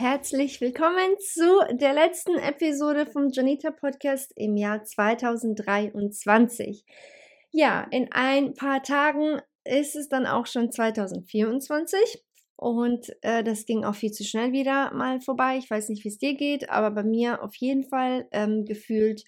Herzlich 0.00 0.60
willkommen 0.62 1.18
zu 1.18 1.76
der 1.76 1.92
letzten 1.92 2.36
Episode 2.36 3.04
vom 3.04 3.28
Janita 3.30 3.70
Podcast 3.70 4.32
im 4.34 4.56
Jahr 4.56 4.82
2023. 4.82 6.86
Ja, 7.50 7.86
in 7.90 8.10
ein 8.10 8.54
paar 8.54 8.82
Tagen 8.82 9.42
ist 9.62 9.96
es 9.96 10.08
dann 10.08 10.24
auch 10.24 10.46
schon 10.46 10.72
2024 10.72 12.24
und 12.56 13.14
äh, 13.20 13.44
das 13.44 13.66
ging 13.66 13.84
auch 13.84 13.94
viel 13.94 14.10
zu 14.10 14.24
schnell 14.24 14.52
wieder 14.52 14.90
mal 14.94 15.20
vorbei. 15.20 15.58
Ich 15.58 15.70
weiß 15.70 15.90
nicht, 15.90 16.02
wie 16.04 16.08
es 16.08 16.16
dir 16.16 16.34
geht, 16.34 16.70
aber 16.70 16.92
bei 16.92 17.02
mir 17.02 17.42
auf 17.42 17.54
jeden 17.56 17.84
Fall 17.84 18.26
ähm, 18.32 18.64
gefühlt, 18.64 19.24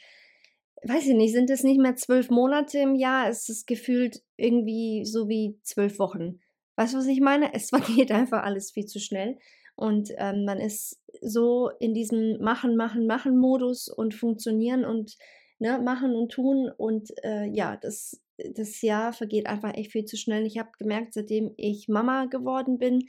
weiß 0.85 1.07
ich 1.07 1.15
nicht, 1.15 1.35
sind 1.35 1.51
es 1.51 1.65
nicht 1.65 1.83
mehr 1.83 1.97
zwölf 1.97 2.31
Monate 2.31 2.79
im 2.79 2.95
Jahr, 2.95 3.29
es 3.29 3.51
ist 3.51 3.67
gefühlt 3.67 4.23
irgendwie 4.39 5.05
so 5.05 5.29
wie 5.29 5.59
zwölf 5.65 5.99
Wochen. 5.99 6.41
Weißt 6.77 6.95
du, 6.95 6.99
was 6.99 7.07
ich 7.09 7.21
meine? 7.21 7.53
Es 7.53 7.71
geht 7.95 8.11
einfach 8.11 8.43
alles 8.43 8.71
viel 8.71 8.87
zu 8.87 9.01
schnell. 9.01 9.37
Und 9.75 10.11
ähm, 10.19 10.45
man 10.45 10.59
ist 10.59 11.01
so 11.21 11.71
in 11.81 11.95
diesem 11.95 12.39
Machen, 12.41 12.77
Machen, 12.77 13.07
Machen-Modus 13.07 13.89
und 13.89 14.15
funktionieren 14.15 14.85
und 14.85 15.17
ne, 15.59 15.79
machen 15.79 16.15
und 16.15 16.31
tun. 16.31 16.71
Und 16.77 17.11
äh, 17.25 17.47
ja, 17.47 17.77
das, 17.77 18.21
das 18.55 18.83
Jahr 18.83 19.13
vergeht 19.13 19.47
einfach 19.47 19.75
echt 19.75 19.93
viel 19.93 20.05
zu 20.05 20.17
schnell. 20.17 20.47
Ich 20.47 20.59
habe 20.59 20.71
gemerkt, 20.79 21.15
seitdem 21.15 21.53
ich 21.57 21.89
Mama 21.89 22.27
geworden 22.27 22.79
bin, 22.79 23.09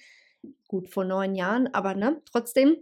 gut 0.68 0.90
vor 0.90 1.06
neun 1.06 1.36
Jahren, 1.36 1.68
aber 1.74 1.96
ne, 1.96 2.22
trotzdem, 2.32 2.78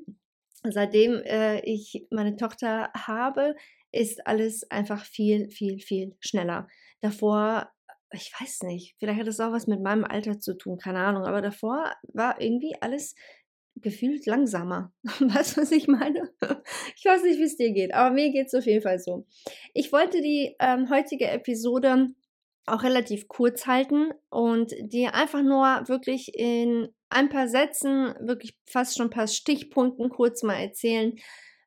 seitdem 0.64 1.22
äh, 1.24 1.62
ich 1.62 2.08
meine 2.12 2.36
Tochter 2.36 2.92
habe, 2.96 3.56
ist 3.92 4.26
alles 4.26 4.70
einfach 4.72 5.06
viel, 5.06 5.50
viel, 5.50 5.80
viel 5.80 6.16
schneller. 6.20 6.68
Davor 7.02 7.72
ich 8.14 8.34
weiß 8.40 8.64
nicht, 8.64 8.96
vielleicht 9.00 9.20
hat 9.20 9.28
das 9.28 9.40
auch 9.40 9.52
was 9.52 9.68
mit 9.68 9.82
meinem 9.82 10.04
Alter 10.04 10.40
zu 10.40 10.58
tun, 10.58 10.78
keine 10.78 11.00
Ahnung, 11.00 11.24
aber 11.24 11.42
davor 11.42 11.94
war 12.14 12.42
irgendwie 12.42 12.76
alles 12.82 13.16
gefühlt 13.82 14.26
langsamer. 14.26 14.94
Weißt 15.04 15.58
du, 15.58 15.62
was 15.62 15.72
ich 15.72 15.88
meine? 15.88 16.30
Ich 16.96 17.06
weiß 17.06 17.24
nicht, 17.24 17.40
wie 17.40 17.44
es 17.44 17.58
dir 17.58 17.72
geht, 17.72 17.94
aber 17.94 18.14
mir 18.14 18.32
geht 18.32 18.48
es 18.48 18.54
auf 18.54 18.66
jeden 18.66 18.84
Fall 18.84 19.00
so. 19.00 19.26
Ich 19.74 19.92
wollte 19.92 20.22
die 20.22 20.56
ähm, 20.60 20.90
heutige 20.90 21.28
Episode 21.28 22.10
auch 22.68 22.84
relativ 22.84 23.28
kurz 23.28 23.66
halten 23.66 24.12
und 24.30 24.72
dir 24.80 25.16
einfach 25.16 25.42
nur 25.42 25.88
wirklich 25.88 26.38
in 26.38 26.90
ein 27.10 27.30
paar 27.30 27.48
Sätzen, 27.48 28.14
wirklich 28.20 28.58
fast 28.66 28.98
schon 28.98 29.08
ein 29.08 29.12
paar 29.12 29.28
Stichpunkten 29.28 30.10
kurz 30.10 30.44
mal 30.44 30.56
erzählen, 30.56 31.16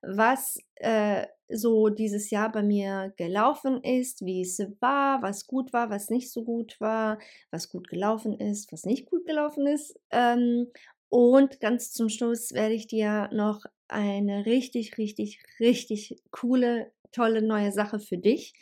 was 0.03 0.59
äh, 0.77 1.27
so 1.49 1.88
dieses 1.88 2.31
Jahr 2.31 2.50
bei 2.50 2.62
mir 2.62 3.12
gelaufen 3.17 3.83
ist, 3.83 4.25
wie 4.25 4.41
es 4.41 4.59
war, 4.81 5.22
was 5.22 5.47
gut 5.47 5.72
war, 5.72 5.91
was 5.91 6.09
nicht 6.09 6.33
so 6.33 6.43
gut 6.43 6.81
war, 6.81 7.19
was 7.50 7.69
gut 7.69 7.88
gelaufen 7.88 8.38
ist, 8.38 8.72
was 8.72 8.84
nicht 8.84 9.06
gut 9.06 9.27
gelaufen 9.27 9.67
ist. 9.67 9.99
Ähm, 10.11 10.69
und 11.14 11.60
ganz 11.60 11.92
zum 11.92 12.08
Schluss 12.08 12.52
werde 12.54 12.75
ich 12.75 12.88
dir 12.88 13.30
noch 13.32 13.64
eine 13.86 14.47
richtig, 14.47 14.98
richtig, 14.98 15.38
richtig 15.60 16.16
coole, 16.32 16.91
tolle 17.12 17.41
neue 17.41 17.70
Sache 17.70 18.00
für 18.00 18.19
dich. 18.19 18.52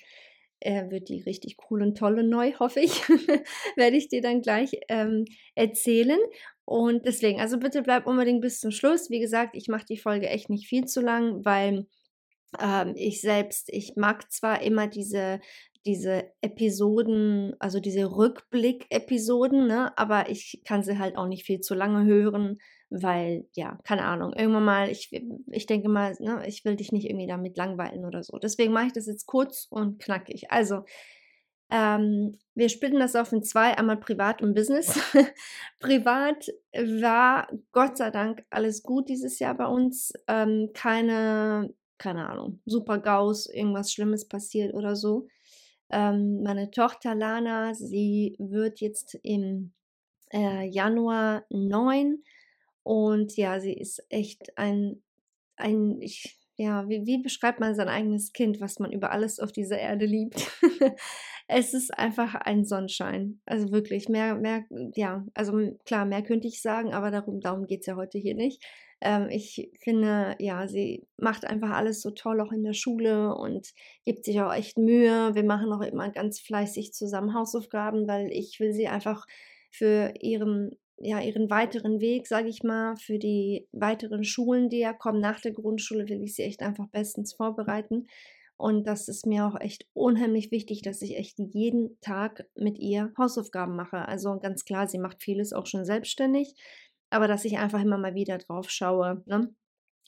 Er 0.60 0.90
wird 0.90 1.08
die 1.08 1.22
richtig 1.22 1.56
cool 1.70 1.80
und 1.80 1.96
toll 1.96 2.18
und 2.18 2.28
neu, 2.28 2.52
hoffe 2.58 2.80
ich, 2.80 3.08
werde 3.76 3.96
ich 3.96 4.08
dir 4.08 4.20
dann 4.20 4.42
gleich 4.42 4.72
ähm, 4.90 5.24
erzählen. 5.54 6.18
Und 6.66 7.06
deswegen, 7.06 7.40
also 7.40 7.58
bitte 7.58 7.80
bleib 7.80 8.06
unbedingt 8.06 8.42
bis 8.42 8.60
zum 8.60 8.70
Schluss. 8.70 9.08
Wie 9.08 9.20
gesagt, 9.20 9.56
ich 9.56 9.68
mache 9.68 9.86
die 9.86 9.96
Folge 9.96 10.28
echt 10.28 10.50
nicht 10.50 10.66
viel 10.66 10.84
zu 10.84 11.00
lang, 11.00 11.46
weil 11.46 11.86
ähm, 12.60 12.92
ich 12.96 13.22
selbst, 13.22 13.70
ich 13.70 13.96
mag 13.96 14.30
zwar 14.30 14.60
immer 14.60 14.88
diese 14.88 15.40
diese 15.84 16.32
Episoden, 16.40 17.54
also 17.58 17.80
diese 17.80 18.04
Rückblick-Episoden, 18.16 19.66
ne? 19.66 19.96
aber 19.98 20.30
ich 20.30 20.62
kann 20.64 20.82
sie 20.82 20.98
halt 20.98 21.16
auch 21.16 21.26
nicht 21.26 21.44
viel 21.44 21.60
zu 21.60 21.74
lange 21.74 22.04
hören, 22.04 22.58
weil, 22.90 23.46
ja, 23.54 23.78
keine 23.84 24.04
Ahnung, 24.04 24.32
irgendwann 24.34 24.64
mal, 24.64 24.90
ich, 24.90 25.10
ich 25.50 25.66
denke 25.66 25.88
mal, 25.88 26.14
ne, 26.20 26.42
ich 26.46 26.64
will 26.64 26.76
dich 26.76 26.92
nicht 26.92 27.08
irgendwie 27.08 27.26
damit 27.26 27.56
langweilen 27.56 28.04
oder 28.04 28.22
so. 28.22 28.38
Deswegen 28.38 28.72
mache 28.72 28.86
ich 28.86 28.92
das 28.92 29.06
jetzt 29.06 29.26
kurz 29.26 29.66
und 29.70 29.98
knackig. 29.98 30.50
Also, 30.50 30.84
ähm, 31.70 32.38
wir 32.54 32.68
splitten 32.68 33.00
das 33.00 33.16
auf 33.16 33.32
in 33.32 33.42
zwei, 33.42 33.78
einmal 33.78 33.96
privat 33.96 34.42
und 34.42 34.54
Business. 34.54 35.00
privat 35.80 36.48
war 36.74 37.48
Gott 37.72 37.96
sei 37.96 38.10
Dank 38.10 38.44
alles 38.50 38.82
gut 38.82 39.08
dieses 39.08 39.38
Jahr 39.38 39.56
bei 39.56 39.66
uns. 39.66 40.12
Ähm, 40.28 40.70
keine, 40.74 41.72
keine 41.96 42.28
Ahnung, 42.28 42.60
super 42.66 42.98
Gaus, 42.98 43.46
irgendwas 43.46 43.90
Schlimmes 43.90 44.28
passiert 44.28 44.74
oder 44.74 44.96
so. 44.96 45.28
Ähm, 45.92 46.42
meine 46.42 46.70
Tochter 46.70 47.14
Lana, 47.14 47.74
sie 47.74 48.34
wird 48.38 48.80
jetzt 48.80 49.18
im 49.22 49.72
äh, 50.32 50.66
Januar 50.66 51.44
neun 51.50 52.22
und 52.82 53.36
ja, 53.36 53.60
sie 53.60 53.74
ist 53.74 54.04
echt 54.08 54.56
ein, 54.56 55.02
ein 55.56 56.00
ich, 56.00 56.38
ja, 56.56 56.88
wie, 56.88 57.06
wie 57.06 57.18
beschreibt 57.18 57.60
man 57.60 57.74
sein 57.74 57.88
eigenes 57.88 58.32
Kind, 58.32 58.60
was 58.60 58.78
man 58.78 58.92
über 58.92 59.12
alles 59.12 59.38
auf 59.38 59.52
dieser 59.52 59.78
Erde 59.78 60.06
liebt? 60.06 60.50
es 61.48 61.74
ist 61.74 61.96
einfach 61.98 62.34
ein 62.34 62.64
Sonnenschein. 62.64 63.40
Also 63.46 63.72
wirklich, 63.72 64.08
mehr, 64.08 64.34
mehr, 64.36 64.64
ja, 64.94 65.24
also 65.34 65.52
klar, 65.84 66.04
mehr 66.06 66.22
könnte 66.22 66.48
ich 66.48 66.62
sagen, 66.62 66.92
aber 66.92 67.10
darum, 67.10 67.40
darum 67.40 67.66
geht 67.66 67.80
es 67.80 67.86
ja 67.86 67.96
heute 67.96 68.18
hier 68.18 68.34
nicht. 68.34 68.62
Ähm, 69.00 69.28
ich 69.30 69.70
finde, 69.80 70.36
ja, 70.38 70.68
sie 70.68 71.06
macht 71.16 71.44
einfach 71.44 71.70
alles 71.70 72.00
so 72.02 72.10
toll, 72.10 72.40
auch 72.40 72.52
in 72.52 72.62
der 72.62 72.74
Schule 72.74 73.34
und 73.34 73.72
gibt 74.04 74.24
sich 74.24 74.40
auch 74.40 74.52
echt 74.52 74.78
Mühe. 74.78 75.34
Wir 75.34 75.44
machen 75.44 75.72
auch 75.72 75.82
immer 75.82 76.10
ganz 76.10 76.40
fleißig 76.40 76.92
zusammen 76.92 77.34
Hausaufgaben, 77.34 78.06
weil 78.06 78.30
ich 78.30 78.60
will 78.60 78.72
sie 78.72 78.88
einfach 78.88 79.26
für 79.70 80.14
ihren 80.20 80.76
ja, 81.04 81.20
ihren 81.20 81.50
weiteren 81.50 82.00
Weg, 82.00 82.28
sage 82.28 82.48
ich 82.48 82.62
mal, 82.62 82.94
für 82.96 83.18
die 83.18 83.66
weiteren 83.72 84.22
Schulen, 84.22 84.68
die 84.68 84.78
ja 84.78 84.92
kommen 84.92 85.20
nach 85.20 85.40
der 85.40 85.52
Grundschule, 85.52 86.08
will 86.08 86.22
ich 86.22 86.36
sie 86.36 86.42
echt 86.44 86.62
einfach 86.62 86.86
bestens 86.88 87.32
vorbereiten. 87.32 88.06
Und 88.56 88.86
das 88.86 89.08
ist 89.08 89.26
mir 89.26 89.46
auch 89.46 89.60
echt 89.60 89.86
unheimlich 89.92 90.50
wichtig, 90.50 90.82
dass 90.82 91.02
ich 91.02 91.16
echt 91.16 91.38
jeden 91.38 91.98
Tag 92.00 92.46
mit 92.54 92.78
ihr 92.78 93.12
Hausaufgaben 93.18 93.74
mache. 93.74 94.06
Also 94.06 94.38
ganz 94.38 94.64
klar, 94.64 94.86
sie 94.86 94.98
macht 94.98 95.22
vieles 95.22 95.52
auch 95.52 95.66
schon 95.66 95.84
selbstständig 95.84 96.54
aber 97.12 97.28
dass 97.28 97.44
ich 97.44 97.58
einfach 97.58 97.82
immer 97.82 97.98
mal 97.98 98.14
wieder 98.14 98.38
drauf 98.38 98.70
schaue 98.70 99.22
ne? 99.26 99.54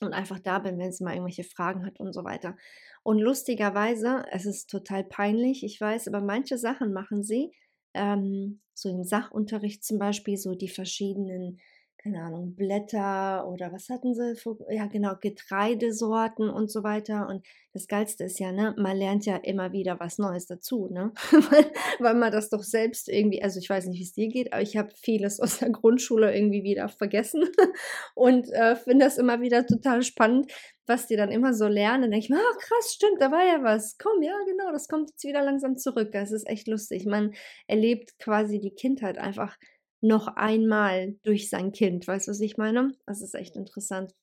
und 0.01 0.13
einfach 0.13 0.39
da 0.39 0.59
bin, 0.59 0.79
wenn 0.79 0.91
sie 0.91 1.03
mal 1.03 1.13
irgendwelche 1.13 1.43
Fragen 1.43 1.85
hat 1.85 1.99
und 1.99 2.13
so 2.13 2.23
weiter. 2.23 2.57
Und 3.03 3.19
lustigerweise, 3.19 4.25
es 4.31 4.45
ist 4.45 4.69
total 4.69 5.03
peinlich, 5.03 5.63
ich 5.63 5.79
weiß, 5.79 6.07
aber 6.07 6.19
manche 6.19 6.57
Sachen 6.57 6.91
machen 6.93 7.23
sie, 7.23 7.51
ähm, 7.93 8.61
so 8.73 8.89
im 8.89 9.03
Sachunterricht 9.03 9.83
zum 9.83 9.99
Beispiel, 9.99 10.35
so 10.35 10.55
die 10.55 10.67
verschiedenen 10.67 11.59
keine 12.05 12.21
Ahnung, 12.21 12.55
Blätter 12.55 13.47
oder 13.47 13.73
was 13.73 13.89
hatten 13.89 14.13
sie? 14.13 14.35
Für, 14.35 14.55
ja, 14.69 14.85
genau, 14.85 15.13
Getreidesorten 15.19 16.51
und 16.51 16.69
so 16.69 16.83
weiter. 16.83 17.27
Und 17.27 17.43
das 17.73 17.87
Geilste 17.87 18.25
ist 18.25 18.39
ja, 18.39 18.51
ne, 18.51 18.75
man 18.77 18.95
lernt 18.95 19.25
ja 19.25 19.37
immer 19.37 19.71
wieder 19.71 19.99
was 19.99 20.19
Neues 20.19 20.45
dazu, 20.45 20.87
ne? 20.91 21.11
weil, 21.99 22.13
man 22.13 22.31
das 22.31 22.49
doch 22.49 22.61
selbst 22.61 23.09
irgendwie, 23.09 23.41
also 23.41 23.59
ich 23.59 23.67
weiß 23.67 23.87
nicht, 23.87 23.97
wie 23.97 24.03
es 24.03 24.13
dir 24.13 24.27
geht, 24.27 24.53
aber 24.53 24.61
ich 24.61 24.77
habe 24.77 24.89
vieles 25.01 25.39
aus 25.39 25.57
der 25.57 25.71
Grundschule 25.71 26.31
irgendwie 26.35 26.61
wieder 26.61 26.89
vergessen 26.89 27.43
und 28.13 28.51
äh, 28.51 28.75
finde 28.75 29.05
das 29.05 29.17
immer 29.17 29.41
wieder 29.41 29.65
total 29.65 30.03
spannend, 30.03 30.51
was 30.85 31.07
die 31.07 31.15
dann 31.15 31.31
immer 31.31 31.55
so 31.55 31.67
lernen. 31.67 32.03
Dann 32.03 32.11
denke 32.11 32.25
ich 32.25 32.29
mir, 32.29 32.37
oh, 32.37 32.57
krass, 32.59 32.93
stimmt, 32.93 33.19
da 33.19 33.31
war 33.31 33.43
ja 33.43 33.63
was. 33.63 33.97
Komm, 33.97 34.21
ja, 34.21 34.35
genau, 34.45 34.71
das 34.71 34.87
kommt 34.87 35.09
jetzt 35.09 35.23
wieder 35.23 35.43
langsam 35.43 35.75
zurück. 35.75 36.11
Das 36.11 36.31
ist 36.31 36.47
echt 36.47 36.67
lustig. 36.67 37.07
Man 37.07 37.33
erlebt 37.65 38.19
quasi 38.19 38.59
die 38.59 38.75
Kindheit 38.75 39.17
einfach 39.17 39.57
noch 40.05 40.27
einmal 40.27 41.15
durch 41.23 41.49
sein 41.49 41.71
Kind. 41.71 42.07
Weißt 42.07 42.27
du, 42.27 42.31
was 42.31 42.39
ich 42.41 42.57
meine? 42.57 42.91
Das 43.05 43.21
ist 43.21 43.35
echt 43.35 43.55
interessant. 43.55 44.13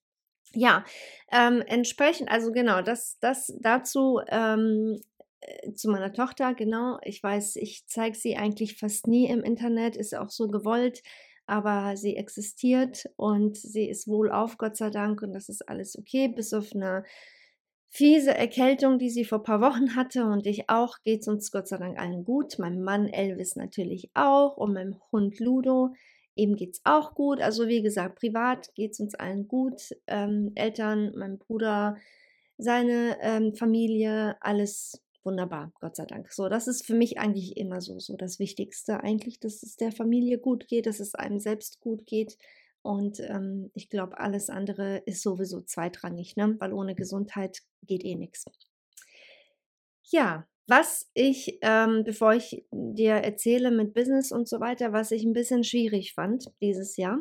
ja, 0.55 0.85
ähm, 1.33 1.63
entsprechend, 1.67 2.31
also 2.31 2.53
genau, 2.53 2.83
das, 2.83 3.19
das 3.21 3.53
dazu 3.61 4.21
ähm, 4.29 5.01
äh, 5.41 5.73
zu 5.75 5.91
meiner 5.91 6.13
Tochter, 6.13 6.55
genau. 6.55 6.99
Ich 7.05 7.23
weiß, 7.23 7.57
ich 7.57 7.87
zeige 7.87 8.17
sie 8.17 8.37
eigentlich 8.37 8.77
fast 8.79 9.07
nie 9.07 9.29
im 9.29 9.43
Internet, 9.43 9.97
ist 9.97 10.15
auch 10.15 10.31
so 10.31 10.49
gewollt, 10.49 11.03
aber 11.47 11.97
sie 11.97 12.17
existiert 12.17 13.07
und 13.17 13.57
sie 13.57 13.89
ist 13.89 14.09
wohl 14.09 14.31
auf, 14.31 14.59
Gott 14.59 14.77
sei 14.77 14.91
Dank, 14.91 15.23
und 15.23 15.33
das 15.33 15.49
ist 15.49 15.69
alles 15.69 15.99
okay, 15.99 16.29
bis 16.29 16.53
auf 16.53 16.73
eine 16.75 17.05
fiese 17.93 18.35
Erkältung, 18.35 18.99
die 18.99 19.11
sie 19.11 19.27
vor 19.27 19.41
ein 19.41 19.45
paar 19.45 19.61
Wochen 19.61 19.95
hatte 19.95 20.25
und 20.25 20.47
ich 20.47 20.71
auch, 20.71 20.97
geht 21.05 21.21
es 21.21 21.29
uns 21.29 21.53
Gott 21.53 21.69
sei 21.69 21.77
Dank 21.77 22.01
allen 22.01 22.25
gut. 22.25 22.59
Meinem 22.59 22.83
Mann 22.83 23.07
Elvis 23.07 23.55
natürlich 23.55 24.11
auch 24.15 24.57
und 24.57 24.73
meinem 24.73 24.97
Hund 25.13 25.39
Ludo. 25.39 25.93
Ihm 26.35 26.57
geht 26.57 26.73
es 26.73 26.81
auch 26.85 27.15
gut. 27.15 27.43
Also 27.43 27.69
wie 27.69 27.83
gesagt, 27.83 28.19
privat 28.19 28.75
geht 28.75 28.93
es 28.93 29.01
uns 29.01 29.15
allen 29.15 29.47
gut. 29.47 29.95
Ähm, 30.07 30.53
Eltern, 30.55 31.13
mein 31.17 31.37
Bruder, 31.39 31.99
seine 32.57 33.19
ähm, 33.21 33.55
Familie, 33.55 34.37
alles 34.41 35.03
wunderbar, 35.23 35.71
Gott 35.79 35.95
sei 35.95 36.07
Dank. 36.07 36.33
So, 36.33 36.49
das 36.49 36.69
ist 36.69 36.87
für 36.87 36.95
mich 36.95 37.19
eigentlich 37.19 37.59
immer 37.59 37.83
so, 37.83 37.99
so 37.99 38.17
das 38.17 38.39
Wichtigste 38.39 39.01
eigentlich, 39.01 39.39
dass 39.39 39.63
es 39.63 39.77
der 39.77 39.93
Familie 39.93 40.39
gut 40.39 40.67
geht, 40.67 40.87
dass 40.87 40.99
es 40.99 41.15
einem 41.15 41.39
selbst 41.39 41.79
gut 41.81 42.07
geht. 42.07 42.39
Und 42.83 43.21
ähm, 43.21 43.71
ich 43.75 43.89
glaube, 43.89 44.19
alles 44.19 44.51
andere 44.51 44.99
ist 45.07 45.23
sowieso 45.23 45.61
zweitrangig, 45.63 46.37
ne? 46.37 46.57
weil 46.59 46.73
ohne 46.73 46.95
Gesundheit 46.95 47.61
geht 47.83 48.05
eh 48.05 48.17
nichts. 48.17 48.45
Ja, 50.11 50.47
was 50.67 51.11
ich, 51.15 51.59
ähm, 51.63 52.03
bevor 52.05 52.35
ich 52.35 52.65
dir 52.73 53.15
erzähle 53.15 53.71
mit 53.71 53.95
Business 53.95 54.33
und 54.33 54.49
so 54.49 54.61
weiter, 54.61 54.93
was 54.93 55.11
ich 55.11 55.25
ein 55.25 55.33
bisschen 55.33 55.65
schwierig 55.65 56.15
fand 56.15 56.47
dieses 56.61 56.97
Jahr, 56.97 57.19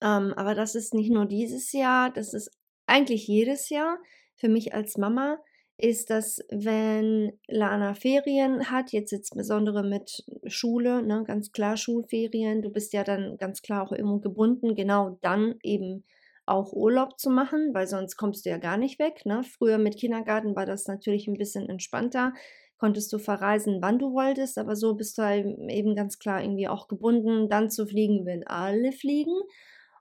ähm, 0.00 0.32
aber 0.34 0.54
das 0.54 0.74
ist 0.74 0.94
nicht 0.94 1.10
nur 1.10 1.26
dieses 1.26 1.72
Jahr, 1.72 2.10
das 2.10 2.34
ist 2.34 2.50
eigentlich 2.86 3.26
jedes 3.26 3.68
Jahr 3.68 3.98
für 4.36 4.48
mich 4.48 4.74
als 4.74 4.96
Mama, 4.96 5.38
ist, 5.82 6.10
dass 6.10 6.40
wenn 6.48 7.32
Lana 7.48 7.94
Ferien 7.94 8.70
hat, 8.70 8.92
jetzt 8.92 9.12
insbesondere 9.12 9.82
mit 9.82 10.24
Schule, 10.46 11.02
ne, 11.02 11.24
ganz 11.26 11.50
klar 11.50 11.76
Schulferien, 11.76 12.62
du 12.62 12.70
bist 12.70 12.92
ja 12.92 13.02
dann 13.02 13.36
ganz 13.36 13.62
klar 13.62 13.82
auch 13.82 13.90
irgendwo 13.90 14.20
gebunden, 14.20 14.76
genau 14.76 15.18
dann 15.22 15.56
eben 15.64 16.04
auch 16.46 16.72
Urlaub 16.72 17.18
zu 17.18 17.30
machen, 17.30 17.70
weil 17.74 17.88
sonst 17.88 18.16
kommst 18.16 18.46
du 18.46 18.50
ja 18.50 18.58
gar 18.58 18.76
nicht 18.76 19.00
weg. 19.00 19.26
Ne? 19.26 19.42
Früher 19.42 19.78
mit 19.78 19.96
Kindergarten 19.96 20.54
war 20.54 20.66
das 20.66 20.86
natürlich 20.86 21.26
ein 21.26 21.36
bisschen 21.36 21.68
entspannter, 21.68 22.32
konntest 22.78 23.12
du 23.12 23.18
verreisen, 23.18 23.78
wann 23.80 23.98
du 23.98 24.12
wolltest, 24.12 24.58
aber 24.58 24.76
so 24.76 24.94
bist 24.94 25.18
du 25.18 25.22
halt 25.22 25.46
eben 25.68 25.96
ganz 25.96 26.20
klar 26.20 26.42
irgendwie 26.42 26.68
auch 26.68 26.86
gebunden, 26.86 27.48
dann 27.48 27.70
zu 27.70 27.86
fliegen, 27.86 28.24
wenn 28.24 28.46
alle 28.46 28.92
fliegen. 28.92 29.34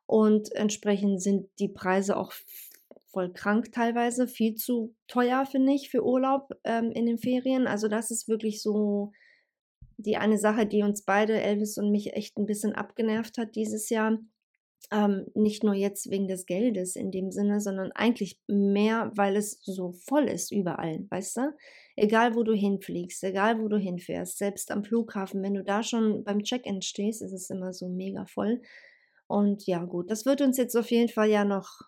Und 0.06 0.52
entsprechend 0.54 1.24
sind 1.24 1.48
die 1.58 1.70
Preise 1.70 2.18
auch 2.18 2.34
voll 3.12 3.32
krank 3.34 3.72
teilweise, 3.72 4.28
viel 4.28 4.56
zu 4.56 4.96
teuer, 5.08 5.46
finde 5.46 5.74
ich, 5.74 5.90
für 5.90 6.04
Urlaub 6.06 6.50
ähm, 6.64 6.92
in 6.92 7.06
den 7.06 7.18
Ferien. 7.18 7.68
Also 7.68 7.88
das 7.88 8.12
ist 8.12 8.28
wirklich 8.28 8.62
so 8.62 9.12
die 9.98 10.18
eine 10.18 10.38
Sache, 10.38 10.66
die 10.66 10.84
uns 10.84 11.04
beide, 11.04 11.40
Elvis 11.40 11.78
und 11.78 11.92
mich, 11.92 12.14
echt 12.14 12.38
ein 12.38 12.46
bisschen 12.46 12.74
abgenervt 12.74 13.38
hat 13.38 13.56
dieses 13.56 13.90
Jahr. 13.90 14.18
Ähm, 14.92 15.28
nicht 15.36 15.64
nur 15.64 15.76
jetzt 15.76 16.10
wegen 16.10 16.28
des 16.28 16.48
Geldes 16.48 16.96
in 16.96 17.12
dem 17.12 17.32
Sinne, 17.32 17.62
sondern 17.62 17.92
eigentlich 17.92 18.40
mehr, 18.48 19.12
weil 19.16 19.36
es 19.36 19.60
so 19.62 19.92
voll 19.92 20.28
ist 20.28 20.52
überall, 20.52 21.06
weißt 21.10 21.38
du? 21.38 21.42
Egal 21.96 22.36
wo 22.36 22.44
du 22.44 22.54
hinfliegst, 22.54 23.24
egal 23.24 23.62
wo 23.62 23.68
du 23.68 23.78
hinfährst, 23.78 24.40
selbst 24.40 24.72
am 24.72 24.84
Flughafen, 24.84 25.44
wenn 25.44 25.54
du 25.54 25.64
da 25.64 25.84
schon 25.84 26.24
beim 26.24 26.42
Check-in 26.42 26.82
stehst, 26.82 27.22
ist 27.22 27.32
es 27.32 27.50
immer 27.52 27.74
so 27.74 27.90
mega 27.90 28.26
voll. 28.26 28.62
Und 29.28 29.66
ja, 29.68 29.86
gut, 29.86 30.10
das 30.10 30.26
wird 30.26 30.42
uns 30.42 30.58
jetzt 30.58 30.76
auf 30.76 30.90
jeden 30.90 31.10
Fall 31.10 31.30
ja 31.30 31.46
noch 31.46 31.82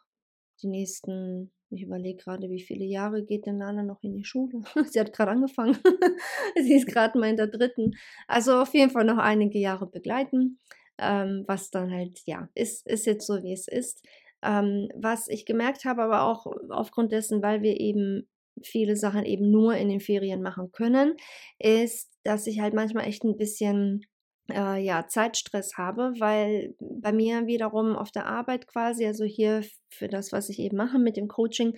die 0.63 0.67
nächsten, 0.67 1.51
ich 1.69 1.83
überlege 1.83 2.23
gerade, 2.23 2.49
wie 2.49 2.61
viele 2.61 2.85
Jahre 2.85 3.23
geht 3.23 3.45
denn 3.45 3.57
Nana 3.57 3.83
noch 3.83 4.01
in 4.03 4.15
die 4.15 4.25
Schule? 4.25 4.61
Sie 4.91 4.99
hat 4.99 5.13
gerade 5.13 5.31
angefangen. 5.31 5.77
Sie 6.55 6.75
ist 6.75 6.87
gerade 6.87 7.17
mal 7.19 7.29
in 7.29 7.37
der 7.37 7.47
dritten. 7.47 7.91
Also 8.27 8.55
auf 8.55 8.73
jeden 8.73 8.91
Fall 8.91 9.05
noch 9.05 9.17
einige 9.17 9.59
Jahre 9.59 9.87
begleiten. 9.87 10.59
Ähm, 10.99 11.43
was 11.47 11.71
dann 11.71 11.91
halt, 11.91 12.21
ja, 12.25 12.49
ist, 12.53 12.85
ist 12.87 13.05
jetzt 13.05 13.25
so, 13.25 13.41
wie 13.43 13.53
es 13.53 13.67
ist. 13.67 14.05
Ähm, 14.43 14.89
was 14.95 15.27
ich 15.27 15.45
gemerkt 15.45 15.85
habe, 15.85 16.03
aber 16.03 16.23
auch 16.23 16.45
aufgrund 16.69 17.11
dessen, 17.11 17.41
weil 17.41 17.61
wir 17.61 17.79
eben 17.79 18.27
viele 18.61 18.95
Sachen 18.95 19.25
eben 19.25 19.49
nur 19.49 19.75
in 19.75 19.89
den 19.89 19.99
Ferien 19.99 20.41
machen 20.41 20.71
können, 20.71 21.15
ist, 21.59 22.11
dass 22.23 22.45
ich 22.45 22.59
halt 22.59 22.73
manchmal 22.73 23.07
echt 23.07 23.23
ein 23.23 23.37
bisschen 23.37 24.05
äh, 24.51 24.81
ja, 24.83 25.07
Zeitstress 25.07 25.77
habe, 25.77 26.13
weil 26.19 26.75
bei 26.79 27.11
mir 27.11 27.47
wiederum 27.47 27.95
auf 27.95 28.11
der 28.11 28.25
Arbeit 28.25 28.67
quasi, 28.67 29.05
also 29.05 29.23
hier 29.25 29.63
für 29.89 30.07
das, 30.07 30.31
was 30.31 30.49
ich 30.49 30.59
eben 30.59 30.77
mache 30.77 30.99
mit 30.99 31.17
dem 31.17 31.27
Coaching, 31.27 31.75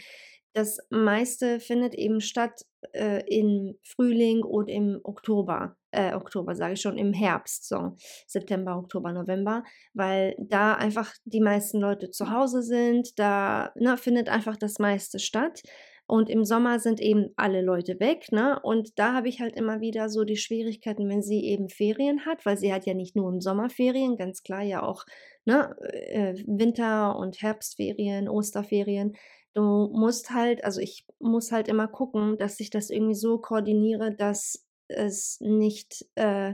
das 0.56 0.78
meiste 0.90 1.60
findet 1.60 1.96
eben 1.96 2.22
statt 2.22 2.62
äh, 2.94 3.22
im 3.28 3.78
Frühling 3.84 4.42
und 4.42 4.70
im 4.70 5.02
Oktober. 5.04 5.76
Äh, 5.92 6.14
Oktober 6.14 6.56
sage 6.56 6.76
ich 6.76 6.82
schon, 6.82 6.98
im 6.98 7.12
Herbst, 7.12 7.68
so 7.68 7.98
September, 8.26 8.78
Oktober, 8.78 9.12
November, 9.12 9.64
weil 9.94 10.34
da 10.40 10.76
einfach 10.76 11.14
die 11.26 11.42
meisten 11.42 11.82
Leute 11.82 12.10
zu 12.10 12.32
Hause 12.32 12.64
sind, 12.64 13.20
da 13.20 13.74
ne, 13.76 13.98
findet 13.98 14.30
einfach 14.30 14.56
das 14.56 14.80
meiste 14.80 15.20
statt. 15.20 15.62
Und 16.08 16.30
im 16.30 16.46
Sommer 16.46 16.80
sind 16.80 17.02
eben 17.02 17.32
alle 17.36 17.62
Leute 17.62 18.00
weg, 18.00 18.32
ne? 18.32 18.60
Und 18.62 19.00
da 19.00 19.14
habe 19.14 19.28
ich 19.28 19.42
halt 19.42 19.56
immer 19.56 19.82
wieder 19.82 20.08
so 20.10 20.24
die 20.24 20.38
Schwierigkeiten, 20.38 21.10
wenn 21.10 21.24
sie 21.24 21.44
eben 21.46 21.68
Ferien 21.68 22.26
hat, 22.26 22.46
weil 22.46 22.58
sie 22.58 22.72
hat 22.72 22.86
ja 22.86 22.94
nicht 22.94 23.16
nur 23.16 23.30
im 23.30 23.42
Sommer 23.42 23.70
Ferien, 23.70 24.16
ganz 24.16 24.44
klar 24.44 24.62
ja 24.62 24.84
auch 24.84 25.06
ne, 25.46 25.76
äh, 25.80 26.36
Winter- 26.46 27.18
und 27.18 27.42
Herbstferien, 27.42 28.30
Osterferien. 28.30 29.16
Du 29.56 29.90
musst 29.94 30.32
halt, 30.32 30.64
also 30.64 30.80
ich 30.80 31.08
muss 31.20 31.52
halt 31.52 31.68
immer 31.68 31.88
gucken, 31.88 32.38
dass 32.38 32.60
ich 32.60 32.70
das 32.70 32.90
irgendwie 32.92 33.16
so 33.16 33.40
koordiniere, 33.40 34.14
dass 34.14 34.68
es 34.88 35.40
nicht, 35.40 36.06
äh, 36.16 36.54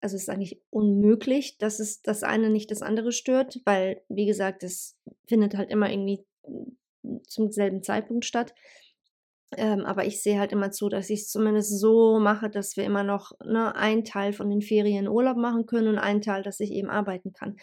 also 0.00 0.16
es 0.16 0.22
ist 0.22 0.28
eigentlich 0.28 0.60
unmöglich, 0.70 1.56
dass 1.58 1.80
es 1.80 2.02
das 2.02 2.22
eine 2.22 2.50
nicht 2.50 2.70
das 2.70 2.82
andere 2.82 3.12
stört, 3.12 3.60
weil, 3.64 4.02
wie 4.08 4.26
gesagt, 4.26 4.62
es 4.62 4.98
findet 5.26 5.56
halt 5.56 5.70
immer 5.70 5.90
irgendwie 5.90 6.26
zum 7.26 7.50
selben 7.50 7.82
Zeitpunkt 7.82 8.24
statt. 8.24 8.54
Ähm, 9.56 9.86
aber 9.86 10.04
ich 10.04 10.22
sehe 10.22 10.38
halt 10.38 10.52
immer 10.52 10.70
zu, 10.70 10.88
dass 10.88 11.08
ich 11.08 11.20
es 11.20 11.30
zumindest 11.30 11.80
so 11.80 12.18
mache, 12.18 12.50
dass 12.50 12.76
wir 12.76 12.84
immer 12.84 13.02
noch 13.02 13.32
ne, 13.42 13.74
einen 13.74 14.04
Teil 14.04 14.32
von 14.32 14.50
den 14.50 14.60
Ferien 14.60 15.08
Urlaub 15.08 15.38
machen 15.38 15.64
können 15.66 15.88
und 15.88 15.98
einen 15.98 16.20
Teil, 16.20 16.42
dass 16.42 16.60
ich 16.60 16.70
eben 16.70 16.90
arbeiten 16.90 17.32
kann. 17.32 17.56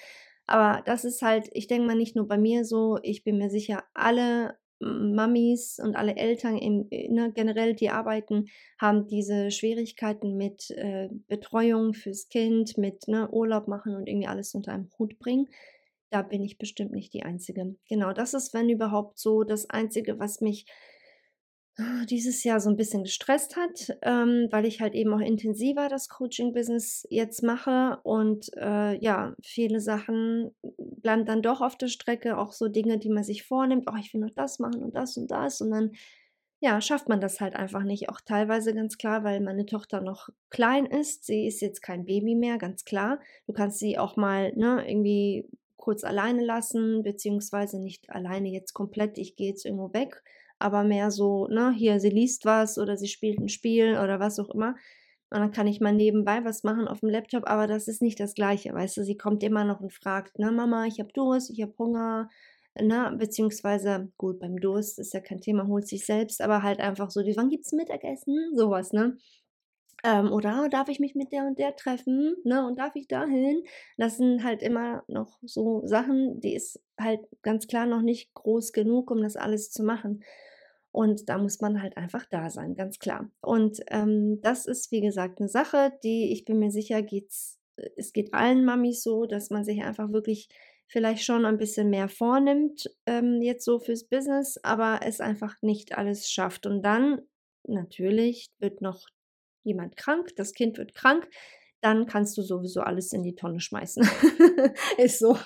Aber 0.47 0.81
das 0.85 1.05
ist 1.05 1.21
halt, 1.21 1.49
ich 1.53 1.67
denke 1.67 1.87
mal 1.87 1.95
nicht 1.95 2.15
nur 2.15 2.27
bei 2.27 2.37
mir 2.37 2.65
so, 2.65 2.97
ich 3.03 3.23
bin 3.23 3.37
mir 3.37 3.49
sicher, 3.49 3.83
alle 3.93 4.55
Mamis 4.79 5.79
und 5.81 5.95
alle 5.95 6.15
Eltern 6.15 6.57
in, 6.57 6.87
ne, 6.89 7.31
generell, 7.33 7.75
die 7.75 7.89
arbeiten, 7.89 8.47
haben 8.79 9.07
diese 9.07 9.51
Schwierigkeiten 9.51 10.35
mit 10.37 10.71
äh, 10.71 11.09
Betreuung 11.27 11.93
fürs 11.93 12.29
Kind, 12.29 12.77
mit 12.77 13.07
ne, 13.07 13.29
Urlaub 13.29 13.67
machen 13.67 13.95
und 13.95 14.07
irgendwie 14.07 14.27
alles 14.27 14.53
unter 14.53 14.73
einem 14.73 14.89
Hut 14.97 15.17
bringen 15.19 15.47
da 16.09 16.21
bin 16.21 16.43
ich 16.43 16.57
bestimmt 16.57 16.91
nicht 16.91 17.13
die 17.13 17.23
Einzige. 17.23 17.75
Genau, 17.89 18.13
das 18.13 18.33
ist, 18.33 18.53
wenn 18.53 18.69
überhaupt 18.69 19.19
so, 19.19 19.43
das 19.43 19.69
Einzige, 19.69 20.19
was 20.19 20.41
mich 20.41 20.65
ah, 21.77 22.05
dieses 22.09 22.43
Jahr 22.43 22.59
so 22.59 22.69
ein 22.69 22.77
bisschen 22.77 23.03
gestresst 23.03 23.55
hat, 23.55 23.97
ähm, 24.01 24.47
weil 24.51 24.65
ich 24.65 24.81
halt 24.81 24.93
eben 24.93 25.13
auch 25.13 25.19
intensiver 25.19 25.89
das 25.89 26.09
Coaching-Business 26.09 27.05
jetzt 27.09 27.43
mache 27.43 27.99
und 28.03 28.51
äh, 28.57 28.97
ja, 29.03 29.35
viele 29.41 29.79
Sachen 29.79 30.51
bleiben 30.61 31.25
dann 31.25 31.41
doch 31.41 31.61
auf 31.61 31.77
der 31.77 31.87
Strecke, 31.87 32.37
auch 32.37 32.53
so 32.53 32.67
Dinge, 32.67 32.97
die 32.97 33.09
man 33.09 33.23
sich 33.23 33.43
vornimmt, 33.43 33.87
oh, 33.91 33.97
ich 33.99 34.13
will 34.13 34.21
noch 34.21 34.33
das 34.35 34.59
machen 34.59 34.83
und 34.83 34.95
das 34.95 35.17
und 35.17 35.29
das 35.31 35.61
und 35.61 35.71
dann 35.71 35.91
ja, 36.61 36.81
schafft 36.81 37.09
man 37.09 37.21
das 37.21 37.41
halt 37.41 37.55
einfach 37.55 37.83
nicht. 37.83 38.09
Auch 38.09 38.21
teilweise 38.21 38.73
ganz 38.73 38.97
klar, 38.97 39.23
weil 39.23 39.41
meine 39.41 39.65
Tochter 39.65 40.01
noch 40.01 40.29
klein 40.49 40.85
ist. 40.85 41.25
Sie 41.25 41.45
ist 41.45 41.61
jetzt 41.61 41.81
kein 41.81 42.05
Baby 42.05 42.33
mehr, 42.33 42.57
ganz 42.57 42.85
klar. 42.85 43.19
Du 43.45 43.53
kannst 43.53 43.79
sie 43.79 43.99
auch 43.99 44.15
mal 44.15 44.51
ne, 44.55 44.83
irgendwie 44.87 45.47
kurz 45.85 46.03
alleine 46.03 46.43
lassen, 46.43 47.03
beziehungsweise 47.03 47.79
nicht 47.79 48.09
alleine 48.09 48.49
jetzt 48.49 48.73
komplett, 48.73 49.19
ich 49.19 49.35
gehe 49.35 49.49
jetzt 49.49 49.65
irgendwo 49.65 49.93
weg, 49.93 50.23
aber 50.57 50.83
mehr 50.83 51.11
so, 51.11 51.47
ne, 51.47 51.71
hier, 51.71 51.99
sie 51.99 52.09
liest 52.09 52.43
was 52.43 52.79
oder 52.79 52.97
sie 52.97 53.07
spielt 53.07 53.39
ein 53.39 53.49
Spiel 53.49 53.99
oder 53.99 54.19
was 54.19 54.39
auch 54.39 54.49
immer. 54.49 54.75
Und 55.29 55.41
dann 55.41 55.51
kann 55.51 55.67
ich 55.67 55.81
mal 55.81 55.93
nebenbei 55.93 56.43
was 56.43 56.63
machen 56.63 56.87
auf 56.87 57.01
dem 57.01 57.09
Laptop, 57.09 57.47
aber 57.47 57.67
das 57.67 57.87
ist 57.87 58.01
nicht 58.01 58.19
das 58.19 58.33
Gleiche, 58.33 58.73
weißt 58.73 58.97
du, 58.97 59.03
sie 59.03 59.15
kommt 59.15 59.43
immer 59.43 59.63
noch 59.63 59.79
und 59.79 59.93
fragt, 59.93 60.33
na 60.39 60.51
Mama, 60.51 60.87
ich 60.87 60.99
habe 60.99 61.13
Durst, 61.13 61.51
ich 61.51 61.61
habe 61.61 61.77
Hunger, 61.77 62.29
na, 62.81 63.11
beziehungsweise, 63.11 64.11
gut, 64.17 64.39
beim 64.39 64.59
Durst 64.59 64.97
ist 64.97 65.13
ja 65.13 65.19
kein 65.19 65.39
Thema, 65.39 65.67
holt 65.67 65.87
sich 65.87 66.03
selbst, 66.03 66.41
aber 66.41 66.63
halt 66.63 66.79
einfach 66.79 67.11
so, 67.11 67.21
wann 67.21 67.49
gibt's 67.49 67.73
Mittagessen? 67.73 68.55
Sowas, 68.55 68.91
ne? 68.91 69.17
Ähm, 70.05 70.31
oder 70.31 70.69
darf 70.69 70.87
ich 70.87 70.99
mich 70.99 71.15
mit 71.15 71.31
der 71.31 71.47
und 71.47 71.57
der 71.57 71.75
treffen? 71.75 72.35
Ne? 72.43 72.65
Und 72.65 72.77
darf 72.77 72.95
ich 72.95 73.07
dahin? 73.07 73.63
Das 73.97 74.17
sind 74.17 74.43
halt 74.43 74.61
immer 74.61 75.03
noch 75.07 75.39
so 75.41 75.81
Sachen, 75.85 76.39
die 76.41 76.53
ist 76.53 76.79
halt 76.99 77.21
ganz 77.41 77.65
klar 77.65 77.87
noch 77.87 78.03
nicht 78.03 78.31
groß 78.35 78.71
genug, 78.71 79.09
um 79.09 79.23
das 79.23 79.35
alles 79.35 79.71
zu 79.71 79.83
machen. 79.83 80.23
Und 80.91 81.27
da 81.27 81.39
muss 81.39 81.59
man 81.59 81.81
halt 81.81 81.97
einfach 81.97 82.25
da 82.29 82.51
sein, 82.51 82.75
ganz 82.75 82.99
klar. 82.99 83.31
Und 83.41 83.81
ähm, 83.89 84.39
das 84.41 84.67
ist, 84.67 84.91
wie 84.91 85.01
gesagt, 85.01 85.39
eine 85.39 85.49
Sache, 85.49 85.91
die 86.03 86.31
ich 86.31 86.45
bin 86.45 86.59
mir 86.59 86.71
sicher, 86.71 87.01
geht's, 87.01 87.59
es 87.97 88.13
geht 88.13 88.33
allen 88.33 88.63
Mamis 88.63 89.01
so, 89.01 89.25
dass 89.25 89.49
man 89.49 89.65
sich 89.65 89.83
einfach 89.83 90.11
wirklich 90.11 90.49
vielleicht 90.87 91.23
schon 91.23 91.45
ein 91.45 91.57
bisschen 91.57 91.89
mehr 91.89 92.09
vornimmt, 92.09 92.89
ähm, 93.07 93.41
jetzt 93.41 93.65
so 93.65 93.79
fürs 93.79 94.03
Business, 94.03 94.59
aber 94.63 94.99
es 95.03 95.19
einfach 95.19 95.55
nicht 95.63 95.97
alles 95.97 96.29
schafft. 96.29 96.67
Und 96.67 96.83
dann 96.83 97.21
natürlich 97.63 98.51
wird 98.59 98.81
noch 98.81 99.07
jemand 99.65 99.97
krank, 99.97 100.35
das 100.37 100.53
Kind 100.53 100.77
wird 100.77 100.95
krank, 100.95 101.27
dann 101.81 102.07
kannst 102.07 102.37
du 102.37 102.41
sowieso 102.41 102.81
alles 102.81 103.13
in 103.13 103.21
die 103.21 103.35
Tonne 103.35 103.59
schmeißen. 103.59 104.07
ist 104.97 105.19
so. 105.19 105.37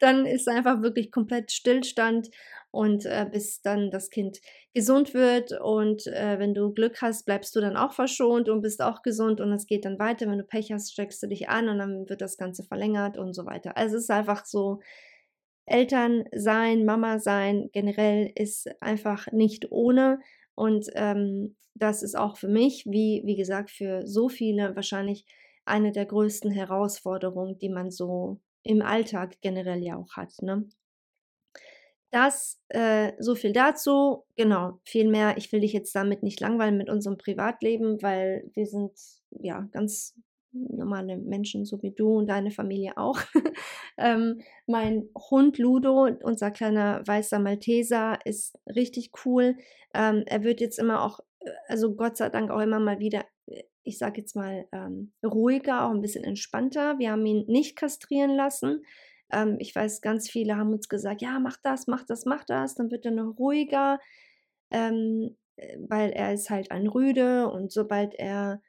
Dann 0.00 0.26
ist 0.26 0.48
einfach 0.48 0.82
wirklich 0.82 1.10
komplett 1.10 1.50
Stillstand 1.50 2.30
und 2.70 3.04
äh, 3.04 3.26
bis 3.30 3.62
dann 3.62 3.90
das 3.90 4.10
Kind 4.10 4.40
gesund 4.74 5.12
wird 5.12 5.52
und 5.60 6.06
äh, 6.06 6.38
wenn 6.38 6.54
du 6.54 6.72
Glück 6.72 7.02
hast, 7.02 7.24
bleibst 7.24 7.54
du 7.56 7.60
dann 7.60 7.76
auch 7.76 7.92
verschont 7.92 8.48
und 8.48 8.62
bist 8.62 8.80
auch 8.80 9.02
gesund 9.02 9.40
und 9.40 9.52
es 9.52 9.66
geht 9.66 9.84
dann 9.84 9.98
weiter. 9.98 10.26
Wenn 10.28 10.38
du 10.38 10.44
Pech 10.44 10.72
hast, 10.72 10.92
steckst 10.92 11.22
du 11.22 11.26
dich 11.26 11.48
an 11.48 11.68
und 11.68 11.78
dann 11.78 12.08
wird 12.08 12.20
das 12.20 12.36
Ganze 12.36 12.62
verlängert 12.62 13.18
und 13.18 13.34
so 13.34 13.44
weiter. 13.44 13.76
Also 13.76 13.96
es 13.96 14.04
ist 14.04 14.10
einfach 14.10 14.44
so, 14.44 14.80
Eltern 15.66 16.24
sein, 16.34 16.84
Mama 16.84 17.18
sein 17.18 17.70
generell 17.72 18.30
ist 18.34 18.68
einfach 18.82 19.30
nicht 19.32 19.70
ohne 19.70 20.18
und 20.54 20.88
ähm, 20.94 21.56
das 21.74 22.02
ist 22.02 22.16
auch 22.16 22.36
für 22.36 22.48
mich, 22.48 22.84
wie, 22.86 23.22
wie 23.24 23.36
gesagt, 23.36 23.70
für 23.70 24.06
so 24.06 24.28
viele 24.28 24.76
wahrscheinlich 24.76 25.24
eine 25.64 25.92
der 25.92 26.06
größten 26.06 26.50
Herausforderungen, 26.50 27.58
die 27.58 27.68
man 27.68 27.90
so 27.90 28.40
im 28.62 28.82
Alltag 28.82 29.40
generell 29.40 29.82
ja 29.82 29.96
auch 29.96 30.16
hat. 30.16 30.34
Ne? 30.42 30.68
Das, 32.10 32.60
äh, 32.68 33.12
so 33.18 33.34
viel 33.34 33.52
dazu. 33.52 34.24
Genau, 34.36 34.80
viel 34.84 35.08
mehr. 35.08 35.36
Ich 35.38 35.50
will 35.50 35.60
dich 35.60 35.72
jetzt 35.72 35.94
damit 35.94 36.22
nicht 36.22 36.40
langweilen 36.40 36.76
mit 36.76 36.90
unserem 36.90 37.16
Privatleben, 37.16 38.02
weil 38.02 38.50
wir 38.54 38.66
sind 38.66 38.92
ja 39.30 39.66
ganz 39.72 40.14
normale 40.52 41.16
Menschen, 41.16 41.64
so 41.64 41.82
wie 41.82 41.92
du 41.92 42.18
und 42.18 42.28
deine 42.28 42.50
Familie 42.50 42.96
auch. 42.96 43.18
ähm, 43.98 44.42
mein 44.66 45.08
Hund 45.30 45.58
Ludo, 45.58 46.08
unser 46.22 46.50
kleiner 46.50 47.02
weißer 47.06 47.38
Malteser, 47.38 48.18
ist 48.24 48.58
richtig 48.66 49.10
cool. 49.24 49.56
Ähm, 49.94 50.24
er 50.26 50.42
wird 50.44 50.60
jetzt 50.60 50.78
immer 50.78 51.02
auch, 51.02 51.20
äh, 51.40 51.50
also 51.68 51.94
Gott 51.94 52.16
sei 52.16 52.28
Dank 52.28 52.50
auch 52.50 52.60
immer 52.60 52.80
mal 52.80 52.98
wieder, 52.98 53.24
äh, 53.46 53.62
ich 53.82 53.98
sag 53.98 54.18
jetzt 54.18 54.36
mal, 54.36 54.66
ähm, 54.72 55.12
ruhiger, 55.24 55.86
auch 55.86 55.90
ein 55.90 56.02
bisschen 56.02 56.24
entspannter. 56.24 56.98
Wir 56.98 57.12
haben 57.12 57.26
ihn 57.26 57.44
nicht 57.46 57.76
kastrieren 57.76 58.36
lassen. 58.36 58.82
Ähm, 59.32 59.56
ich 59.58 59.74
weiß, 59.74 60.02
ganz 60.02 60.30
viele 60.30 60.56
haben 60.56 60.72
uns 60.72 60.88
gesagt, 60.88 61.22
ja, 61.22 61.38
mach 61.40 61.56
das, 61.62 61.86
mach 61.86 62.04
das, 62.04 62.26
mach 62.26 62.44
das, 62.44 62.74
dann 62.74 62.90
wird 62.90 63.06
er 63.06 63.12
noch 63.12 63.38
ruhiger, 63.38 63.98
ähm, 64.70 65.36
äh, 65.56 65.78
weil 65.88 66.10
er 66.10 66.34
ist 66.34 66.50
halt 66.50 66.70
ein 66.70 66.86
Rüde 66.86 67.48
und 67.50 67.72
sobald 67.72 68.14
er, 68.14 68.60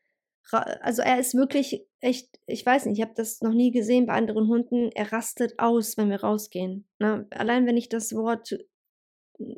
also 0.51 1.01
er 1.01 1.19
ist 1.19 1.35
wirklich 1.35 1.85
echt, 1.99 2.39
ich 2.45 2.65
weiß 2.65 2.85
nicht, 2.85 2.99
ich 2.99 3.03
habe 3.03 3.13
das 3.15 3.41
noch 3.41 3.53
nie 3.53 3.71
gesehen 3.71 4.05
bei 4.05 4.13
anderen 4.13 4.47
Hunden, 4.47 4.91
er 4.93 5.11
rastet 5.11 5.57
aus, 5.57 5.97
wenn 5.97 6.09
wir 6.09 6.21
rausgehen. 6.21 6.85
Ne? 6.99 7.25
Allein 7.31 7.65
wenn 7.65 7.77
ich 7.77 7.89
das 7.89 8.13
Wort 8.13 8.57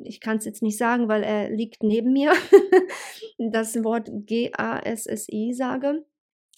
ich 0.04 0.20
kann 0.20 0.38
es 0.38 0.44
jetzt 0.44 0.62
nicht 0.62 0.78
sagen, 0.78 1.08
weil 1.08 1.22
er 1.22 1.50
liegt 1.50 1.82
neben 1.82 2.12
mir, 2.12 2.32
das 3.38 3.82
Wort 3.84 4.08
G-A-S-S-I 4.10 5.52
sage, 5.52 6.04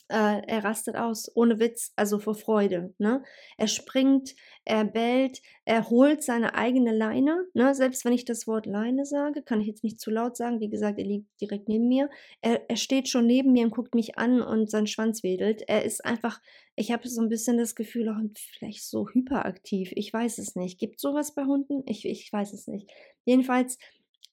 äh, 0.09 0.41
er 0.47 0.65
rastet 0.65 0.97
aus, 0.97 1.31
ohne 1.35 1.59
Witz, 1.59 1.93
also 1.97 2.19
vor 2.19 2.35
Freude. 2.35 2.95
Ne? 2.99 3.23
Er 3.57 3.67
springt, 3.67 4.35
er 4.65 4.85
bellt, 4.85 5.43
er 5.65 5.91
holt 5.91 6.23
seine 6.23 6.55
eigene 6.55 6.95
Leine. 6.95 7.47
Ne? 7.53 7.75
Selbst 7.75 8.05
wenn 8.05 8.13
ich 8.13 8.25
das 8.25 8.47
Wort 8.47 8.67
Leine 8.67 9.05
sage, 9.05 9.43
kann 9.43 9.61
ich 9.61 9.67
jetzt 9.67 9.85
nicht 9.85 10.01
zu 10.01 10.11
laut 10.11 10.37
sagen. 10.37 10.61
Wie 10.61 10.71
gesagt, 10.71 10.99
er 10.99 11.05
liegt 11.05 11.29
direkt 11.41 11.69
neben 11.69 11.89
mir. 11.89 12.09
Er, 12.41 12.69
er 12.69 12.77
steht 12.77 13.09
schon 13.09 13.27
neben 13.27 13.53
mir 13.53 13.65
und 13.65 13.71
guckt 13.71 13.95
mich 13.95 14.19
an 14.19 14.41
und 14.41 14.71
sein 14.71 14.87
Schwanz 14.87 15.23
wedelt. 15.23 15.63
Er 15.69 15.85
ist 15.85 16.05
einfach, 16.05 16.41
ich 16.75 16.91
habe 16.91 17.09
so 17.09 17.21
ein 17.21 17.29
bisschen 17.29 17.59
das 17.59 17.75
Gefühl, 17.75 18.09
auch 18.09 18.17
vielleicht 18.37 18.85
so 18.85 19.09
hyperaktiv. 19.09 19.93
Ich 19.95 20.13
weiß 20.13 20.39
es 20.39 20.57
nicht. 20.57 20.79
Gibt 20.79 21.01
sowas 21.01 21.35
bei 21.35 21.45
Hunden? 21.45 21.83
Ich, 21.87 22.07
ich 22.07 22.33
weiß 22.33 22.55
es 22.55 22.67
nicht. 22.67 22.91
Jedenfalls 23.25 23.79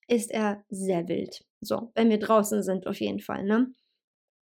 ist 0.07 0.31
er 0.31 0.63
sehr 0.69 1.07
wild. 1.07 1.43
So, 1.61 1.91
wenn 1.95 2.09
wir 2.09 2.19
draußen 2.19 2.63
sind, 2.63 2.87
auf 2.87 2.99
jeden 2.99 3.19
Fall. 3.19 3.43
Ne? 3.43 3.73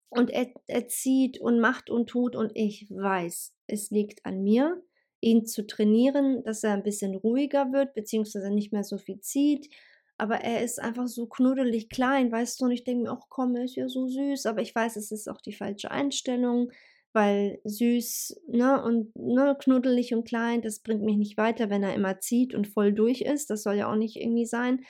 Und 0.10 0.32
er, 0.32 0.88
zieht 0.88 1.40
und 1.40 1.60
macht 1.60 1.90
und 1.90 2.08
tut 2.10 2.36
und 2.36 2.52
ich 2.56 2.88
weiß, 2.90 3.54
es 3.68 3.92
liegt 3.92 4.26
an 4.26 4.44
mir, 4.44 4.82
ihn 5.22 5.46
zu 5.46 5.68
trainieren, 5.68 6.44
dass 6.44 6.64
er 6.64 6.74
ein 6.74 6.84
bisschen 6.84 7.16
ruhiger 7.16 7.72
wird, 7.72 7.94
beziehungsweise 7.94 8.50
nicht 8.50 8.74
mehr 8.74 8.84
so 8.84 8.98
viel 8.98 9.20
zieht. 9.20 9.70
Aber 10.18 10.38
er 10.38 10.64
ist 10.64 10.80
einfach 10.82 11.08
so 11.08 11.28
knuddelig 11.28 11.90
klein, 11.90 12.32
weißt 12.32 12.60
du, 12.60 12.66
und 12.66 12.72
ich 12.72 12.84
denke 12.84 13.04
mir, 13.04 13.12
ach 13.12 13.28
komm, 13.30 13.56
er 13.56 13.66
ist 13.66 13.76
ja 13.76 13.88
so 13.88 14.08
süß, 14.08 14.48
aber 14.48 14.62
ich 14.62 14.74
weiß, 14.76 14.96
es 14.96 15.12
ist 15.12 15.30
auch 15.30 15.42
die 15.42 15.54
falsche 15.54 15.92
Einstellung, 15.92 16.72
weil 17.14 17.60
süß, 17.64 18.42
ne, 18.48 18.84
und 18.84 19.16
ne, 19.16 19.56
knuddelig 19.60 20.14
und 20.14 20.28
klein, 20.28 20.62
das 20.62 20.80
bringt 20.80 21.04
mich 21.04 21.18
nicht 21.18 21.38
weiter, 21.38 21.70
wenn 21.70 21.84
er 21.84 21.96
immer 21.96 22.20
zieht 22.20 22.54
und 22.54 22.68
voll 22.68 22.94
durch 22.94 23.22
ist. 23.22 23.50
Das 23.50 23.64
soll 23.64 23.76
ja 23.76 23.92
auch 23.92 23.96
nicht 23.96 24.18
irgendwie 24.18 24.46
sein. 24.46 24.82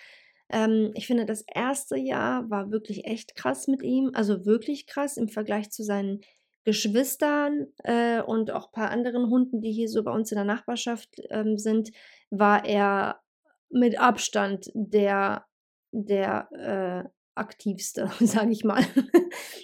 Ähm, 0.52 0.92
ich 0.96 1.08
finde, 1.08 1.26
das 1.26 1.44
erste 1.54 1.98
Jahr 1.98 2.50
war 2.50 2.72
wirklich 2.72 3.06
echt 3.06 3.36
krass 3.36 3.68
mit 3.68 3.84
ihm, 3.84 4.12
also 4.14 4.46
wirklich 4.46 4.88
krass 4.88 5.18
im 5.18 5.30
Vergleich 5.30 5.70
zu 5.70 5.84
seinen 5.84 6.22
Geschwistern 6.66 7.68
äh, 7.84 8.22
und 8.22 8.52
auch 8.52 8.68
ein 8.68 8.72
paar 8.74 8.92
anderen 8.92 9.30
Hunden, 9.30 9.62
die 9.62 9.72
hier 9.72 9.88
so 9.88 10.04
bei 10.04 10.12
uns 10.12 10.32
in 10.32 10.36
der 10.36 10.46
Nachbarschaft 10.46 11.16
ähm, 11.30 11.58
sind, 11.58 11.92
war 12.30 12.66
er 12.66 13.22
mit 13.70 14.00
Abstand 14.00 14.70
der, 14.74 15.46
der 15.92 16.50
äh, 17.06 17.10
aktivste, 17.36 18.12
sage 18.20 18.52
ich 18.52 18.64
mal. 18.64 18.84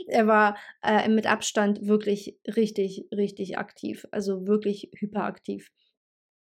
er 0.07 0.27
war 0.27 0.57
äh, 0.81 1.09
mit 1.09 1.27
Abstand 1.27 1.85
wirklich 1.85 2.39
richtig, 2.47 3.07
richtig 3.15 3.57
aktiv, 3.57 4.07
also 4.11 4.47
wirklich 4.47 4.89
hyperaktiv. 4.97 5.71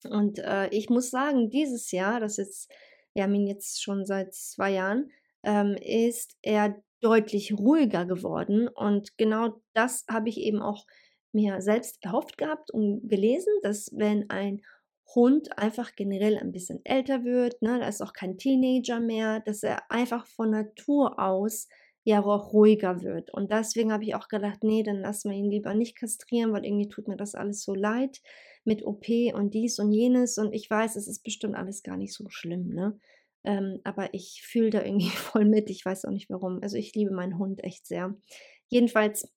Und 0.04 0.38
äh, 0.38 0.68
ich 0.68 0.90
muss 0.90 1.10
sagen, 1.10 1.48
dieses 1.50 1.90
Jahr, 1.92 2.20
das 2.20 2.38
ist 2.38 2.70
wir 3.14 3.24
haben 3.24 3.34
ihn 3.34 3.46
jetzt 3.46 3.82
schon 3.82 4.04
seit 4.06 4.34
zwei 4.34 4.72
Jahren, 4.72 5.10
ähm, 5.44 5.76
ist 5.76 6.36
er 6.42 6.82
deutlich 7.00 7.52
ruhiger 7.52 8.06
geworden. 8.06 8.68
Und 8.68 9.18
genau 9.18 9.60
das 9.74 10.04
habe 10.08 10.28
ich 10.28 10.38
eben 10.38 10.62
auch 10.62 10.86
mir 11.32 11.60
selbst 11.60 11.98
erhofft 12.02 12.38
gehabt 12.38 12.70
und 12.70 13.08
gelesen, 13.08 13.52
dass 13.62 13.90
wenn 13.92 14.30
ein 14.30 14.62
Hund 15.14 15.58
einfach 15.58 15.94
generell 15.94 16.38
ein 16.38 16.52
bisschen 16.52 16.80
älter 16.84 17.24
wird, 17.24 17.60
ne, 17.60 17.78
da 17.80 17.88
ist 17.88 18.02
auch 18.02 18.12
kein 18.12 18.38
Teenager 18.38 19.00
mehr, 19.00 19.40
dass 19.40 19.62
er 19.62 19.90
einfach 19.90 20.26
von 20.26 20.50
Natur 20.50 21.18
aus 21.18 21.68
ja 22.04 22.24
auch 22.24 22.52
ruhiger 22.52 23.02
wird. 23.02 23.32
Und 23.32 23.52
deswegen 23.52 23.92
habe 23.92 24.04
ich 24.04 24.14
auch 24.14 24.28
gedacht, 24.28 24.64
nee, 24.64 24.82
dann 24.82 25.00
lassen 25.00 25.30
wir 25.30 25.36
ihn 25.36 25.50
lieber 25.50 25.74
nicht 25.74 25.96
kastrieren, 25.98 26.52
weil 26.52 26.64
irgendwie 26.64 26.88
tut 26.88 27.08
mir 27.08 27.16
das 27.16 27.34
alles 27.34 27.62
so 27.62 27.74
leid 27.74 28.20
mit 28.64 28.84
OP 28.84 29.06
und 29.34 29.54
dies 29.54 29.78
und 29.78 29.92
jenes. 29.92 30.38
Und 30.38 30.52
ich 30.52 30.68
weiß, 30.68 30.96
es 30.96 31.08
ist 31.08 31.22
bestimmt 31.22 31.56
alles 31.56 31.82
gar 31.82 31.96
nicht 31.96 32.14
so 32.14 32.28
schlimm, 32.28 32.68
ne? 32.68 32.98
Ähm, 33.44 33.80
aber 33.82 34.14
ich 34.14 34.42
fühle 34.44 34.70
da 34.70 34.84
irgendwie 34.84 35.10
voll 35.10 35.44
mit. 35.44 35.70
Ich 35.70 35.84
weiß 35.84 36.04
auch 36.04 36.10
nicht 36.10 36.30
warum. 36.30 36.60
Also 36.62 36.76
ich 36.76 36.94
liebe 36.94 37.12
meinen 37.12 37.38
Hund 37.38 37.62
echt 37.64 37.86
sehr. 37.86 38.14
Jedenfalls 38.68 39.28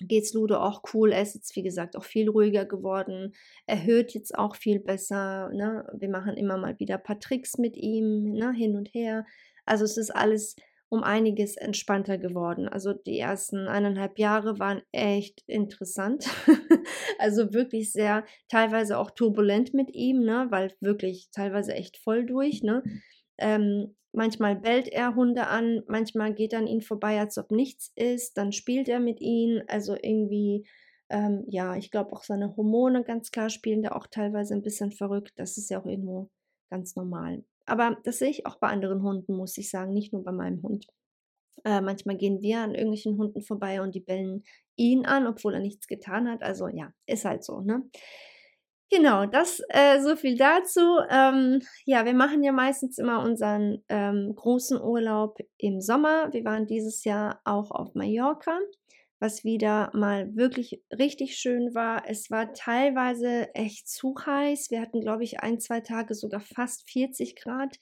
geht's 0.00 0.32
Ludo 0.32 0.56
auch 0.56 0.82
cool. 0.94 1.12
Er 1.12 1.22
ist 1.22 1.34
jetzt, 1.34 1.54
wie 1.56 1.62
gesagt, 1.62 1.96
auch 1.96 2.04
viel 2.04 2.28
ruhiger 2.28 2.64
geworden. 2.64 3.34
Er 3.66 3.84
hört 3.84 4.14
jetzt 4.14 4.36
auch 4.36 4.56
viel 4.56 4.80
besser. 4.80 5.50
Ne? 5.50 5.86
Wir 5.92 6.08
machen 6.08 6.36
immer 6.36 6.56
mal 6.56 6.78
wieder 6.78 6.96
ein 6.96 7.02
paar 7.02 7.20
Tricks 7.20 7.58
mit 7.58 7.76
ihm, 7.76 8.32
ne? 8.32 8.52
hin 8.52 8.76
und 8.76 8.94
her. 8.94 9.26
Also 9.66 9.84
es 9.84 9.96
ist 9.96 10.10
alles 10.10 10.56
um 10.88 11.02
einiges 11.04 11.56
entspannter 11.56 12.18
geworden. 12.18 12.68
Also 12.68 12.92
die 12.92 13.18
ersten 13.18 13.68
eineinhalb 13.68 14.18
Jahre 14.18 14.58
waren 14.58 14.82
echt 14.90 15.42
interessant. 15.46 16.28
also 17.18 17.52
wirklich 17.52 17.92
sehr, 17.92 18.24
teilweise 18.48 18.98
auch 18.98 19.10
turbulent 19.10 19.74
mit 19.74 19.94
ihm, 19.94 20.20
ne? 20.20 20.46
weil 20.50 20.72
wirklich 20.80 21.30
teilweise 21.32 21.74
echt 21.74 21.96
voll 21.96 22.26
durch. 22.26 22.62
Ne? 22.62 22.82
Ähm, 23.38 23.94
manchmal 24.12 24.56
bellt 24.56 24.88
er 24.88 25.14
Hunde 25.14 25.46
an, 25.46 25.82
manchmal 25.86 26.34
geht 26.34 26.52
er 26.52 26.60
an 26.60 26.66
ihn 26.66 26.82
vorbei, 26.82 27.20
als 27.20 27.38
ob 27.38 27.50
nichts 27.50 27.92
ist, 27.94 28.36
dann 28.36 28.52
spielt 28.52 28.88
er 28.88 29.00
mit 29.00 29.20
ihnen. 29.20 29.62
Also 29.68 29.94
irgendwie, 29.94 30.66
ähm, 31.08 31.44
ja, 31.48 31.76
ich 31.76 31.90
glaube 31.90 32.12
auch 32.12 32.22
seine 32.22 32.56
Hormone 32.56 33.04
ganz 33.04 33.30
klar 33.30 33.50
spielen 33.50 33.82
da 33.82 33.92
auch 33.92 34.06
teilweise 34.06 34.54
ein 34.54 34.62
bisschen 34.62 34.92
verrückt. 34.92 35.32
Das 35.36 35.56
ist 35.56 35.70
ja 35.70 35.80
auch 35.80 35.86
irgendwo 35.86 36.30
ganz 36.70 36.96
normal. 36.96 37.44
Aber 37.66 37.98
das 38.04 38.18
sehe 38.18 38.30
ich 38.30 38.46
auch 38.46 38.56
bei 38.56 38.68
anderen 38.68 39.02
Hunden, 39.02 39.36
muss 39.36 39.56
ich 39.58 39.70
sagen, 39.70 39.92
nicht 39.92 40.12
nur 40.12 40.24
bei 40.24 40.32
meinem 40.32 40.62
Hund. 40.62 40.86
Äh, 41.64 41.80
manchmal 41.80 42.16
gehen 42.16 42.40
wir 42.40 42.60
an 42.60 42.74
irgendwelchen 42.74 43.18
Hunden 43.18 43.42
vorbei 43.42 43.82
und 43.82 43.94
die 43.94 44.00
bellen 44.00 44.44
ihn 44.80 45.06
an, 45.06 45.26
obwohl 45.26 45.54
er 45.54 45.60
nichts 45.60 45.86
getan 45.86 46.28
hat. 46.30 46.42
Also 46.42 46.68
ja, 46.68 46.92
ist 47.06 47.24
halt 47.24 47.44
so, 47.44 47.60
ne? 47.60 47.82
Genau, 48.92 49.26
das 49.26 49.62
äh, 49.68 50.00
so 50.00 50.16
viel 50.16 50.36
dazu. 50.36 50.80
Ähm, 51.08 51.60
ja, 51.84 52.04
wir 52.04 52.14
machen 52.14 52.42
ja 52.42 52.50
meistens 52.50 52.98
immer 52.98 53.22
unseren 53.22 53.84
ähm, 53.88 54.34
großen 54.34 54.80
Urlaub 54.80 55.38
im 55.58 55.80
Sommer. 55.80 56.32
Wir 56.32 56.44
waren 56.44 56.66
dieses 56.66 57.04
Jahr 57.04 57.40
auch 57.44 57.70
auf 57.70 57.94
Mallorca 57.94 58.58
was 59.20 59.44
wieder 59.44 59.90
mal 59.94 60.34
wirklich 60.34 60.82
richtig 60.98 61.36
schön 61.36 61.74
war. 61.74 62.04
Es 62.08 62.30
war 62.30 62.54
teilweise 62.54 63.54
echt 63.54 63.86
zu 63.86 64.14
heiß. 64.14 64.70
Wir 64.70 64.80
hatten, 64.80 65.02
glaube 65.02 65.24
ich, 65.24 65.40
ein, 65.40 65.60
zwei 65.60 65.80
Tage 65.80 66.14
sogar 66.14 66.40
fast 66.40 66.90
40 66.90 67.36
Grad. 67.36 67.78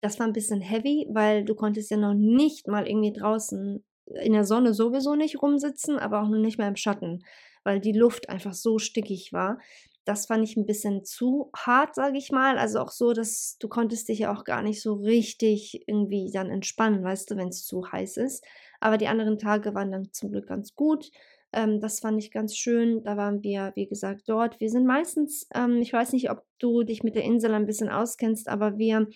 Das 0.00 0.20
war 0.20 0.26
ein 0.26 0.32
bisschen 0.32 0.60
heavy, 0.60 1.08
weil 1.10 1.44
du 1.44 1.56
konntest 1.56 1.90
ja 1.90 1.96
noch 1.96 2.14
nicht 2.14 2.68
mal 2.68 2.86
irgendwie 2.86 3.12
draußen 3.12 3.84
in 4.22 4.32
der 4.32 4.44
Sonne 4.44 4.74
sowieso 4.74 5.14
nicht 5.14 5.42
rumsitzen, 5.42 5.98
aber 5.98 6.22
auch 6.22 6.28
nicht 6.28 6.58
mehr 6.58 6.68
im 6.68 6.76
Schatten, 6.76 7.24
weil 7.64 7.80
die 7.80 7.92
Luft 7.92 8.28
einfach 8.28 8.54
so 8.54 8.78
stickig 8.78 9.32
war. 9.32 9.58
das 10.04 10.24
fand 10.24 10.42
ich 10.42 10.56
ein 10.56 10.64
bisschen 10.64 11.04
zu 11.04 11.50
hart, 11.54 11.94
sage 11.94 12.16
ich 12.16 12.32
mal. 12.32 12.56
Also 12.56 12.80
auch 12.80 12.90
so, 12.90 13.12
dass 13.12 13.58
du 13.60 13.68
konntest 13.68 14.08
dich 14.08 14.20
ja 14.20 14.34
auch 14.34 14.44
gar 14.44 14.62
nicht 14.62 14.80
so 14.80 14.94
richtig 14.94 15.84
irgendwie 15.86 16.30
dann 16.32 16.48
entspannen, 16.48 17.04
weißt 17.04 17.30
du, 17.30 17.36
wenn 17.36 17.48
es 17.48 17.66
zu 17.66 17.92
heiß 17.92 18.16
ist. 18.16 18.42
Aber 18.80 18.96
die 18.96 19.08
anderen 19.08 19.38
Tage 19.38 19.74
waren 19.74 19.92
dann 19.92 20.10
zum 20.12 20.30
Glück 20.30 20.46
ganz 20.46 20.74
gut. 20.74 21.10
Ähm, 21.52 21.80
das 21.80 22.00
fand 22.00 22.22
ich 22.22 22.30
ganz 22.30 22.56
schön. 22.56 23.02
Da 23.02 23.16
waren 23.16 23.42
wir, 23.42 23.72
wie 23.74 23.86
gesagt, 23.86 24.22
dort. 24.26 24.60
Wir 24.60 24.70
sind 24.70 24.86
meistens, 24.86 25.46
ähm, 25.54 25.80
ich 25.80 25.92
weiß 25.92 26.12
nicht, 26.12 26.30
ob 26.30 26.42
du 26.58 26.82
dich 26.82 27.02
mit 27.02 27.14
der 27.14 27.24
Insel 27.24 27.54
ein 27.54 27.66
bisschen 27.66 27.88
auskennst, 27.88 28.48
aber 28.48 28.78
wir 28.78 29.08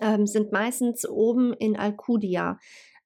ähm, 0.00 0.26
sind 0.26 0.52
meistens 0.52 1.08
oben 1.08 1.52
in 1.54 1.76
Alcudia. 1.76 2.58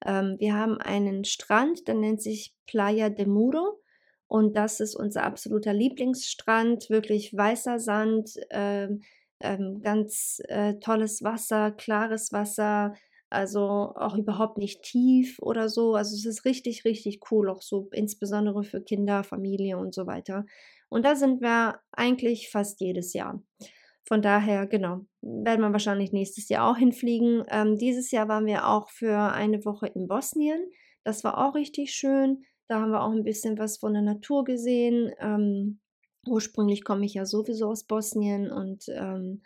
Ähm, 0.05 0.35
wir 0.39 0.55
haben 0.55 0.77
einen 0.77 1.25
Strand, 1.25 1.87
der 1.87 1.95
nennt 1.95 2.21
sich 2.21 2.53
Playa 2.67 3.09
de 3.09 3.25
Muro. 3.25 3.81
Und 4.27 4.55
das 4.55 4.79
ist 4.79 4.95
unser 4.95 5.23
absoluter 5.23 5.73
Lieblingsstrand, 5.73 6.89
wirklich 6.89 7.35
weißer 7.35 7.79
Sand, 7.79 8.39
ähm, 8.51 9.01
ähm, 9.41 9.81
ganz 9.81 10.41
äh, 10.47 10.75
tolles 10.75 11.23
Wasser, 11.23 11.71
klares 11.71 12.31
Wasser, 12.31 12.93
also 13.29 13.93
auch 13.95 14.15
überhaupt 14.15 14.57
nicht 14.57 14.83
tief 14.83 15.39
oder 15.39 15.69
so. 15.69 15.95
Also 15.95 16.15
es 16.15 16.25
ist 16.25 16.45
richtig, 16.45 16.85
richtig 16.85 17.19
cool, 17.31 17.49
auch 17.49 17.61
so 17.61 17.89
insbesondere 17.91 18.63
für 18.63 18.81
Kinder, 18.81 19.23
Familie 19.23 19.77
und 19.77 19.93
so 19.93 20.07
weiter. 20.07 20.45
Und 20.89 21.05
da 21.05 21.15
sind 21.15 21.41
wir 21.41 21.79
eigentlich 21.91 22.49
fast 22.49 22.81
jedes 22.81 23.13
Jahr. 23.13 23.41
Von 24.05 24.21
daher, 24.21 24.65
genau, 24.65 25.01
werden 25.21 25.61
wir 25.61 25.71
wahrscheinlich 25.71 26.11
nächstes 26.11 26.49
Jahr 26.49 26.69
auch 26.71 26.77
hinfliegen. 26.77 27.43
Ähm, 27.49 27.77
dieses 27.77 28.11
Jahr 28.11 28.27
waren 28.27 28.45
wir 28.45 28.67
auch 28.67 28.89
für 28.89 29.31
eine 29.31 29.63
Woche 29.65 29.87
in 29.87 30.07
Bosnien. 30.07 30.59
Das 31.03 31.23
war 31.23 31.37
auch 31.37 31.55
richtig 31.55 31.93
schön. 31.93 32.43
Da 32.67 32.81
haben 32.81 32.91
wir 32.91 33.03
auch 33.03 33.11
ein 33.11 33.23
bisschen 33.23 33.57
was 33.57 33.77
von 33.77 33.93
der 33.93 34.01
Natur 34.01 34.43
gesehen. 34.43 35.11
Ähm, 35.19 35.79
ursprünglich 36.27 36.83
komme 36.83 37.05
ich 37.05 37.13
ja 37.15 37.25
sowieso 37.25 37.69
aus 37.69 37.83
Bosnien 37.83 38.51
und 38.51 38.85
ähm, 38.89 39.41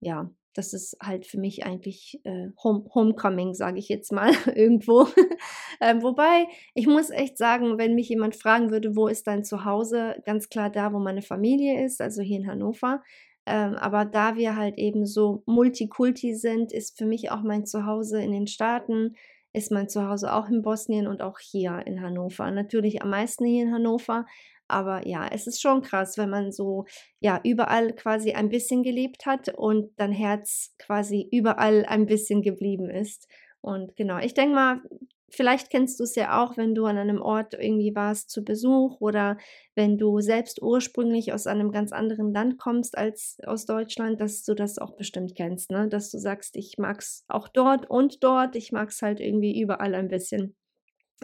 ja, 0.00 0.30
das 0.54 0.72
ist 0.72 0.96
halt 1.00 1.26
für 1.26 1.38
mich 1.38 1.64
eigentlich 1.64 2.20
äh, 2.24 2.48
Home 2.64 2.84
Homecoming, 2.94 3.54
sage 3.54 3.78
ich 3.78 3.88
jetzt 3.88 4.12
mal 4.12 4.32
irgendwo. 4.54 5.06
ähm, 5.80 6.02
wobei, 6.02 6.46
ich 6.74 6.86
muss 6.86 7.10
echt 7.10 7.38
sagen, 7.38 7.78
wenn 7.78 7.94
mich 7.94 8.08
jemand 8.08 8.34
fragen 8.34 8.70
würde, 8.70 8.96
wo 8.96 9.08
ist 9.08 9.26
dein 9.26 9.44
Zuhause, 9.44 10.16
ganz 10.24 10.48
klar 10.48 10.70
da, 10.70 10.92
wo 10.92 10.98
meine 10.98 11.22
Familie 11.22 11.84
ist, 11.84 12.00
also 12.00 12.22
hier 12.22 12.38
in 12.38 12.48
Hannover. 12.48 13.02
Ähm, 13.48 13.74
aber 13.74 14.04
da 14.04 14.36
wir 14.36 14.56
halt 14.56 14.76
eben 14.78 15.06
so 15.06 15.42
Multikulti 15.46 16.34
sind, 16.34 16.72
ist 16.72 16.98
für 16.98 17.06
mich 17.06 17.30
auch 17.30 17.42
mein 17.42 17.66
Zuhause 17.66 18.20
in 18.22 18.32
den 18.32 18.46
Staaten 18.46 19.14
ist 19.52 19.72
mein 19.72 19.88
Zuhause 19.88 20.32
auch 20.32 20.48
in 20.48 20.62
Bosnien 20.62 21.06
und 21.06 21.22
auch 21.22 21.38
hier 21.38 21.82
in 21.86 22.02
Hannover. 22.02 22.50
Natürlich 22.50 23.02
am 23.02 23.10
meisten 23.10 23.44
hier 23.44 23.64
in 23.64 23.72
Hannover, 23.72 24.26
aber 24.68 25.06
ja, 25.06 25.26
es 25.26 25.46
ist 25.46 25.60
schon 25.60 25.82
krass, 25.82 26.18
wenn 26.18 26.28
man 26.28 26.52
so 26.52 26.84
ja 27.20 27.40
überall 27.42 27.94
quasi 27.94 28.32
ein 28.32 28.50
bisschen 28.50 28.82
gelebt 28.82 29.24
hat 29.24 29.48
und 29.48 29.90
dein 29.96 30.12
Herz 30.12 30.74
quasi 30.78 31.26
überall 31.32 31.86
ein 31.86 32.06
bisschen 32.06 32.42
geblieben 32.42 32.90
ist. 32.90 33.28
Und 33.60 33.96
genau, 33.96 34.18
ich 34.18 34.34
denke 34.34 34.54
mal, 34.54 34.82
Vielleicht 35.30 35.70
kennst 35.70 36.00
du 36.00 36.04
es 36.04 36.14
ja 36.14 36.42
auch, 36.42 36.56
wenn 36.56 36.74
du 36.74 36.86
an 36.86 36.96
einem 36.96 37.20
Ort 37.20 37.52
irgendwie 37.52 37.94
warst 37.94 38.30
zu 38.30 38.44
Besuch 38.44 39.00
oder 39.00 39.36
wenn 39.74 39.98
du 39.98 40.20
selbst 40.20 40.62
ursprünglich 40.62 41.32
aus 41.32 41.46
einem 41.46 41.70
ganz 41.70 41.92
anderen 41.92 42.32
Land 42.32 42.58
kommst 42.58 42.96
als 42.96 43.36
aus 43.44 43.66
Deutschland, 43.66 44.20
dass 44.20 44.44
du 44.44 44.54
das 44.54 44.78
auch 44.78 44.96
bestimmt 44.96 45.34
kennst, 45.34 45.70
ne? 45.70 45.88
Dass 45.88 46.10
du 46.10 46.18
sagst, 46.18 46.56
ich 46.56 46.78
mag 46.78 47.00
es 47.00 47.24
auch 47.28 47.48
dort 47.48 47.90
und 47.90 48.24
dort, 48.24 48.56
ich 48.56 48.72
mag 48.72 48.88
es 48.88 49.02
halt 49.02 49.20
irgendwie 49.20 49.60
überall 49.60 49.94
ein 49.94 50.08
bisschen. 50.08 50.56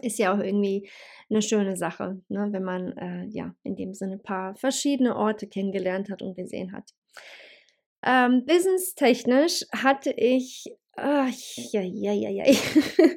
Ist 0.01 0.19
ja 0.19 0.35
auch 0.35 0.39
irgendwie 0.39 0.89
eine 1.29 1.41
schöne 1.41 1.77
Sache, 1.77 2.21
ne? 2.27 2.47
wenn 2.51 2.63
man 2.63 2.97
äh, 2.97 3.25
ja 3.29 3.55
in 3.63 3.75
dem 3.75 3.93
Sinne 3.93 4.13
ein 4.13 4.23
paar 4.23 4.55
verschiedene 4.55 5.15
Orte 5.15 5.47
kennengelernt 5.47 6.09
hat 6.09 6.21
und 6.21 6.35
gesehen 6.35 6.73
hat. 6.73 6.91
Ähm, 8.03 8.45
Business-technisch 8.45 9.65
hatte 9.73 10.11
ich, 10.11 10.65
ach, 10.95 11.31
ja, 11.71 11.81
ja, 11.81 12.11
ja, 12.11 12.29
ja. 12.29 12.43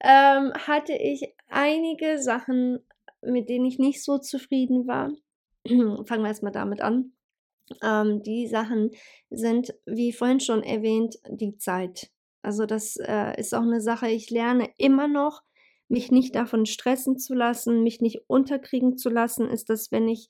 ähm, 0.00 0.52
hatte 0.54 0.92
ich 0.92 1.34
einige 1.48 2.18
Sachen, 2.18 2.80
mit 3.22 3.48
denen 3.48 3.64
ich 3.64 3.78
nicht 3.78 4.02
so 4.02 4.18
zufrieden 4.18 4.86
war. 4.86 5.10
Fangen 5.66 6.22
wir 6.22 6.28
erstmal 6.28 6.52
damit 6.52 6.80
an. 6.80 7.12
Ähm, 7.82 8.22
die 8.22 8.46
Sachen 8.46 8.90
sind, 9.30 9.74
wie 9.86 10.12
vorhin 10.12 10.40
schon 10.40 10.62
erwähnt, 10.62 11.16
die 11.28 11.56
Zeit. 11.56 12.10
Also 12.42 12.64
das 12.64 12.96
äh, 12.96 13.38
ist 13.40 13.54
auch 13.54 13.62
eine 13.62 13.80
Sache, 13.80 14.08
ich 14.08 14.30
lerne 14.30 14.70
immer 14.78 15.08
noch, 15.08 15.42
mich 15.88 16.12
nicht 16.12 16.34
davon 16.34 16.66
stressen 16.66 17.18
zu 17.18 17.34
lassen, 17.34 17.82
mich 17.82 18.00
nicht 18.00 18.20
unterkriegen 18.28 18.96
zu 18.96 19.08
lassen, 19.08 19.48
ist 19.48 19.68
das, 19.68 19.90
wenn 19.90 20.08
ich 20.08 20.28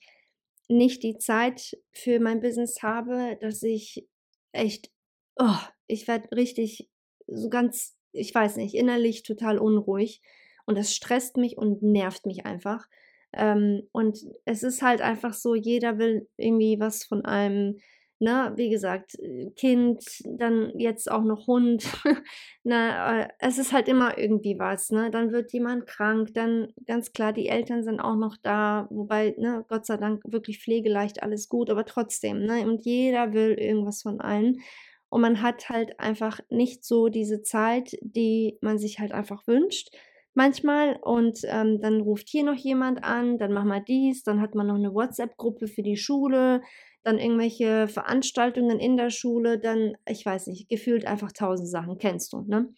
nicht 0.67 1.03
die 1.03 1.17
Zeit 1.17 1.77
für 1.91 2.19
mein 2.19 2.41
Business 2.41 2.81
habe, 2.81 3.37
dass 3.39 3.61
ich 3.63 4.07
echt, 4.51 4.91
oh, 5.35 5.59
ich 5.87 6.07
werde 6.07 6.29
richtig 6.35 6.89
so 7.27 7.49
ganz 7.49 7.96
ich 8.17 8.33
weiß 8.33 8.57
nicht, 8.57 8.75
innerlich 8.75 9.23
total 9.23 9.57
unruhig 9.57 10.21
und 10.65 10.77
das 10.77 10.93
stresst 10.93 11.37
mich 11.37 11.57
und 11.57 11.81
nervt 11.81 12.25
mich 12.25 12.45
einfach. 12.45 12.87
Ähm, 13.33 13.83
und 13.91 14.19
es 14.45 14.63
ist 14.63 14.81
halt 14.81 15.01
einfach 15.01 15.33
so, 15.33 15.55
jeder 15.55 15.97
will 15.97 16.27
irgendwie 16.37 16.79
was 16.79 17.03
von 17.03 17.25
einem, 17.25 17.77
ne, 18.19 18.53
wie 18.55 18.69
gesagt, 18.69 19.17
Kind, 19.55 20.03
dann 20.25 20.71
jetzt 20.77 21.09
auch 21.11 21.23
noch 21.23 21.47
Hund, 21.47 21.85
na, 22.63 23.21
äh, 23.21 23.27
es 23.39 23.57
ist 23.57 23.73
halt 23.73 23.87
immer 23.87 24.17
irgendwie 24.17 24.57
was, 24.57 24.91
ne, 24.91 25.11
dann 25.11 25.31
wird 25.31 25.53
jemand 25.53 25.87
krank, 25.87 26.33
dann 26.33 26.73
ganz 26.85 27.13
klar, 27.13 27.33
die 27.33 27.47
Eltern 27.47 27.83
sind 27.83 27.99
auch 27.99 28.15
noch 28.15 28.37
da, 28.41 28.87
wobei, 28.89 29.35
ne, 29.37 29.65
Gott 29.67 29.85
sei 29.85 29.97
Dank 29.97 30.23
wirklich 30.25 30.59
pflegeleicht, 30.59 31.21
alles 31.21 31.47
gut, 31.49 31.69
aber 31.69 31.85
trotzdem, 31.85 32.45
ne, 32.45 32.63
und 32.67 32.85
jeder 32.85 33.33
will 33.33 33.51
irgendwas 33.53 34.01
von 34.01 34.19
allen 34.19 34.61
und 35.09 35.21
man 35.21 35.41
hat 35.41 35.69
halt 35.69 35.99
einfach 35.99 36.39
nicht 36.49 36.83
so 36.83 37.07
diese 37.07 37.41
Zeit, 37.41 37.97
die 38.01 38.57
man 38.61 38.77
sich 38.77 38.99
halt 38.99 39.11
einfach 39.11 39.47
wünscht 39.47 39.89
manchmal 40.37 40.99
und 41.01 41.39
ähm, 41.45 41.81
dann 41.81 41.99
ruft 41.99 42.29
hier 42.29 42.43
noch 42.43 42.55
jemand 42.55 43.03
an, 43.03 43.39
dann 43.39 43.51
machen 43.51 43.69
wir 43.69 43.81
dies, 43.81 44.21
dann 44.23 44.39
hat 44.39 44.53
man 44.53 44.67
noch 44.67 44.75
eine 44.75 44.93
WhatsApp-Gruppe 44.93 45.67
für 45.67 45.81
die 45.81 45.97
Schule, 45.97 46.61
dann 47.01 47.17
irgendwelche 47.17 47.87
Veranstaltungen 47.87 48.79
in 48.79 48.97
der 48.97 49.09
Schule, 49.09 49.57
dann, 49.57 49.97
ich 50.07 50.23
weiß 50.23 50.45
nicht, 50.47 50.69
gefühlt 50.69 51.07
einfach 51.07 51.31
tausend 51.31 51.69
Sachen, 51.69 51.97
kennst 51.97 52.33
du, 52.33 52.43
ne? 52.43 52.69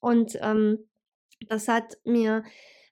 Und 0.00 0.36
ähm, 0.42 0.88
das 1.48 1.68
hat 1.68 1.96
mir 2.04 2.42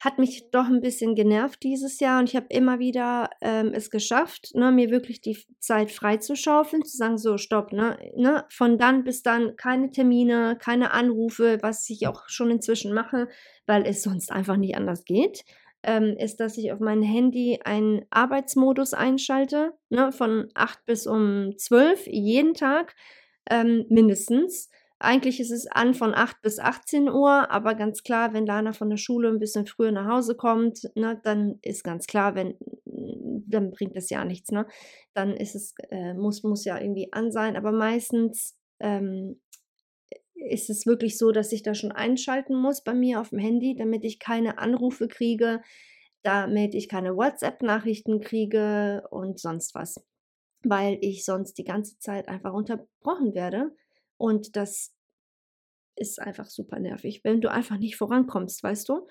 hat 0.04 0.18
mich 0.18 0.50
doch 0.50 0.66
ein 0.66 0.82
bisschen 0.82 1.14
genervt 1.14 1.62
dieses 1.62 1.98
Jahr 1.98 2.20
und 2.20 2.28
ich 2.28 2.36
habe 2.36 2.46
immer 2.50 2.78
wieder 2.78 3.30
ähm, 3.40 3.72
es 3.72 3.90
geschafft, 3.90 4.50
ne, 4.54 4.70
mir 4.70 4.90
wirklich 4.90 5.22
die 5.22 5.38
Zeit 5.60 5.90
freizuschaufeln, 5.90 6.84
zu 6.84 6.96
sagen, 6.96 7.16
so, 7.16 7.38
stopp, 7.38 7.72
ne, 7.72 7.96
ne, 8.14 8.44
von 8.50 8.76
dann 8.76 9.04
bis 9.04 9.22
dann 9.22 9.56
keine 9.56 9.90
Termine, 9.90 10.58
keine 10.60 10.90
Anrufe, 10.90 11.58
was 11.62 11.88
ich 11.88 12.06
auch 12.06 12.28
schon 12.28 12.50
inzwischen 12.50 12.92
mache, 12.92 13.28
weil 13.66 13.86
es 13.86 14.02
sonst 14.02 14.30
einfach 14.30 14.58
nicht 14.58 14.76
anders 14.76 15.04
geht, 15.04 15.42
ähm, 15.82 16.16
ist, 16.18 16.36
dass 16.36 16.58
ich 16.58 16.70
auf 16.70 16.80
mein 16.80 17.02
Handy 17.02 17.60
einen 17.64 18.02
Arbeitsmodus 18.10 18.92
einschalte, 18.92 19.72
ne, 19.88 20.12
von 20.12 20.48
8 20.54 20.84
bis 20.84 21.06
um 21.06 21.56
12 21.56 22.08
jeden 22.08 22.52
Tag 22.52 22.94
ähm, 23.50 23.86
mindestens 23.88 24.68
eigentlich 25.04 25.40
ist 25.40 25.50
es 25.50 25.66
an 25.66 25.94
von 25.94 26.14
8 26.14 26.42
bis 26.42 26.58
18 26.58 27.08
Uhr, 27.08 27.50
aber 27.50 27.74
ganz 27.74 28.02
klar, 28.02 28.32
wenn 28.32 28.46
Lana 28.46 28.72
von 28.72 28.90
der 28.90 28.96
Schule 28.96 29.28
ein 29.28 29.38
bisschen 29.38 29.66
früher 29.66 29.92
nach 29.92 30.08
Hause 30.08 30.34
kommt, 30.36 30.90
ne, 30.94 31.20
dann 31.22 31.58
ist 31.62 31.84
ganz 31.84 32.06
klar, 32.06 32.34
wenn, 32.34 32.56
dann 32.84 33.70
bringt 33.70 33.96
das 33.96 34.10
ja 34.10 34.24
nichts, 34.24 34.50
ne? 34.50 34.66
Dann 35.14 35.36
ist 35.36 35.54
es, 35.54 35.74
äh, 35.90 36.14
muss, 36.14 36.42
muss 36.42 36.64
ja 36.64 36.80
irgendwie 36.80 37.12
an 37.12 37.30
sein, 37.30 37.56
aber 37.56 37.72
meistens 37.72 38.56
ähm, 38.80 39.40
ist 40.34 40.70
es 40.70 40.86
wirklich 40.86 41.18
so, 41.18 41.32
dass 41.32 41.52
ich 41.52 41.62
da 41.62 41.74
schon 41.74 41.92
einschalten 41.92 42.54
muss 42.54 42.82
bei 42.82 42.94
mir 42.94 43.20
auf 43.20 43.30
dem 43.30 43.38
Handy, 43.38 43.76
damit 43.76 44.04
ich 44.04 44.18
keine 44.18 44.58
Anrufe 44.58 45.08
kriege, 45.08 45.62
damit 46.22 46.74
ich 46.74 46.88
keine 46.88 47.16
WhatsApp-Nachrichten 47.16 48.20
kriege 48.20 49.06
und 49.10 49.38
sonst 49.38 49.74
was. 49.74 50.04
Weil 50.62 50.98
ich 51.00 51.24
sonst 51.24 51.58
die 51.58 51.64
ganze 51.64 51.98
Zeit 51.98 52.28
einfach 52.28 52.52
unterbrochen 52.52 53.34
werde 53.34 53.74
und 54.16 54.56
das 54.56 54.93
ist 55.96 56.20
einfach 56.20 56.46
super 56.46 56.78
nervig, 56.78 57.20
wenn 57.24 57.40
du 57.40 57.50
einfach 57.50 57.78
nicht 57.78 57.96
vorankommst, 57.96 58.62
weißt 58.62 58.88
du? 58.88 59.06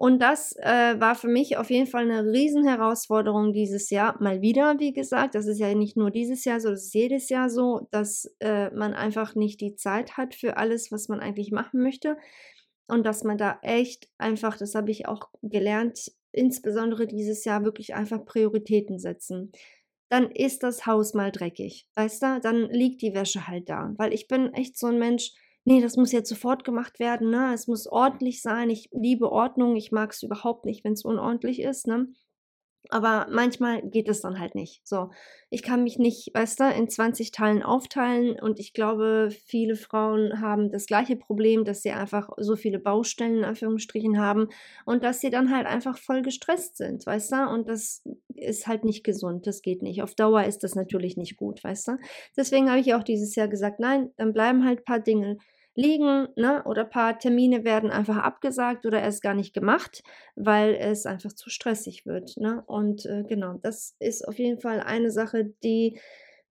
Und 0.00 0.22
das 0.22 0.54
äh, 0.58 1.00
war 1.00 1.16
für 1.16 1.26
mich 1.26 1.56
auf 1.56 1.70
jeden 1.70 1.88
Fall 1.88 2.08
eine 2.08 2.30
Riesenherausforderung 2.30 3.52
dieses 3.52 3.90
Jahr. 3.90 4.16
Mal 4.22 4.40
wieder, 4.42 4.78
wie 4.78 4.92
gesagt, 4.92 5.34
das 5.34 5.46
ist 5.46 5.58
ja 5.58 5.74
nicht 5.74 5.96
nur 5.96 6.12
dieses 6.12 6.44
Jahr 6.44 6.60
so, 6.60 6.70
das 6.70 6.84
ist 6.84 6.94
jedes 6.94 7.28
Jahr 7.28 7.50
so, 7.50 7.88
dass 7.90 8.32
äh, 8.38 8.70
man 8.70 8.94
einfach 8.94 9.34
nicht 9.34 9.60
die 9.60 9.74
Zeit 9.74 10.16
hat 10.16 10.36
für 10.36 10.56
alles, 10.56 10.92
was 10.92 11.08
man 11.08 11.18
eigentlich 11.18 11.50
machen 11.50 11.82
möchte. 11.82 12.16
Und 12.86 13.04
dass 13.04 13.24
man 13.24 13.38
da 13.38 13.58
echt 13.62 14.08
einfach, 14.18 14.56
das 14.56 14.76
habe 14.76 14.92
ich 14.92 15.08
auch 15.08 15.30
gelernt, 15.42 16.12
insbesondere 16.30 17.08
dieses 17.08 17.44
Jahr 17.44 17.64
wirklich 17.64 17.94
einfach 17.94 18.24
Prioritäten 18.24 19.00
setzen 19.00 19.52
dann 20.08 20.30
ist 20.30 20.62
das 20.62 20.86
Haus 20.86 21.14
mal 21.14 21.30
dreckig. 21.30 21.86
Weißt 21.94 22.22
du? 22.22 22.40
Dann 22.40 22.70
liegt 22.70 23.02
die 23.02 23.14
Wäsche 23.14 23.46
halt 23.46 23.68
da. 23.68 23.92
Weil 23.96 24.14
ich 24.14 24.26
bin 24.26 24.52
echt 24.54 24.78
so 24.78 24.86
ein 24.86 24.98
Mensch, 24.98 25.32
nee, 25.68 25.82
das 25.82 25.96
muss 25.96 26.12
jetzt 26.12 26.30
sofort 26.30 26.64
gemacht 26.64 26.98
werden, 26.98 27.30
ne? 27.30 27.52
Es 27.52 27.66
muss 27.68 27.86
ordentlich 27.86 28.40
sein. 28.42 28.70
Ich 28.70 28.88
liebe 28.92 29.30
Ordnung. 29.30 29.76
Ich 29.76 29.92
mag 29.92 30.12
es 30.12 30.22
überhaupt 30.22 30.64
nicht, 30.64 30.82
wenn 30.84 30.94
es 30.94 31.04
unordentlich 31.04 31.60
ist, 31.60 31.86
ne? 31.86 32.08
Aber 32.90 33.26
manchmal 33.30 33.82
geht 33.82 34.08
es 34.08 34.22
dann 34.22 34.38
halt 34.38 34.54
nicht. 34.54 34.80
So, 34.86 35.10
ich 35.50 35.62
kann 35.62 35.82
mich 35.82 35.98
nicht, 35.98 36.30
weißt 36.32 36.60
du, 36.60 36.70
in 36.70 36.88
20 36.88 37.32
Teilen 37.32 37.62
aufteilen 37.62 38.40
und 38.40 38.58
ich 38.58 38.72
glaube, 38.72 39.28
viele 39.44 39.76
Frauen 39.76 40.40
haben 40.40 40.70
das 40.70 40.86
gleiche 40.86 41.16
Problem, 41.16 41.66
dass 41.66 41.82
sie 41.82 41.90
einfach 41.90 42.30
so 42.38 42.56
viele 42.56 42.78
Baustellen 42.78 43.38
in 43.38 43.44
Anführungsstrichen 43.44 44.18
haben 44.18 44.48
und 44.86 45.04
dass 45.04 45.20
sie 45.20 45.28
dann 45.28 45.54
halt 45.54 45.66
einfach 45.66 45.98
voll 45.98 46.22
gestresst 46.22 46.78
sind, 46.78 47.04
weißt 47.04 47.32
du? 47.32 47.48
Und 47.50 47.68
das 47.68 48.02
ist 48.34 48.66
halt 48.66 48.84
nicht 48.84 49.04
gesund, 49.04 49.46
das 49.46 49.60
geht 49.60 49.82
nicht. 49.82 50.02
Auf 50.02 50.14
Dauer 50.14 50.44
ist 50.44 50.64
das 50.64 50.74
natürlich 50.74 51.18
nicht 51.18 51.36
gut, 51.36 51.62
weißt 51.62 51.88
du? 51.88 51.98
Deswegen 52.38 52.70
habe 52.70 52.80
ich 52.80 52.94
auch 52.94 53.02
dieses 53.02 53.34
Jahr 53.34 53.48
gesagt, 53.48 53.80
nein, 53.80 54.12
dann 54.16 54.32
bleiben 54.32 54.64
halt 54.64 54.78
ein 54.80 54.84
paar 54.84 55.00
Dinge 55.00 55.36
liegen, 55.78 56.26
ne? 56.34 56.64
Oder 56.64 56.82
ein 56.82 56.90
paar 56.90 57.18
Termine 57.20 57.62
werden 57.64 57.90
einfach 57.90 58.16
abgesagt 58.16 58.84
oder 58.84 59.00
erst 59.00 59.22
gar 59.22 59.34
nicht 59.34 59.54
gemacht, 59.54 60.02
weil 60.34 60.74
es 60.74 61.06
einfach 61.06 61.32
zu 61.32 61.50
stressig 61.50 62.04
wird. 62.04 62.36
Ne? 62.36 62.64
Und 62.66 63.06
äh, 63.06 63.22
genau, 63.22 63.54
das 63.62 63.94
ist 64.00 64.26
auf 64.26 64.40
jeden 64.40 64.60
Fall 64.60 64.80
eine 64.80 65.12
Sache, 65.12 65.54
die 65.62 66.00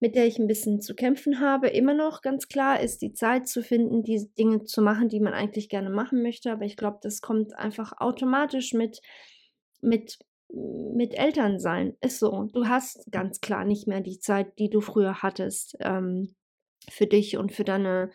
mit 0.00 0.14
der 0.14 0.26
ich 0.26 0.38
ein 0.38 0.46
bisschen 0.46 0.80
zu 0.80 0.94
kämpfen 0.94 1.40
habe. 1.40 1.68
Immer 1.68 1.92
noch 1.92 2.22
ganz 2.22 2.48
klar 2.48 2.80
ist 2.80 3.02
die 3.02 3.12
Zeit 3.12 3.48
zu 3.48 3.62
finden, 3.62 4.02
die 4.02 4.30
Dinge 4.38 4.64
zu 4.64 4.80
machen, 4.80 5.08
die 5.08 5.20
man 5.20 5.34
eigentlich 5.34 5.68
gerne 5.68 5.90
machen 5.90 6.22
möchte. 6.22 6.52
Aber 6.52 6.64
ich 6.64 6.76
glaube, 6.76 7.00
das 7.02 7.20
kommt 7.20 7.58
einfach 7.58 7.92
automatisch 7.98 8.72
mit, 8.72 9.02
mit, 9.82 10.20
mit 10.48 11.18
Elternsein. 11.18 11.96
Ist 12.00 12.20
so. 12.20 12.48
Du 12.52 12.66
hast 12.66 13.10
ganz 13.10 13.40
klar 13.40 13.64
nicht 13.64 13.88
mehr 13.88 14.00
die 14.00 14.20
Zeit, 14.20 14.58
die 14.60 14.70
du 14.70 14.80
früher 14.80 15.20
hattest 15.20 15.76
ähm, 15.80 16.36
für 16.88 17.06
dich 17.06 17.36
und 17.36 17.52
für 17.52 17.64
deine 17.64 18.10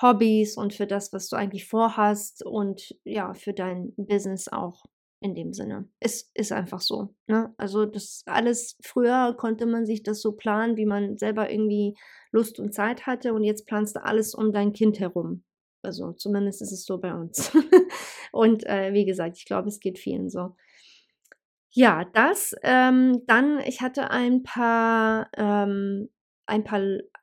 Hobbys 0.00 0.56
und 0.56 0.74
für 0.74 0.86
das, 0.86 1.12
was 1.12 1.28
du 1.28 1.36
eigentlich 1.36 1.66
vorhast 1.66 2.44
und 2.44 2.94
ja, 3.04 3.34
für 3.34 3.52
dein 3.52 3.92
Business 3.96 4.48
auch 4.48 4.84
in 5.20 5.34
dem 5.34 5.52
Sinne. 5.52 5.88
Es 6.00 6.30
ist 6.34 6.52
einfach 6.52 6.80
so. 6.80 7.14
Ne? 7.26 7.52
Also 7.58 7.84
das 7.84 8.22
alles, 8.26 8.78
früher 8.82 9.34
konnte 9.36 9.66
man 9.66 9.84
sich 9.84 10.02
das 10.02 10.22
so 10.22 10.32
planen, 10.32 10.76
wie 10.76 10.86
man 10.86 11.18
selber 11.18 11.50
irgendwie 11.50 11.94
Lust 12.32 12.58
und 12.58 12.72
Zeit 12.72 13.06
hatte 13.06 13.34
und 13.34 13.44
jetzt 13.44 13.66
planst 13.66 13.96
du 13.96 14.04
alles 14.04 14.34
um 14.34 14.52
dein 14.52 14.72
Kind 14.72 14.98
herum. 14.98 15.44
Also 15.82 16.12
zumindest 16.12 16.62
ist 16.62 16.72
es 16.72 16.84
so 16.84 16.98
bei 16.98 17.14
uns. 17.14 17.52
und 18.32 18.66
äh, 18.66 18.92
wie 18.94 19.04
gesagt, 19.04 19.36
ich 19.36 19.44
glaube, 19.44 19.68
es 19.68 19.80
geht 19.80 19.98
vielen 19.98 20.30
so. 20.30 20.56
Ja, 21.72 22.04
das. 22.04 22.54
Ähm, 22.62 23.22
dann, 23.26 23.60
ich 23.60 23.80
hatte 23.80 24.10
ein 24.10 24.42
paar, 24.42 25.28
ähm, 25.36 26.08
ein 26.46 26.64
paar 26.64 26.80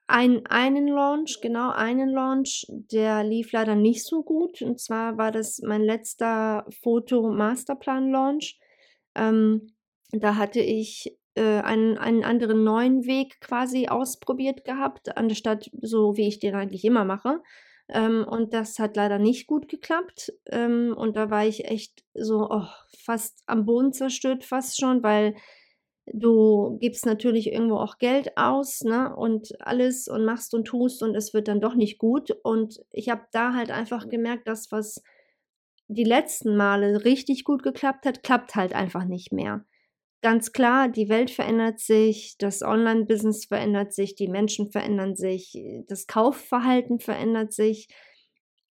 ein, 0.08 0.46
einen 0.46 0.88
Launch, 0.88 1.42
genau 1.42 1.72
einen 1.72 2.10
Launch, 2.10 2.66
der 2.70 3.24
lief 3.24 3.52
leider 3.52 3.76
nicht 3.76 4.06
so 4.06 4.24
gut. 4.24 4.62
Und 4.62 4.80
zwar 4.80 5.18
war 5.18 5.32
das 5.32 5.60
mein 5.60 5.84
letzter 5.84 6.66
Foto-Masterplan-Launch. 6.82 8.58
Ähm, 9.16 9.74
da 10.12 10.36
hatte 10.36 10.62
ich 10.62 11.18
äh, 11.36 11.60
einen, 11.60 11.98
einen 11.98 12.24
anderen 12.24 12.64
neuen 12.64 13.06
Weg 13.06 13.42
quasi 13.42 13.88
ausprobiert 13.88 14.64
gehabt, 14.64 15.18
anstatt 15.18 15.70
so, 15.82 16.16
wie 16.16 16.28
ich 16.28 16.40
den 16.40 16.56
eigentlich 16.56 16.86
immer 16.86 17.04
mache. 17.04 17.42
Ähm, 17.90 18.26
und 18.28 18.54
das 18.54 18.80
hat 18.80 18.96
leider 18.96 19.20
nicht 19.20 19.46
gut 19.46 19.68
geklappt. 19.68 20.32
Ähm, 20.46 20.96
und 20.98 21.18
da 21.18 21.30
war 21.30 21.46
ich 21.46 21.66
echt 21.66 22.06
so 22.14 22.48
oh, 22.50 22.68
fast 22.98 23.44
am 23.46 23.66
Boden 23.66 23.92
zerstört, 23.92 24.46
fast 24.46 24.80
schon, 24.80 25.04
weil 25.04 25.36
du 26.14 26.78
gibst 26.80 27.06
natürlich 27.06 27.52
irgendwo 27.52 27.78
auch 27.78 27.98
Geld 27.98 28.38
aus, 28.38 28.82
ne, 28.82 29.16
und 29.16 29.50
alles 29.62 30.08
und 30.08 30.26
machst 30.26 30.54
und 30.54 30.66
tust 30.66 31.04
und 31.04 31.16
es 31.16 31.34
wird 31.34 31.48
dann 31.48 31.62
doch 31.62 31.76
nicht 31.76 31.98
gut. 31.98 32.32
Und 32.44 32.80
ich 32.92 33.10
habe 33.10 33.24
da 33.32 33.54
halt 33.54 33.72
einfach 33.72 34.10
gemerkt, 34.10 34.48
dass 34.48 34.72
was 34.72 35.04
die 35.88 36.04
letzten 36.04 36.56
Male 36.58 37.06
richtig 37.06 37.44
gut 37.44 37.64
geklappt 37.64 38.06
hat, 38.06 38.24
klappt 38.24 38.56
halt 38.56 38.74
einfach 38.74 39.06
nicht 39.06 39.32
mehr. 39.32 39.66
Ganz 40.22 40.52
klar, 40.52 40.90
die 40.90 41.10
Welt 41.10 41.30
verändert 41.30 41.80
sich, 41.80 42.38
das 42.40 42.64
Online-Business 42.64 43.46
verändert 43.46 43.94
sich, 43.94 44.16
die 44.16 44.28
Menschen 44.28 44.72
verändern 44.72 45.16
sich, 45.16 45.58
das 45.88 46.08
Kaufverhalten 46.08 47.00
verändert 47.00 47.54
sich, 47.54 47.88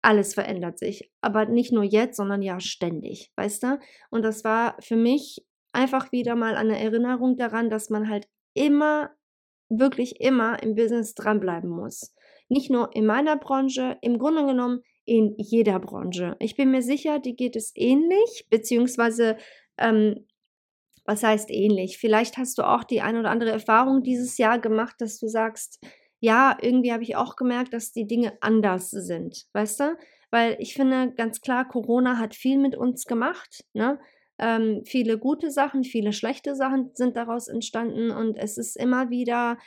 alles 0.02 0.34
verändert 0.34 0.78
sich. 0.78 1.10
Aber 1.20 1.46
nicht 1.46 1.72
nur 1.72 1.84
jetzt, 1.84 2.16
sondern 2.16 2.42
ja 2.42 2.60
ständig, 2.60 3.30
weißt 3.36 3.62
du? 3.62 3.78
Und 4.10 4.22
das 4.22 4.44
war 4.44 4.76
für 4.80 4.96
mich 4.96 5.44
einfach 5.74 6.12
wieder 6.12 6.36
mal 6.36 6.56
eine 6.56 6.78
Erinnerung 6.78 7.36
daran, 7.36 7.70
dass 7.70 7.90
man 7.90 8.08
halt 8.08 8.28
immer, 8.54 9.10
wirklich 9.68 10.20
immer 10.20 10.62
im 10.62 10.74
Business 10.74 11.14
dranbleiben 11.14 11.70
muss. 11.70 12.14
Nicht 12.48 12.70
nur 12.70 12.94
in 12.94 13.06
meiner 13.06 13.36
Branche, 13.36 13.96
im 14.02 14.18
Grunde 14.18 14.46
genommen 14.46 14.82
in 15.04 15.34
jeder 15.36 15.80
Branche. 15.80 16.36
Ich 16.38 16.56
bin 16.56 16.70
mir 16.70 16.82
sicher, 16.82 17.18
die 17.18 17.36
geht 17.36 17.56
es 17.56 17.72
ähnlich, 17.74 18.46
beziehungsweise, 18.50 19.36
ähm, 19.78 20.26
was 21.04 21.22
heißt 21.22 21.50
ähnlich? 21.50 21.98
Vielleicht 21.98 22.38
hast 22.38 22.56
du 22.58 22.62
auch 22.62 22.84
die 22.84 23.02
ein 23.02 23.18
oder 23.18 23.30
andere 23.30 23.50
Erfahrung 23.50 24.02
dieses 24.02 24.38
Jahr 24.38 24.58
gemacht, 24.58 24.94
dass 24.98 25.18
du 25.18 25.28
sagst, 25.28 25.84
ja, 26.20 26.56
irgendwie 26.62 26.92
habe 26.92 27.02
ich 27.02 27.16
auch 27.16 27.36
gemerkt, 27.36 27.74
dass 27.74 27.92
die 27.92 28.06
Dinge 28.06 28.38
anders 28.40 28.90
sind, 28.90 29.46
weißt 29.52 29.80
du? 29.80 29.96
Weil 30.30 30.56
ich 30.58 30.72
finde 30.74 31.12
ganz 31.12 31.42
klar, 31.42 31.68
Corona 31.68 32.18
hat 32.18 32.34
viel 32.34 32.58
mit 32.58 32.74
uns 32.76 33.04
gemacht, 33.04 33.64
ne? 33.74 34.00
Ähm, 34.38 34.82
viele 34.84 35.18
gute 35.18 35.50
Sachen, 35.50 35.84
viele 35.84 36.12
schlechte 36.12 36.56
Sachen 36.56 36.90
sind 36.94 37.16
daraus 37.16 37.48
entstanden 37.48 38.10
und 38.10 38.36
es 38.36 38.58
ist 38.58 38.76
immer 38.76 39.10
wieder 39.10 39.58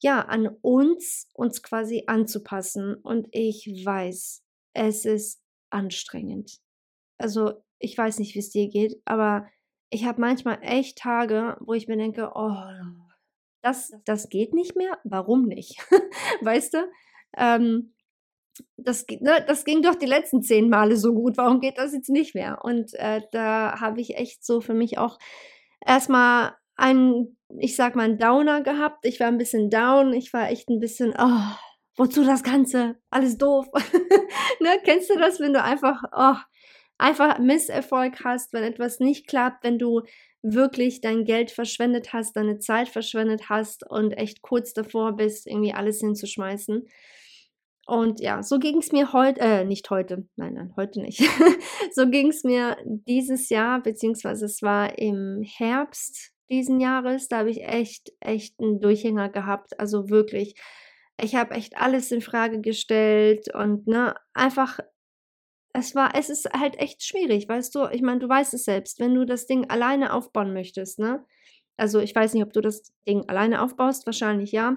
ja 0.00 0.20
an 0.20 0.48
uns, 0.62 1.28
uns 1.34 1.62
quasi 1.62 2.04
anzupassen. 2.06 2.94
Und 2.94 3.28
ich 3.32 3.66
weiß, 3.84 4.44
es 4.74 5.04
ist 5.04 5.42
anstrengend. 5.70 6.58
Also 7.18 7.62
ich 7.78 7.96
weiß 7.96 8.18
nicht, 8.18 8.34
wie 8.34 8.40
es 8.40 8.50
dir 8.50 8.68
geht, 8.68 9.00
aber 9.04 9.48
ich 9.90 10.04
habe 10.04 10.20
manchmal 10.20 10.58
echt 10.62 10.98
Tage, 10.98 11.56
wo 11.60 11.72
ich 11.74 11.88
mir 11.88 11.96
denke, 11.96 12.32
oh, 12.34 12.56
das, 13.62 13.92
das 14.04 14.28
geht 14.28 14.54
nicht 14.54 14.76
mehr. 14.76 14.98
Warum 15.04 15.46
nicht? 15.46 15.78
weißt 16.42 16.74
du? 16.74 16.90
Ähm, 17.36 17.94
das, 18.76 19.06
ne, 19.08 19.44
das 19.46 19.64
ging 19.64 19.82
doch 19.82 19.94
die 19.94 20.06
letzten 20.06 20.42
zehn 20.42 20.68
Male 20.68 20.96
so 20.96 21.12
gut, 21.12 21.36
warum 21.36 21.60
geht 21.60 21.78
das 21.78 21.92
jetzt 21.92 22.10
nicht 22.10 22.34
mehr? 22.34 22.58
Und 22.62 22.94
äh, 22.94 23.22
da 23.32 23.80
habe 23.80 24.00
ich 24.00 24.16
echt 24.16 24.44
so 24.44 24.60
für 24.60 24.74
mich 24.74 24.98
auch 24.98 25.18
erstmal 25.84 26.54
einen, 26.76 27.36
ich 27.58 27.76
sag 27.76 27.96
mal, 27.96 28.04
einen 28.04 28.18
Downer 28.18 28.62
gehabt. 28.62 29.04
Ich 29.06 29.20
war 29.20 29.28
ein 29.28 29.38
bisschen 29.38 29.70
down, 29.70 30.12
ich 30.12 30.32
war 30.32 30.50
echt 30.50 30.68
ein 30.68 30.80
bisschen, 30.80 31.14
oh, 31.18 31.56
wozu 31.96 32.24
das 32.24 32.42
Ganze? 32.42 32.96
Alles 33.10 33.38
doof. 33.38 33.66
ne, 34.60 34.78
kennst 34.84 35.10
du 35.10 35.18
das, 35.18 35.40
wenn 35.40 35.52
du 35.52 35.62
einfach, 35.62 36.02
oh, 36.12 36.36
einfach 36.98 37.38
Misserfolg 37.38 38.24
hast, 38.24 38.52
wenn 38.52 38.62
etwas 38.62 39.00
nicht 39.00 39.26
klappt, 39.26 39.64
wenn 39.64 39.78
du 39.78 40.02
wirklich 40.42 41.00
dein 41.00 41.24
Geld 41.24 41.50
verschwendet 41.50 42.12
hast, 42.12 42.36
deine 42.36 42.58
Zeit 42.58 42.88
verschwendet 42.88 43.48
hast 43.48 43.88
und 43.88 44.12
echt 44.12 44.42
kurz 44.42 44.72
davor 44.72 45.16
bist, 45.16 45.46
irgendwie 45.46 45.72
alles 45.72 46.00
hinzuschmeißen. 46.00 46.86
Und 47.86 48.20
ja, 48.20 48.42
so 48.42 48.58
ging 48.58 48.78
es 48.78 48.90
mir 48.90 49.12
heute, 49.12 49.40
äh, 49.40 49.64
nicht 49.64 49.88
heute, 49.90 50.26
nein, 50.34 50.54
nein, 50.54 50.74
heute 50.76 51.00
nicht. 51.00 51.20
so 51.92 52.10
ging 52.10 52.30
es 52.30 52.42
mir 52.42 52.76
dieses 52.84 53.48
Jahr, 53.48 53.80
beziehungsweise 53.80 54.46
es 54.46 54.60
war 54.60 54.98
im 54.98 55.40
Herbst 55.42 56.32
diesen 56.50 56.80
Jahres, 56.80 57.28
da 57.28 57.38
habe 57.38 57.50
ich 57.50 57.62
echt, 57.62 58.12
echt 58.18 58.58
einen 58.60 58.80
Durchhänger 58.80 59.28
gehabt. 59.28 59.78
Also 59.78 60.10
wirklich, 60.10 60.56
ich 61.22 61.36
habe 61.36 61.54
echt 61.54 61.76
alles 61.76 62.10
in 62.10 62.20
Frage 62.20 62.60
gestellt 62.60 63.54
und 63.54 63.86
ne, 63.86 64.14
einfach, 64.34 64.80
es 65.72 65.94
war, 65.94 66.16
es 66.16 66.28
ist 66.28 66.48
halt 66.52 66.78
echt 66.80 67.04
schwierig, 67.04 67.48
weißt 67.48 67.72
du, 67.72 67.86
ich 67.92 68.02
meine, 68.02 68.18
du 68.18 68.28
weißt 68.28 68.52
es 68.54 68.64
selbst, 68.64 68.98
wenn 68.98 69.14
du 69.14 69.24
das 69.24 69.46
Ding 69.46 69.70
alleine 69.70 70.12
aufbauen 70.12 70.52
möchtest, 70.52 70.98
ne? 70.98 71.24
Also 71.76 72.00
ich 72.00 72.14
weiß 72.14 72.34
nicht, 72.34 72.42
ob 72.42 72.52
du 72.52 72.60
das 72.60 72.92
Ding 73.06 73.28
alleine 73.28 73.62
aufbaust, 73.62 74.06
wahrscheinlich 74.06 74.50
ja 74.50 74.76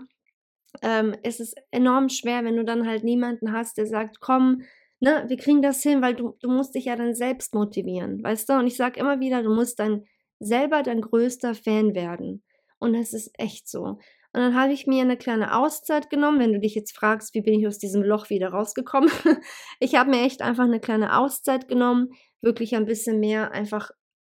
ähm, 0.82 1.16
ist 1.24 1.56
enorm 1.72 2.10
schwer, 2.10 2.44
wenn 2.44 2.58
du 2.58 2.64
dann 2.64 2.88
halt 2.88 3.04
niemanden 3.04 3.52
hast, 3.52 3.78
der 3.78 3.88
sagt, 3.88 4.20
komm, 4.20 4.64
ne, 5.00 5.26
wir 5.28 5.38
kriegen 5.38 5.62
das 5.62 5.82
hin, 5.82 6.02
weil 6.02 6.16
du, 6.16 6.36
du 6.42 6.50
musst 6.50 6.76
dich 6.76 6.86
ja 6.86 6.96
dann 6.96 7.14
selbst 7.14 7.54
motivieren, 7.54 8.24
weißt 8.24 8.50
du? 8.50 8.54
Und 8.54 8.68
ich 8.68 8.76
sage 8.76 9.00
immer 9.00 9.20
wieder, 9.20 9.44
du 9.44 9.54
musst 9.54 9.80
dann 9.80 10.04
selber 10.40 10.84
dein 10.84 11.02
größter 11.02 11.56
Fan 11.56 11.96
werden. 11.96 12.44
Und 12.80 12.96
es 12.96 13.14
ist 13.14 13.32
echt 13.38 13.68
so. 13.70 14.00
Und 14.32 14.42
dann 14.42 14.56
habe 14.56 14.74
ich 14.74 14.86
mir 14.86 15.02
eine 15.02 15.18
kleine 15.18 15.56
Auszeit 15.58 16.10
genommen, 16.10 16.40
wenn 16.40 16.54
du 16.54 16.60
dich 16.60 16.76
jetzt 16.76 16.96
fragst, 16.96 17.34
wie 17.34 17.42
bin 17.42 17.60
ich 17.60 17.68
aus 17.68 17.80
diesem 17.80 18.04
Loch 18.04 18.30
wieder 18.30 18.50
rausgekommen. 18.50 19.10
ich 19.80 19.96
habe 19.96 20.12
mir 20.12 20.22
echt 20.22 20.42
einfach 20.42 20.66
eine 20.66 20.80
kleine 20.80 21.18
Auszeit 21.18 21.68
genommen, 21.68 22.10
wirklich 22.42 22.76
ein 22.76 22.86
bisschen 22.86 23.20
mehr 23.20 23.52
einfach 23.52 23.90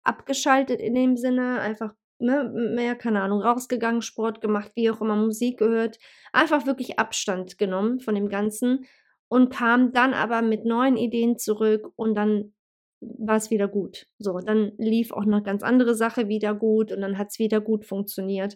abgeschaltet 0.04 0.82
in 0.82 0.96
dem 0.96 1.16
Sinne, 1.16 1.60
einfach 1.60 1.94
ne, 2.24 2.52
mehr, 2.54 2.96
keine 2.96 3.22
Ahnung, 3.22 3.42
rausgegangen, 3.42 4.02
Sport 4.02 4.42
gemacht, 4.42 4.72
wie 4.76 4.90
auch 4.90 5.02
immer, 5.02 5.16
Musik 5.16 5.60
gehört, 5.60 6.00
einfach 6.32 6.66
wirklich 6.66 6.98
Abstand 6.98 7.58
genommen 7.58 8.00
von 8.00 8.16
dem 8.16 8.30
Ganzen 8.30 8.86
und 9.28 9.54
kam 9.54 9.92
dann 9.92 10.14
aber 10.14 10.42
mit 10.42 10.66
neuen 10.66 10.98
Ideen 10.98 11.38
zurück 11.38 11.92
und 11.96 12.16
dann 12.16 12.54
war 13.02 13.36
es 13.36 13.52
wieder 13.52 13.68
gut. 13.68 14.08
So, 14.18 14.40
dann 14.40 14.72
lief 14.78 15.12
auch 15.12 15.26
noch 15.26 15.44
ganz 15.44 15.62
andere 15.62 15.96
Sache 15.96 16.30
wieder 16.30 16.56
gut 16.56 16.92
und 16.92 17.02
dann 17.02 17.18
hat 17.18 17.28
es 17.32 17.40
wieder 17.40 17.60
gut 17.60 17.86
funktioniert. 17.86 18.56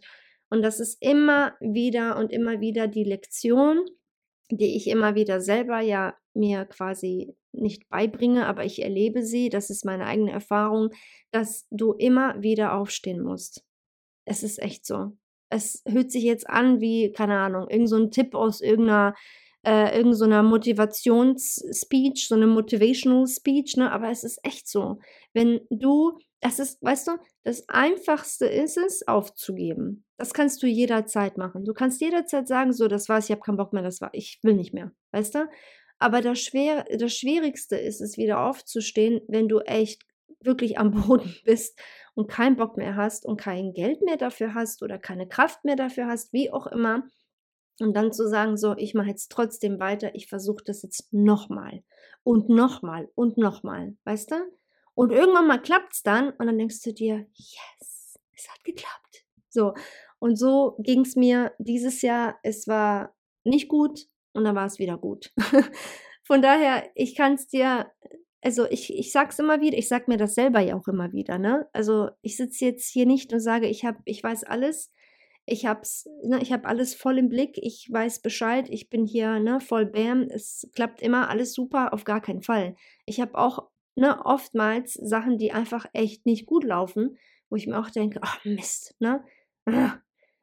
Und 0.49 0.61
das 0.61 0.79
ist 0.79 1.01
immer 1.01 1.53
wieder 1.59 2.17
und 2.17 2.31
immer 2.31 2.61
wieder 2.61 2.87
die 2.87 3.03
Lektion, 3.03 3.85
die 4.49 4.77
ich 4.77 4.87
immer 4.87 5.15
wieder 5.15 5.41
selber 5.41 5.81
ja 5.81 6.15
mir 6.33 6.63
quasi 6.65 7.35
nicht 7.57 7.89
beibringe, 7.89 8.47
aber 8.47 8.65
ich 8.65 8.81
erlebe 8.81 9.23
sie, 9.23 9.49
das 9.49 9.69
ist 9.69 9.85
meine 9.85 10.05
eigene 10.05 10.31
Erfahrung, 10.31 10.89
dass 11.31 11.67
du 11.71 11.93
immer 11.93 12.41
wieder 12.41 12.73
aufstehen 12.75 13.21
musst. 13.21 13.63
Es 14.25 14.43
ist 14.43 14.59
echt 14.59 14.85
so. 14.85 15.17
Es 15.49 15.83
hört 15.87 16.11
sich 16.11 16.23
jetzt 16.23 16.49
an 16.49 16.81
wie, 16.81 17.11
keine 17.11 17.39
Ahnung, 17.39 17.69
irgend 17.69 17.89
so 17.89 18.05
Tipp 18.07 18.35
aus 18.35 18.61
irgendeiner 18.61 19.15
äh, 19.67 19.97
irgendeiner 19.97 20.43
so 20.43 20.49
Motivationsspeech, 20.49 22.27
so 22.27 22.35
eine 22.35 22.47
Motivational 22.47 23.27
Speech, 23.27 23.75
ne? 23.75 23.91
Aber 23.91 24.09
es 24.09 24.23
ist 24.23 24.39
echt 24.43 24.67
so. 24.69 24.99
Wenn 25.33 25.59
du, 25.69 26.17
das 26.39 26.59
ist, 26.59 26.81
weißt 26.81 27.07
du, 27.09 27.11
das 27.43 27.67
Einfachste 27.67 28.45
ist 28.45 28.77
es, 28.77 29.05
aufzugeben. 29.07 30.05
Das 30.17 30.33
kannst 30.33 30.63
du 30.63 30.67
jederzeit 30.67 31.37
machen. 31.37 31.65
Du 31.65 31.73
kannst 31.73 31.99
jederzeit 31.99 32.47
sagen, 32.47 32.71
so, 32.71 32.87
das 32.87 33.09
war's, 33.09 33.25
ich 33.25 33.31
habe 33.31 33.41
keinen 33.41 33.57
Bock 33.57 33.73
mehr, 33.73 33.83
das 33.83 33.99
war, 33.99 34.09
ich 34.13 34.39
will 34.41 34.53
nicht 34.53 34.73
mehr, 34.73 34.91
weißt 35.11 35.35
du? 35.35 35.49
Aber 35.99 36.21
das, 36.21 36.39
Schwer, 36.39 36.85
das 36.97 37.13
Schwierigste 37.13 37.75
ist 37.75 38.01
es, 38.01 38.17
wieder 38.17 38.45
aufzustehen, 38.45 39.21
wenn 39.27 39.47
du 39.47 39.59
echt 39.59 40.03
wirklich 40.39 40.77
am 40.77 40.91
Boden 40.91 41.33
bist 41.45 41.79
und 42.13 42.29
keinen 42.29 42.55
Bock 42.55 42.77
mehr 42.77 42.95
hast 42.95 43.25
und 43.25 43.37
kein 43.37 43.73
Geld 43.73 44.01
mehr 44.01 44.17
dafür 44.17 44.53
hast 44.53 44.83
oder 44.83 44.97
keine 44.99 45.27
Kraft 45.27 45.65
mehr 45.65 45.75
dafür 45.75 46.07
hast, 46.07 46.33
wie 46.33 46.51
auch 46.51 46.67
immer. 46.67 47.03
Und 47.79 47.95
dann 47.95 48.11
zu 48.11 48.27
sagen, 48.27 48.57
so, 48.57 48.75
ich 48.75 48.93
mache 48.95 49.09
jetzt 49.09 49.31
trotzdem 49.31 49.79
weiter, 49.79 50.15
ich 50.15 50.27
versuche 50.27 50.63
das 50.65 50.81
jetzt 50.81 51.13
nochmal 51.13 51.83
und 52.23 52.49
nochmal 52.49 53.09
und 53.13 53.37
nochmal, 53.37 53.95
weißt 54.03 54.31
du? 54.31 54.35
Und 54.95 55.11
irgendwann 55.11 55.45
mal 55.45 55.61
klappt 55.61 55.93
es 55.93 56.01
dann 56.01 56.31
und 56.31 56.47
dann 56.47 56.57
denkst 56.57 56.81
du 56.81 56.91
dir, 56.91 57.27
yes, 57.35 58.19
es 58.35 58.49
hat 58.49 58.63
geklappt. 58.63 59.25
So, 59.49 59.75
und 60.17 60.37
so 60.37 60.75
ging 60.79 61.01
es 61.01 61.15
mir 61.15 61.53
dieses 61.59 62.01
Jahr. 62.01 62.39
Es 62.41 62.67
war 62.67 63.15
nicht 63.43 63.67
gut 63.67 64.07
und 64.37 64.43
dann 64.45 64.55
war 64.55 64.65
es 64.65 64.79
wieder 64.79 64.97
gut. 64.97 65.33
Von 66.23 66.41
daher, 66.41 66.89
ich 66.95 67.15
kann 67.15 67.33
es 67.33 67.47
dir, 67.47 67.91
also 68.41 68.65
ich, 68.69 68.93
ich 68.93 69.11
sag's 69.11 69.39
immer 69.39 69.61
wieder, 69.61 69.77
ich 69.77 69.87
sag 69.87 70.07
mir 70.07 70.17
das 70.17 70.35
selber 70.35 70.59
ja 70.59 70.75
auch 70.75 70.87
immer 70.87 71.11
wieder, 71.11 71.39
ne? 71.39 71.67
Also 71.73 72.09
ich 72.21 72.37
sitze 72.37 72.65
jetzt 72.65 72.89
hier 72.89 73.05
nicht 73.05 73.33
und 73.33 73.39
sage, 73.39 73.67
ich 73.67 73.85
habe, 73.85 73.99
ich 74.05 74.23
weiß 74.23 74.43
alles 74.43 74.91
ich 75.49 75.65
hab's, 75.65 76.09
ne, 76.23 76.39
ich 76.41 76.51
habe 76.51 76.67
alles 76.67 76.93
voll 76.93 77.17
im 77.17 77.29
Blick, 77.29 77.57
ich 77.57 77.87
weiß 77.89 78.21
Bescheid, 78.21 78.67
ich 78.69 78.89
bin 78.89 79.05
hier 79.05 79.39
ne, 79.39 79.61
voll 79.61 79.85
Bam, 79.85 80.23
es 80.23 80.69
klappt 80.75 81.01
immer 81.01 81.29
alles 81.29 81.53
super, 81.53 81.93
auf 81.93 82.03
gar 82.03 82.21
keinen 82.21 82.41
Fall. 82.41 82.75
Ich 83.05 83.21
habe 83.21 83.35
auch 83.35 83.69
ne, 83.95 84.19
oftmals 84.25 84.93
Sachen, 84.93 85.37
die 85.37 85.53
einfach 85.53 85.85
echt 85.93 86.25
nicht 86.25 86.45
gut 86.45 86.65
laufen, 86.65 87.17
wo 87.49 87.55
ich 87.55 87.65
mir 87.65 87.79
auch 87.79 87.89
denke, 87.89 88.19
ach 88.21 88.43
Mist, 88.43 88.95
ne? 88.99 89.23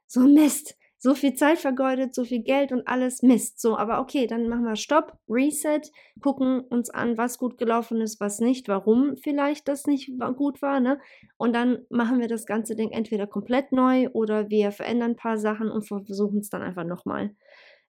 So 0.06 0.20
Mist 0.20 0.76
so 1.04 1.14
viel 1.14 1.34
Zeit 1.34 1.58
vergeudet, 1.58 2.14
so 2.14 2.24
viel 2.24 2.42
Geld 2.42 2.72
und 2.72 2.88
alles 2.88 3.20
Mist. 3.20 3.60
So, 3.60 3.76
aber 3.76 4.00
okay, 4.00 4.26
dann 4.26 4.48
machen 4.48 4.64
wir 4.64 4.74
Stopp, 4.74 5.18
Reset, 5.28 5.82
gucken 6.22 6.60
uns 6.60 6.88
an, 6.88 7.18
was 7.18 7.36
gut 7.36 7.58
gelaufen 7.58 8.00
ist, 8.00 8.20
was 8.20 8.40
nicht, 8.40 8.68
warum 8.68 9.18
vielleicht 9.18 9.68
das 9.68 9.86
nicht 9.86 10.10
gut 10.38 10.62
war, 10.62 10.80
ne? 10.80 10.98
Und 11.36 11.52
dann 11.54 11.84
machen 11.90 12.20
wir 12.20 12.26
das 12.26 12.46
ganze 12.46 12.74
Ding 12.74 12.90
entweder 12.90 13.26
komplett 13.26 13.70
neu 13.70 14.08
oder 14.14 14.48
wir 14.48 14.72
verändern 14.72 15.10
ein 15.10 15.16
paar 15.16 15.36
Sachen 15.36 15.70
und 15.70 15.86
versuchen 15.86 16.38
es 16.38 16.48
dann 16.48 16.62
einfach 16.62 16.84
nochmal. 16.84 17.36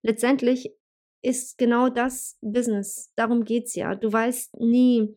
Letztendlich 0.01 0.73
ist 1.21 1.57
genau 1.57 1.87
das 1.87 2.37
Business. 2.41 3.13
Darum 3.15 3.45
geht 3.45 3.67
es 3.67 3.75
ja. 3.75 3.95
Du 3.95 4.11
weißt 4.11 4.59
nie, 4.59 5.15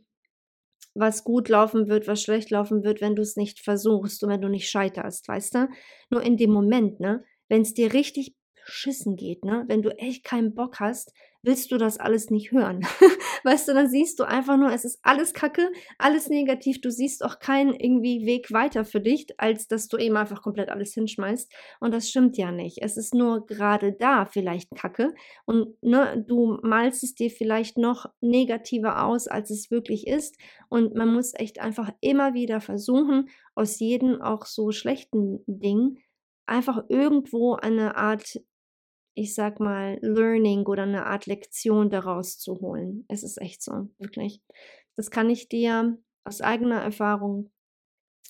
was 0.94 1.24
gut 1.24 1.48
laufen 1.48 1.88
wird, 1.88 2.06
was 2.06 2.22
schlecht 2.22 2.50
laufen 2.50 2.84
wird, 2.84 3.00
wenn 3.00 3.16
du 3.16 3.22
es 3.22 3.34
nicht 3.34 3.58
versuchst 3.58 4.22
und 4.22 4.30
wenn 4.30 4.40
du 4.40 4.48
nicht 4.48 4.70
scheiterst, 4.70 5.26
weißt 5.26 5.54
du? 5.56 5.68
Nur 6.10 6.22
in 6.22 6.36
dem 6.36 6.52
Moment, 6.52 7.00
ne? 7.00 7.24
Wenn 7.48 7.62
es 7.62 7.74
dir 7.74 7.92
richtig 7.92 8.34
beschissen 8.68 9.16
geht, 9.16 9.44
ne? 9.44 9.64
Wenn 9.66 9.82
du 9.82 9.90
echt 9.98 10.24
keinen 10.24 10.54
Bock 10.54 10.78
hast, 10.78 11.12
willst 11.42 11.72
du 11.72 11.78
das 11.78 11.98
alles 11.98 12.30
nicht 12.30 12.52
hören. 12.52 12.80
weißt 13.44 13.68
du, 13.68 13.72
dann 13.72 13.88
siehst 13.88 14.18
du 14.18 14.24
einfach 14.24 14.58
nur, 14.58 14.70
es 14.72 14.84
ist 14.84 14.98
alles 15.02 15.32
Kacke, 15.32 15.70
alles 15.96 16.28
negativ. 16.28 16.80
Du 16.80 16.90
siehst 16.90 17.24
auch 17.24 17.38
keinen 17.38 17.72
irgendwie 17.72 18.26
Weg 18.26 18.52
weiter 18.52 18.84
für 18.84 19.00
dich, 19.00 19.28
als 19.38 19.68
dass 19.68 19.88
du 19.88 19.96
eben 19.96 20.16
einfach 20.16 20.42
komplett 20.42 20.68
alles 20.68 20.92
hinschmeißt. 20.92 21.50
Und 21.80 21.94
das 21.94 22.10
stimmt 22.10 22.36
ja 22.36 22.52
nicht. 22.52 22.78
Es 22.82 22.96
ist 22.98 23.14
nur 23.14 23.46
gerade 23.46 23.92
da 23.92 24.26
vielleicht 24.26 24.74
Kacke. 24.74 25.14
Und 25.46 25.82
ne, 25.82 26.22
du 26.28 26.58
malst 26.62 27.02
es 27.04 27.14
dir 27.14 27.30
vielleicht 27.30 27.78
noch 27.78 28.06
negativer 28.20 29.04
aus, 29.04 29.28
als 29.28 29.50
es 29.50 29.70
wirklich 29.70 30.06
ist. 30.06 30.36
Und 30.68 30.94
man 30.94 31.12
muss 31.12 31.32
echt 31.34 31.60
einfach 31.60 31.90
immer 32.00 32.34
wieder 32.34 32.60
versuchen, 32.60 33.30
aus 33.54 33.78
jedem 33.78 34.20
auch 34.20 34.44
so 34.44 34.72
schlechten 34.72 35.42
Ding 35.46 35.98
einfach 36.48 36.84
irgendwo 36.88 37.54
eine 37.54 37.96
Art, 37.96 38.40
ich 39.14 39.34
sag 39.34 39.60
mal, 39.60 39.98
Learning 40.00 40.66
oder 40.66 40.84
eine 40.84 41.06
Art 41.06 41.26
Lektion 41.26 41.90
daraus 41.90 42.38
zu 42.38 42.60
holen. 42.60 43.04
Es 43.08 43.22
ist 43.22 43.40
echt 43.40 43.62
so, 43.62 43.88
wirklich. 43.98 44.42
Das 44.96 45.10
kann 45.10 45.30
ich 45.30 45.48
dir 45.48 45.98
aus 46.24 46.40
eigener 46.40 46.80
Erfahrung 46.80 47.50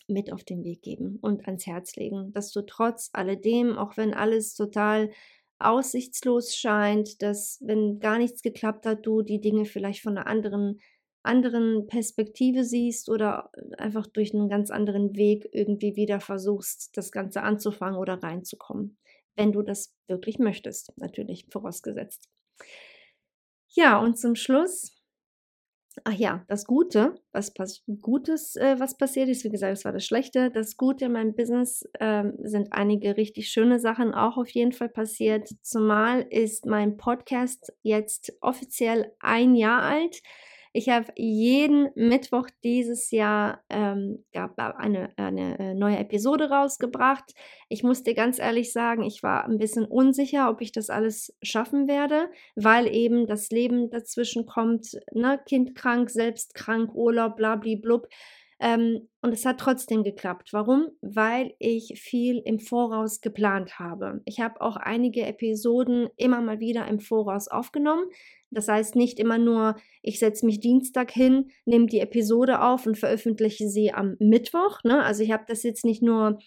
mit 0.06 0.32
auf 0.32 0.44
den 0.44 0.64
Weg 0.64 0.82
geben 0.82 1.18
und 1.20 1.46
ans 1.46 1.66
Herz 1.66 1.96
legen, 1.96 2.32
dass 2.32 2.50
du 2.50 2.62
trotz 2.62 3.10
alledem, 3.12 3.76
auch 3.76 3.96
wenn 3.96 4.14
alles 4.14 4.54
total 4.54 5.10
aussichtslos 5.58 6.54
scheint, 6.54 7.20
dass 7.20 7.58
wenn 7.60 7.98
gar 7.98 8.18
nichts 8.18 8.42
geklappt 8.42 8.86
hat, 8.86 9.04
du 9.04 9.22
die 9.22 9.40
Dinge 9.40 9.64
vielleicht 9.64 10.02
von 10.02 10.16
einer 10.16 10.26
anderen 10.26 10.80
anderen 11.28 11.86
Perspektive 11.86 12.64
siehst 12.64 13.08
oder 13.08 13.50
einfach 13.76 14.06
durch 14.06 14.34
einen 14.34 14.48
ganz 14.48 14.70
anderen 14.70 15.14
Weg 15.14 15.48
irgendwie 15.52 15.94
wieder 15.94 16.20
versuchst, 16.20 16.96
das 16.96 17.12
Ganze 17.12 17.42
anzufangen 17.42 17.98
oder 17.98 18.22
reinzukommen. 18.22 18.98
Wenn 19.36 19.52
du 19.52 19.62
das 19.62 19.94
wirklich 20.08 20.38
möchtest, 20.38 20.92
natürlich 20.96 21.46
vorausgesetzt. 21.52 22.28
Ja, 23.68 23.98
und 23.98 24.18
zum 24.18 24.34
Schluss, 24.34 24.98
ach 26.04 26.14
ja, 26.14 26.44
das 26.48 26.64
Gute, 26.64 27.14
was 27.32 27.52
Gutes, 28.00 28.56
äh, 28.56 28.80
was 28.80 28.96
passiert 28.96 29.28
ist, 29.28 29.44
wie 29.44 29.50
gesagt, 29.50 29.74
es 29.74 29.84
war 29.84 29.92
das 29.92 30.06
Schlechte. 30.06 30.50
Das 30.50 30.76
Gute 30.76 31.04
in 31.04 31.12
meinem 31.12 31.34
Business 31.34 31.88
äh, 32.00 32.24
sind 32.42 32.72
einige 32.72 33.16
richtig 33.16 33.50
schöne 33.50 33.78
Sachen 33.78 34.14
auch 34.14 34.38
auf 34.38 34.48
jeden 34.48 34.72
Fall 34.72 34.88
passiert. 34.88 35.48
Zumal 35.62 36.26
ist 36.30 36.66
mein 36.66 36.96
Podcast 36.96 37.72
jetzt 37.82 38.32
offiziell 38.40 39.12
ein 39.20 39.54
Jahr 39.54 39.82
alt. 39.82 40.22
Ich 40.72 40.88
habe 40.88 41.06
jeden 41.16 41.90
Mittwoch 41.94 42.48
dieses 42.62 43.10
Jahr 43.10 43.62
ähm, 43.68 44.24
eine, 44.32 45.10
eine 45.16 45.58
äh, 45.58 45.74
neue 45.74 45.98
Episode 45.98 46.50
rausgebracht. 46.50 47.32
Ich 47.68 47.82
muss 47.82 48.02
dir 48.02 48.14
ganz 48.14 48.38
ehrlich 48.38 48.72
sagen, 48.72 49.02
ich 49.02 49.22
war 49.22 49.44
ein 49.44 49.58
bisschen 49.58 49.84
unsicher, 49.84 50.50
ob 50.50 50.60
ich 50.60 50.72
das 50.72 50.90
alles 50.90 51.36
schaffen 51.42 51.88
werde, 51.88 52.30
weil 52.54 52.86
eben 52.86 53.26
das 53.26 53.50
Leben 53.50 53.90
dazwischen 53.90 54.46
kommt, 54.46 54.98
ne? 55.12 55.40
Kind 55.46 55.74
krank, 55.74 56.10
selbst 56.10 56.54
krank, 56.54 56.94
Urlaub, 56.94 57.36
blablablub. 57.36 58.08
Ähm, 58.60 59.08
und 59.22 59.32
es 59.32 59.46
hat 59.46 59.58
trotzdem 59.58 60.02
geklappt. 60.02 60.52
Warum? 60.52 60.88
Weil 61.00 61.54
ich 61.58 62.00
viel 62.00 62.42
im 62.44 62.58
Voraus 62.58 63.20
geplant 63.20 63.78
habe. 63.78 64.20
Ich 64.24 64.40
habe 64.40 64.60
auch 64.60 64.76
einige 64.76 65.24
Episoden 65.24 66.08
immer 66.16 66.40
mal 66.40 66.58
wieder 66.58 66.86
im 66.88 66.98
Voraus 66.98 67.48
aufgenommen. 67.48 68.04
Das 68.50 68.68
heißt 68.68 68.96
nicht 68.96 69.20
immer 69.20 69.38
nur, 69.38 69.76
ich 70.02 70.18
setze 70.18 70.46
mich 70.46 70.60
Dienstag 70.60 71.10
hin, 71.10 71.50
nehme 71.66 71.86
die 71.86 72.00
Episode 72.00 72.62
auf 72.62 72.86
und 72.86 72.96
veröffentliche 72.96 73.68
sie 73.68 73.92
am 73.92 74.16
Mittwoch. 74.18 74.82
Ne? 74.84 75.04
Also 75.04 75.22
ich 75.22 75.32
habe 75.32 75.44
das 75.46 75.62
jetzt 75.62 75.84
nicht 75.84 76.02
nur 76.02 76.38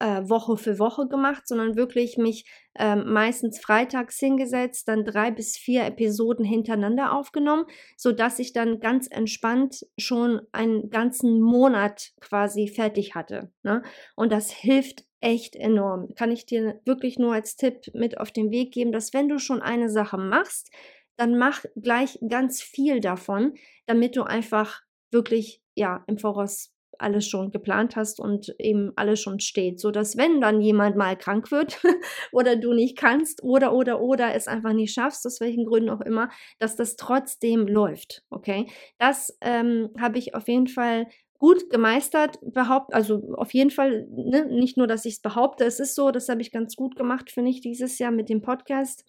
äh, 0.00 0.22
Woche 0.28 0.56
für 0.56 0.78
Woche 0.78 1.06
gemacht, 1.08 1.46
sondern 1.46 1.76
wirklich 1.76 2.16
mich 2.16 2.46
äh, 2.74 2.96
meistens 2.96 3.60
freitags 3.60 4.18
hingesetzt, 4.18 4.88
dann 4.88 5.04
drei 5.04 5.30
bis 5.30 5.56
vier 5.56 5.84
Episoden 5.84 6.44
hintereinander 6.44 7.12
aufgenommen, 7.12 7.66
sodass 7.96 8.38
ich 8.38 8.52
dann 8.52 8.80
ganz 8.80 9.08
entspannt 9.10 9.86
schon 9.98 10.40
einen 10.52 10.90
ganzen 10.90 11.40
Monat 11.40 12.12
quasi 12.20 12.68
fertig 12.68 13.14
hatte. 13.14 13.52
Ne? 13.62 13.82
Und 14.16 14.32
das 14.32 14.50
hilft 14.50 15.04
echt 15.20 15.56
enorm. 15.56 16.14
Kann 16.14 16.30
ich 16.30 16.46
dir 16.46 16.80
wirklich 16.84 17.18
nur 17.18 17.32
als 17.32 17.56
Tipp 17.56 17.90
mit 17.94 18.18
auf 18.18 18.30
den 18.30 18.50
Weg 18.50 18.72
geben, 18.72 18.92
dass 18.92 19.14
wenn 19.14 19.28
du 19.28 19.38
schon 19.38 19.62
eine 19.62 19.88
Sache 19.88 20.18
machst, 20.18 20.70
dann 21.16 21.38
mach 21.38 21.64
gleich 21.76 22.18
ganz 22.28 22.60
viel 22.60 23.00
davon, 23.00 23.54
damit 23.86 24.16
du 24.16 24.24
einfach 24.24 24.82
wirklich 25.10 25.62
ja 25.74 26.04
im 26.06 26.18
Voraus 26.18 26.73
alles 26.98 27.26
schon 27.26 27.50
geplant 27.50 27.96
hast 27.96 28.20
und 28.20 28.54
eben 28.58 28.92
alles 28.96 29.20
schon 29.20 29.40
steht, 29.40 29.80
so 29.80 29.90
dass 29.90 30.16
wenn 30.16 30.40
dann 30.40 30.60
jemand 30.60 30.96
mal 30.96 31.16
krank 31.16 31.50
wird 31.50 31.80
oder 32.32 32.56
du 32.56 32.72
nicht 32.72 32.96
kannst 32.96 33.42
oder 33.42 33.72
oder 33.72 34.00
oder 34.00 34.34
es 34.34 34.48
einfach 34.48 34.72
nicht 34.72 34.92
schaffst, 34.92 35.26
aus 35.26 35.40
welchen 35.40 35.66
Gründen 35.66 35.90
auch 35.90 36.00
immer, 36.00 36.30
dass 36.58 36.76
das 36.76 36.96
trotzdem 36.96 37.66
läuft. 37.66 38.22
Okay, 38.30 38.66
das 38.98 39.36
ähm, 39.40 39.90
habe 39.98 40.18
ich 40.18 40.34
auf 40.34 40.48
jeden 40.48 40.68
Fall 40.68 41.06
gut 41.38 41.68
gemeistert, 41.68 42.38
behaupt, 42.42 42.94
also 42.94 43.34
auf 43.36 43.52
jeden 43.52 43.70
Fall, 43.70 44.06
ne, 44.10 44.46
nicht 44.46 44.78
nur, 44.78 44.86
dass 44.86 45.04
ich 45.04 45.14
es 45.14 45.20
behaupte, 45.20 45.64
es 45.64 45.78
ist 45.78 45.94
so, 45.94 46.10
das 46.10 46.28
habe 46.28 46.40
ich 46.40 46.50
ganz 46.50 46.74
gut 46.74 46.96
gemacht, 46.96 47.30
finde 47.30 47.50
ich, 47.50 47.60
dieses 47.60 47.98
Jahr 47.98 48.12
mit 48.12 48.30
dem 48.30 48.40
Podcast. 48.40 49.04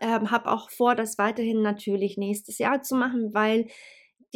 Ähm, 0.00 0.30
habe 0.30 0.50
auch 0.52 0.70
vor, 0.70 0.94
das 0.94 1.18
weiterhin 1.18 1.62
natürlich 1.62 2.18
nächstes 2.18 2.58
Jahr 2.58 2.82
zu 2.82 2.94
machen, 2.94 3.32
weil 3.32 3.66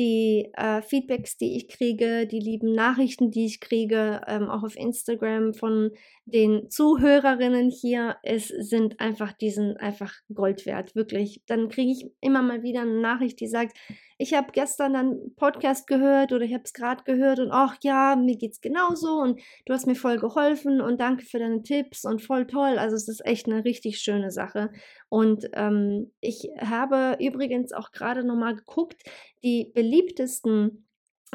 die 0.01 0.51
äh, 0.55 0.81
Feedbacks, 0.81 1.37
die 1.37 1.59
ich 1.59 1.69
kriege, 1.69 2.27
die 2.27 2.41
lieben 2.41 2.73
Nachrichten, 2.73 3.31
die 3.31 3.45
ich 3.45 3.61
kriege, 3.61 4.23
ähm, 4.27 4.49
auch 4.49 4.63
auf 4.63 4.75
Instagram 4.75 5.53
von 5.53 5.91
den 6.31 6.71
Zuhörerinnen 6.71 7.71
hier. 7.71 8.16
Es 8.23 8.49
sind 8.49 9.01
einfach, 9.01 9.33
die 9.33 9.51
sind 9.51 9.77
einfach 9.79 10.14
Gold 10.33 10.66
wert, 10.66 10.95
wirklich. 10.95 11.43
Dann 11.47 11.69
kriege 11.69 11.93
ich 11.93 12.11
immer 12.21 12.43
mal 12.43 12.62
wieder 12.62 12.83
eine 12.83 13.01
Nachricht, 13.01 13.40
die 13.40 13.49
sagt, 13.49 13.77
ich 14.19 14.35
habe 14.35 14.53
gestern 14.53 14.97
einen 14.97 15.35
Podcast 15.37 15.87
gehört 15.87 16.33
oder 16.33 16.45
ich 16.45 16.53
habe 16.53 16.64
es 16.64 16.75
gerade 16.75 17.05
gehört 17.05 17.38
und 17.38 17.51
ach 17.51 17.77
ja, 17.83 18.16
mir 18.16 18.37
geht's 18.37 18.61
genauso 18.61 19.14
und 19.21 19.40
du 19.64 19.73
hast 19.73 19.87
mir 19.87 19.95
voll 19.95 20.19
geholfen 20.19 20.81
und 20.81 21.01
danke 21.01 21.25
für 21.25 21.38
deine 21.38 21.62
Tipps 21.62 22.05
und 22.05 22.21
voll 22.21 22.47
toll. 22.47 22.79
Also 22.79 22.97
es 22.97 23.09
ist 23.09 23.25
echt 23.25 23.47
eine 23.47 23.64
richtig 23.64 23.99
schöne 23.99 24.31
Sache. 24.31 24.71
Und 25.09 25.49
ähm, 25.55 26.12
ich 26.21 26.51
habe 26.61 27.16
übrigens 27.19 27.73
auch 27.73 27.93
gerade 27.93 28.23
nochmal 28.25 28.57
geguckt, 28.57 29.03
die 29.43 29.73
beliebtesten 29.75 30.87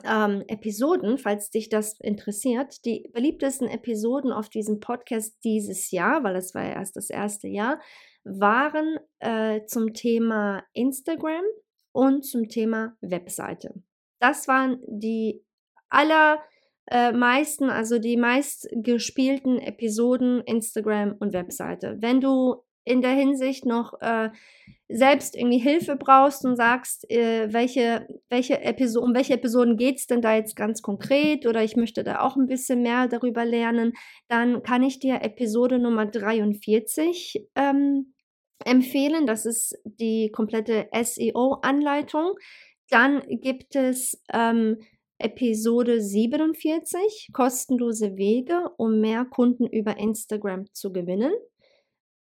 ähm, 0.03 0.43
Episoden, 0.47 1.17
falls 1.17 1.49
dich 1.49 1.69
das 1.69 1.99
interessiert, 1.99 2.83
die 2.85 3.09
beliebtesten 3.13 3.67
Episoden 3.67 4.31
auf 4.31 4.49
diesem 4.49 4.79
Podcast 4.79 5.37
dieses 5.43 5.91
Jahr, 5.91 6.23
weil 6.23 6.35
es 6.35 6.53
war 6.53 6.63
ja 6.63 6.73
erst 6.73 6.95
das 6.95 7.09
erste 7.09 7.47
Jahr, 7.47 7.79
waren 8.23 8.97
äh, 9.19 9.65
zum 9.65 9.93
Thema 9.93 10.63
Instagram 10.73 11.43
und 11.93 12.25
zum 12.25 12.49
Thema 12.49 12.97
Webseite. 13.01 13.73
Das 14.19 14.47
waren 14.47 14.79
die 14.87 15.45
allermeisten, 15.89 17.69
äh, 17.69 17.71
also 17.71 17.99
die 17.99 18.17
meistgespielten 18.17 19.59
Episoden 19.59 20.41
Instagram 20.41 21.15
und 21.19 21.33
Webseite. 21.33 21.97
Wenn 21.99 22.19
du 22.19 22.64
in 22.85 23.01
der 23.01 23.11
Hinsicht 23.11 23.65
noch 23.65 23.99
äh, 24.01 24.29
selbst 24.87 25.35
irgendwie 25.35 25.57
Hilfe 25.57 25.95
brauchst 25.95 26.45
und 26.45 26.55
sagst, 26.55 27.09
äh, 27.09 27.51
welche, 27.51 28.07
welche 28.29 28.61
Episode, 28.61 29.05
um 29.05 29.15
welche 29.15 29.33
Episoden 29.33 29.77
geht 29.77 29.97
es 29.97 30.05
denn 30.05 30.21
da 30.21 30.35
jetzt 30.35 30.55
ganz 30.55 30.81
konkret 30.81 31.47
oder 31.47 31.63
ich 31.63 31.75
möchte 31.75 32.03
da 32.03 32.21
auch 32.21 32.35
ein 32.35 32.45
bisschen 32.45 32.83
mehr 32.83 33.07
darüber 33.07 33.45
lernen, 33.45 33.93
dann 34.27 34.61
kann 34.61 34.83
ich 34.83 34.99
dir 34.99 35.23
Episode 35.23 35.79
Nummer 35.79 36.05
43 36.05 37.47
ähm, 37.55 38.13
empfehlen. 38.63 39.25
Das 39.25 39.45
ist 39.45 39.75
die 39.83 40.29
komplette 40.31 40.87
SEO-Anleitung. 40.93 42.35
Dann 42.89 43.23
gibt 43.41 43.75
es 43.75 44.21
ähm, 44.31 44.77
Episode 45.17 46.01
47, 46.01 47.29
kostenlose 47.33 48.17
Wege, 48.17 48.69
um 48.77 48.99
mehr 48.99 49.25
Kunden 49.25 49.65
über 49.65 49.97
Instagram 49.97 50.65
zu 50.73 50.91
gewinnen. 50.91 51.31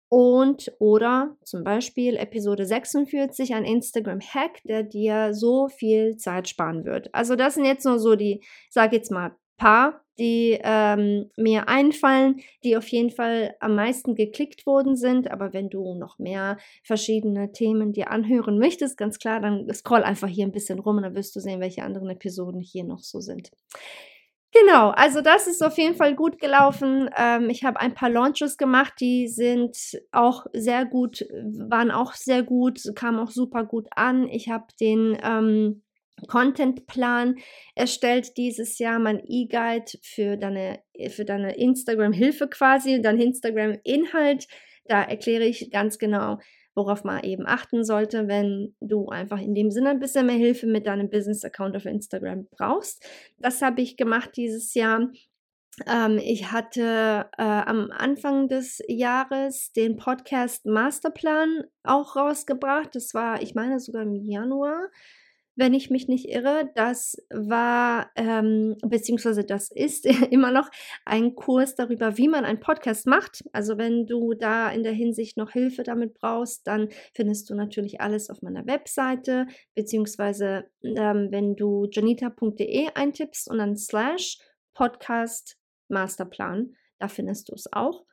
Und 0.09 0.71
oder 0.79 1.35
zum 1.43 1.63
Beispiel 1.63 2.15
Episode 2.15 2.65
46, 2.65 3.53
ein 3.53 3.65
Instagram-Hack, 3.65 4.63
der 4.63 4.83
dir 4.83 5.33
so 5.33 5.67
viel 5.67 6.15
Zeit 6.15 6.47
sparen 6.47 6.85
wird. 6.85 7.13
Also 7.13 7.35
das 7.35 7.55
sind 7.55 7.65
jetzt 7.65 7.85
nur 7.85 7.99
so 7.99 8.15
die, 8.15 8.41
sag 8.69 8.93
jetzt 8.93 9.11
mal, 9.11 9.35
paar, 9.57 10.01
die 10.19 10.57
ähm, 10.63 11.29
mir 11.35 11.67
einfallen, 11.67 12.39
die 12.63 12.77
auf 12.77 12.87
jeden 12.87 13.11
Fall 13.11 13.55
am 13.59 13.75
meisten 13.75 14.15
geklickt 14.15 14.65
worden 14.65 14.95
sind. 14.95 15.29
Aber 15.29 15.53
wenn 15.53 15.69
du 15.69 15.95
noch 15.95 16.17
mehr 16.19 16.57
verschiedene 16.83 17.51
Themen 17.51 17.91
dir 17.91 18.09
anhören 18.11 18.57
möchtest, 18.57 18.97
ganz 18.97 19.19
klar, 19.19 19.41
dann 19.41 19.67
scroll 19.73 20.03
einfach 20.03 20.27
hier 20.27 20.45
ein 20.45 20.51
bisschen 20.51 20.79
rum 20.79 20.97
und 20.97 21.03
dann 21.03 21.15
wirst 21.15 21.35
du 21.35 21.39
sehen, 21.39 21.59
welche 21.59 21.83
anderen 21.83 22.09
Episoden 22.09 22.61
hier 22.61 22.83
noch 22.83 22.99
so 22.99 23.19
sind. 23.19 23.51
Genau, 24.61 24.89
also 24.91 25.21
das 25.21 25.47
ist 25.47 25.61
auf 25.61 25.77
jeden 25.77 25.95
Fall 25.95 26.15
gut 26.15 26.39
gelaufen. 26.39 27.09
Ähm, 27.17 27.49
ich 27.49 27.63
habe 27.63 27.79
ein 27.79 27.93
paar 27.93 28.09
Launches 28.09 28.57
gemacht, 28.57 28.93
die 28.99 29.27
sind 29.27 29.75
auch 30.11 30.45
sehr 30.53 30.85
gut, 30.85 31.25
waren 31.69 31.91
auch 31.91 32.13
sehr 32.13 32.43
gut, 32.43 32.79
kamen 32.95 33.19
auch 33.19 33.29
super 33.29 33.65
gut 33.65 33.87
an. 33.91 34.27
Ich 34.29 34.49
habe 34.49 34.65
den 34.79 35.17
ähm, 35.21 35.83
Contentplan 36.27 37.35
erstellt 37.75 38.37
dieses 38.37 38.79
Jahr, 38.79 38.99
mein 38.99 39.21
E-Guide 39.25 39.91
für 40.01 40.37
deine, 40.37 40.79
für 41.09 41.25
deine 41.25 41.55
Instagram-Hilfe 41.57 42.47
quasi, 42.47 43.01
dein 43.01 43.19
Instagram-Inhalt. 43.19 44.47
Da 44.85 45.03
erkläre 45.03 45.43
ich 45.43 45.69
ganz 45.71 45.99
genau, 45.99 46.39
worauf 46.77 47.03
man 47.03 47.23
eben 47.23 47.47
achten 47.47 47.83
sollte, 47.83 48.27
wenn 48.27 48.75
du 48.79 49.07
einfach 49.09 49.41
in 49.41 49.55
dem 49.55 49.71
Sinne 49.71 49.89
ein 49.89 49.99
bisschen 49.99 50.27
mehr 50.27 50.35
Hilfe 50.35 50.67
mit 50.67 50.85
deinem 50.85 51.09
Business-Account 51.09 51.75
auf 51.75 51.85
Instagram 51.85 52.47
brauchst. 52.51 53.03
Das 53.39 53.63
habe 53.63 53.81
ich 53.81 53.97
gemacht 53.97 54.29
dieses 54.37 54.75
Jahr. 54.75 55.09
Ähm, 55.87 56.19
ich 56.23 56.51
hatte 56.51 57.29
äh, 57.37 57.41
am 57.41 57.89
Anfang 57.91 58.47
des 58.47 58.79
Jahres 58.87 59.71
den 59.73 59.97
Podcast 59.97 60.67
Masterplan 60.67 61.63
auch 61.83 62.15
rausgebracht. 62.15 62.93
Das 62.93 63.15
war, 63.15 63.41
ich 63.41 63.55
meine, 63.55 63.79
sogar 63.79 64.03
im 64.03 64.13
Januar 64.13 64.89
wenn 65.57 65.73
ich 65.73 65.89
mich 65.89 66.07
nicht 66.07 66.29
irre. 66.29 66.69
Das 66.75 67.17
war, 67.29 68.11
ähm, 68.15 68.77
beziehungsweise 68.81 69.43
das 69.43 69.69
ist 69.71 70.05
immer 70.31 70.51
noch 70.51 70.69
ein 71.03 71.35
Kurs 71.35 71.75
darüber, 71.75 72.17
wie 72.17 72.29
man 72.29 72.45
einen 72.45 72.59
Podcast 72.59 73.07
macht. 73.07 73.43
Also 73.51 73.77
wenn 73.77 74.05
du 74.05 74.33
da 74.33 74.69
in 74.69 74.83
der 74.83 74.93
Hinsicht 74.93 75.35
noch 75.35 75.51
Hilfe 75.51 75.83
damit 75.83 76.13
brauchst, 76.13 76.65
dann 76.67 76.89
findest 77.13 77.49
du 77.49 77.55
natürlich 77.55 77.99
alles 77.99 78.29
auf 78.29 78.41
meiner 78.41 78.65
Webseite, 78.65 79.47
beziehungsweise 79.75 80.69
ähm, 80.83 81.27
wenn 81.31 81.55
du 81.55 81.87
janita.de 81.91 82.89
eintippst 82.93 83.49
und 83.49 83.57
dann 83.57 83.75
slash 83.75 84.37
Podcast 84.73 85.57
Masterplan, 85.89 86.75
da 86.99 87.07
findest 87.07 87.49
du 87.49 87.55
es 87.55 87.71
auch. 87.73 88.05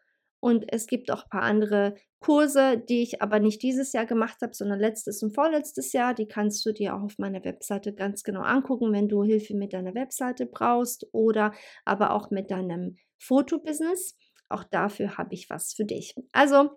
Und 0.45 0.67
es 0.69 0.87
gibt 0.87 1.11
auch 1.11 1.23
ein 1.23 1.31
paar 1.31 1.43
andere 1.43 1.95
Kurse, 2.21 2.77
die 2.77 3.03
ich 3.03 3.23
aber 3.23 3.41
nicht 3.41 3.63
dieses 3.63 3.95
Jahr 3.95 4.05
gemacht 4.05 4.43
habe, 4.43 4.53
sondern 4.53 4.79
letztes 4.79 5.23
und 5.23 5.35
vorletztes 5.35 5.95
Jahr. 5.95 6.13
Die 6.13 6.29
kannst 6.29 6.67
du 6.67 6.73
dir 6.75 6.95
auch 6.95 7.01
auf 7.01 7.17
meiner 7.17 7.43
Webseite 7.47 7.95
ganz 7.95 8.25
genau 8.25 8.43
angucken, 8.43 8.93
wenn 8.93 9.09
du 9.09 9.25
Hilfe 9.25 9.55
mit 9.55 9.73
deiner 9.73 9.95
Webseite 9.95 10.45
brauchst 10.45 11.07
oder 11.13 11.55
aber 11.87 12.11
auch 12.11 12.31
mit 12.31 12.51
deinem 12.51 12.99
Fotobusiness. 13.19 14.19
Auch 14.51 14.65
dafür 14.65 15.17
habe 15.17 15.33
ich 15.33 15.49
was 15.49 15.73
für 15.73 15.87
dich. 15.87 16.15
Also 16.33 16.73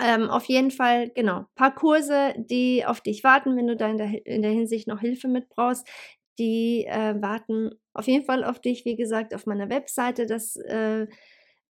ähm, 0.00 0.30
auf 0.30 0.44
jeden 0.44 0.70
Fall, 0.70 1.10
genau, 1.10 1.38
ein 1.38 1.46
paar 1.56 1.74
Kurse, 1.74 2.34
die 2.36 2.86
auf 2.86 3.00
dich 3.00 3.24
warten, 3.24 3.56
wenn 3.56 3.66
du 3.66 3.74
da 3.74 3.90
in 3.90 3.98
der, 3.98 4.24
in 4.24 4.42
der 4.42 4.52
Hinsicht 4.52 4.86
noch 4.86 5.00
Hilfe 5.00 5.26
mit 5.26 5.48
brauchst. 5.48 5.84
Die 6.38 6.86
äh, 6.86 7.20
warten 7.20 7.72
auf 7.92 8.06
jeden 8.06 8.24
Fall 8.24 8.44
auf 8.44 8.60
dich, 8.60 8.84
wie 8.84 8.94
gesagt, 8.94 9.34
auf 9.34 9.46
meiner 9.46 9.68
Webseite. 9.68 10.26
Das 10.26 10.54
äh, 10.54 11.08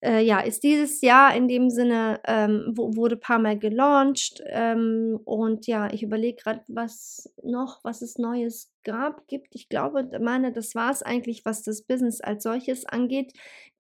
äh, 0.03 0.23
ja, 0.23 0.41
ist 0.41 0.63
dieses 0.63 1.03
Jahr 1.03 1.35
in 1.35 1.47
dem 1.47 1.69
Sinne, 1.69 2.21
ähm, 2.27 2.73
wurde 2.75 3.17
ein 3.17 3.21
paar 3.21 3.39
Mal 3.39 3.59
gelauncht. 3.59 4.43
Ähm, 4.47 5.21
und 5.25 5.67
ja, 5.67 5.93
ich 5.93 6.03
überlege 6.03 6.43
gerade, 6.43 6.63
was 6.69 7.33
noch, 7.43 7.81
was 7.85 8.01
es 8.03 8.19
Neues 8.19 8.73
gab, 8.85 9.27
gibt. 9.29 9.55
Ich 9.55 9.69
glaube, 9.69 10.09
meine, 10.21 10.53
das 10.53 10.75
war 10.75 10.91
es 10.91 11.03
eigentlich, 11.03 11.45
was 11.45 11.63
das 11.63 11.83
Business 11.83 12.21
als 12.21 12.43
solches 12.45 12.87
angeht, 12.87 13.33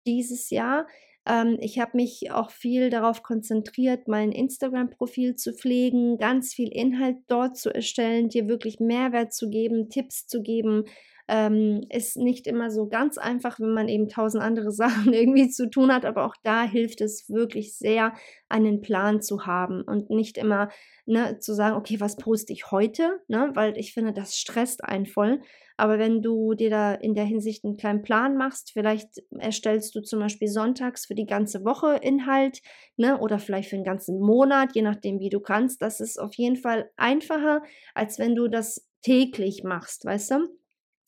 dieses 0.06 0.50
Jahr. 0.50 0.86
Ähm, 1.26 1.56
ich 1.60 1.78
habe 1.78 1.92
mich 1.96 2.30
auch 2.30 2.50
viel 2.50 2.90
darauf 2.90 3.22
konzentriert, 3.22 4.08
mein 4.08 4.32
Instagram-Profil 4.32 5.36
zu 5.36 5.54
pflegen, 5.54 6.18
ganz 6.18 6.52
viel 6.54 6.68
Inhalt 6.68 7.16
dort 7.28 7.56
zu 7.56 7.74
erstellen, 7.74 8.28
dir 8.28 8.48
wirklich 8.48 8.80
Mehrwert 8.80 9.32
zu 9.32 9.48
geben, 9.48 9.88
Tipps 9.88 10.26
zu 10.26 10.42
geben, 10.42 10.84
ähm, 11.30 11.86
ist 11.90 12.16
nicht 12.16 12.48
immer 12.48 12.72
so 12.72 12.88
ganz 12.88 13.16
einfach, 13.16 13.60
wenn 13.60 13.72
man 13.72 13.88
eben 13.88 14.08
tausend 14.08 14.42
andere 14.42 14.72
Sachen 14.72 15.12
irgendwie 15.12 15.48
zu 15.48 15.70
tun 15.70 15.92
hat, 15.92 16.04
aber 16.04 16.26
auch 16.26 16.34
da 16.42 16.64
hilft 16.64 17.00
es 17.00 17.30
wirklich 17.30 17.78
sehr, 17.78 18.14
einen 18.48 18.80
Plan 18.80 19.22
zu 19.22 19.46
haben 19.46 19.82
und 19.82 20.10
nicht 20.10 20.36
immer 20.36 20.70
ne, 21.06 21.38
zu 21.38 21.54
sagen, 21.54 21.76
okay, 21.76 22.00
was 22.00 22.16
poste 22.16 22.52
ich 22.52 22.72
heute, 22.72 23.20
ne, 23.28 23.52
weil 23.54 23.78
ich 23.78 23.94
finde, 23.94 24.12
das 24.12 24.36
stresst 24.36 24.82
einen 24.82 25.06
voll. 25.06 25.40
Aber 25.76 25.98
wenn 26.00 26.20
du 26.20 26.54
dir 26.54 26.68
da 26.68 26.94
in 26.94 27.14
der 27.14 27.24
Hinsicht 27.24 27.64
einen 27.64 27.76
kleinen 27.76 28.02
Plan 28.02 28.36
machst, 28.36 28.72
vielleicht 28.72 29.22
erstellst 29.38 29.94
du 29.94 30.02
zum 30.02 30.18
Beispiel 30.18 30.48
sonntags 30.48 31.06
für 31.06 31.14
die 31.14 31.26
ganze 31.26 31.64
Woche 31.64 31.96
Inhalt, 32.02 32.60
ne, 32.96 33.18
oder 33.18 33.38
vielleicht 33.38 33.70
für 33.70 33.76
den 33.76 33.84
ganzen 33.84 34.18
Monat, 34.18 34.74
je 34.74 34.82
nachdem, 34.82 35.20
wie 35.20 35.30
du 35.30 35.38
kannst. 35.38 35.80
Das 35.80 36.00
ist 36.00 36.18
auf 36.18 36.34
jeden 36.34 36.56
Fall 36.56 36.90
einfacher, 36.96 37.62
als 37.94 38.18
wenn 38.18 38.34
du 38.34 38.48
das 38.48 38.84
täglich 39.02 39.62
machst, 39.62 40.04
weißt 40.04 40.32
du? 40.32 40.59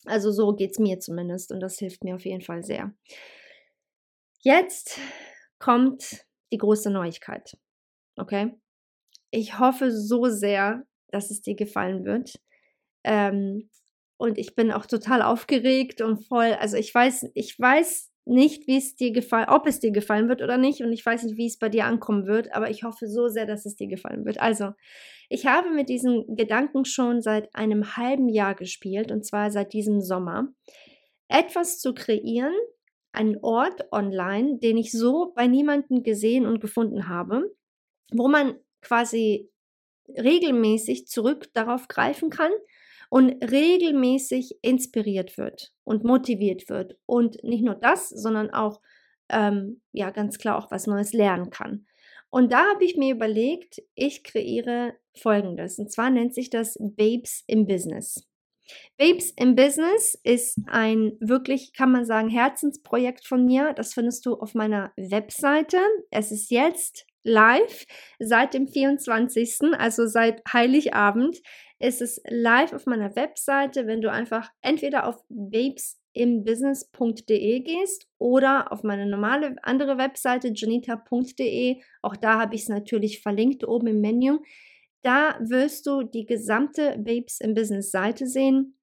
Also 0.05 0.31
so 0.31 0.53
geht 0.53 0.71
es 0.71 0.79
mir 0.79 0.99
zumindest 0.99 1.51
und 1.51 1.59
das 1.59 1.77
hilft 1.79 2.03
mir 2.03 2.15
auf 2.15 2.25
jeden 2.25 2.41
Fall 2.41 2.63
sehr. 2.63 2.93
Jetzt 4.39 4.99
kommt 5.59 6.25
die 6.51 6.57
große 6.57 6.89
Neuigkeit. 6.89 7.57
Okay? 8.17 8.53
Ich 9.31 9.59
hoffe 9.59 9.91
so 9.91 10.25
sehr, 10.25 10.83
dass 11.07 11.31
es 11.31 11.41
dir 11.41 11.55
gefallen 11.55 12.05
wird. 12.05 12.39
Ähm, 13.03 13.69
und 14.17 14.37
ich 14.37 14.55
bin 14.55 14.71
auch 14.71 14.85
total 14.85 15.21
aufgeregt 15.21 16.01
und 16.01 16.25
voll, 16.27 16.53
also 16.53 16.77
ich 16.77 16.93
weiß, 16.93 17.31
ich 17.33 17.59
weiß 17.59 18.12
nicht, 18.25 18.67
wie 18.67 18.77
es 18.77 18.95
dir 18.95 19.11
gefallen, 19.11 19.49
ob 19.49 19.67
es 19.67 19.79
dir 19.79 19.91
gefallen 19.91 20.29
wird 20.29 20.41
oder 20.41 20.57
nicht. 20.57 20.81
Und 20.81 20.91
ich 20.93 21.05
weiß 21.05 21.23
nicht, 21.23 21.37
wie 21.37 21.47
es 21.47 21.59
bei 21.59 21.69
dir 21.69 21.85
ankommen 21.85 22.25
wird, 22.25 22.53
aber 22.53 22.69
ich 22.69 22.83
hoffe 22.83 23.07
so 23.07 23.27
sehr, 23.27 23.45
dass 23.45 23.65
es 23.65 23.75
dir 23.75 23.87
gefallen 23.87 24.25
wird. 24.25 24.39
Also, 24.39 24.71
ich 25.29 25.45
habe 25.45 25.71
mit 25.71 25.89
diesem 25.89 26.35
Gedanken 26.35 26.85
schon 26.85 27.21
seit 27.21 27.53
einem 27.55 27.97
halben 27.97 28.29
Jahr 28.29 28.55
gespielt, 28.55 29.11
und 29.11 29.25
zwar 29.25 29.51
seit 29.51 29.73
diesem 29.73 30.01
Sommer, 30.01 30.47
etwas 31.27 31.79
zu 31.79 31.93
kreieren, 31.93 32.53
einen 33.11 33.37
Ort 33.41 33.91
online, 33.91 34.59
den 34.59 34.77
ich 34.77 34.91
so 34.91 35.33
bei 35.35 35.47
niemandem 35.47 36.03
gesehen 36.03 36.45
und 36.45 36.59
gefunden 36.59 37.07
habe, 37.07 37.55
wo 38.11 38.27
man 38.27 38.55
quasi 38.81 39.49
regelmäßig 40.07 41.07
zurück 41.07 41.49
darauf 41.53 41.87
greifen 41.87 42.29
kann 42.29 42.51
und 43.13 43.43
regelmäßig 43.43 44.57
inspiriert 44.63 45.37
wird 45.37 45.71
und 45.83 46.03
motiviert 46.03 46.67
wird. 46.67 46.97
Und 47.05 47.43
nicht 47.43 47.63
nur 47.63 47.75
das, 47.75 48.09
sondern 48.09 48.49
auch 48.49 48.81
ähm, 49.29 49.81
ja 49.91 50.09
ganz 50.09 50.39
klar 50.39 50.57
auch 50.57 50.71
was 50.71 50.87
Neues 50.87 51.13
lernen 51.13 51.51
kann. 51.51 51.85
Und 52.31 52.51
da 52.51 52.71
habe 52.71 52.83
ich 52.83 52.97
mir 52.97 53.13
überlegt, 53.13 53.83
ich 53.93 54.23
kreiere 54.23 54.95
Folgendes. 55.15 55.77
Und 55.77 55.91
zwar 55.91 56.09
nennt 56.09 56.33
sich 56.33 56.49
das 56.49 56.75
Babes 56.79 57.43
im 57.45 57.67
Business. 57.67 58.27
Babes 58.97 59.29
im 59.37 59.53
Business 59.53 60.19
ist 60.23 60.57
ein 60.65 61.11
wirklich, 61.19 61.73
kann 61.73 61.91
man 61.91 62.05
sagen, 62.05 62.29
Herzensprojekt 62.29 63.27
von 63.27 63.45
mir. 63.45 63.73
Das 63.73 63.93
findest 63.93 64.25
du 64.25 64.39
auf 64.39 64.55
meiner 64.55 64.91
Webseite. 64.97 65.77
Es 66.09 66.31
ist 66.31 66.49
jetzt 66.49 67.05
live 67.21 67.85
seit 68.17 68.55
dem 68.55 68.67
24., 68.67 69.75
also 69.77 70.07
seit 70.07 70.41
Heiligabend. 70.51 71.37
Ist 71.79 72.01
es 72.01 72.21
live 72.29 72.73
auf 72.73 72.85
meiner 72.85 73.15
Webseite, 73.15 73.87
wenn 73.87 74.01
du 74.01 74.11
einfach 74.11 74.49
entweder 74.61 75.07
auf 75.07 75.23
babesimbusiness.de 75.29 77.59
gehst 77.61 78.07
oder 78.17 78.71
auf 78.71 78.83
meine 78.83 79.05
normale 79.05 79.55
andere 79.63 79.97
Webseite 79.97 80.51
janita.de. 80.53 81.81
Auch 82.01 82.15
da 82.15 82.39
habe 82.39 82.55
ich 82.55 82.61
es 82.63 82.69
natürlich 82.69 83.21
verlinkt 83.21 83.67
oben 83.67 83.87
im 83.87 84.01
Menü. 84.01 84.39
Da 85.01 85.37
wirst 85.41 85.85
du 85.85 86.03
die 86.03 86.25
gesamte 86.25 86.97
Babes 86.97 87.41
im 87.41 87.53
Business 87.53 87.91
Seite 87.91 88.25
sehen, 88.25 88.77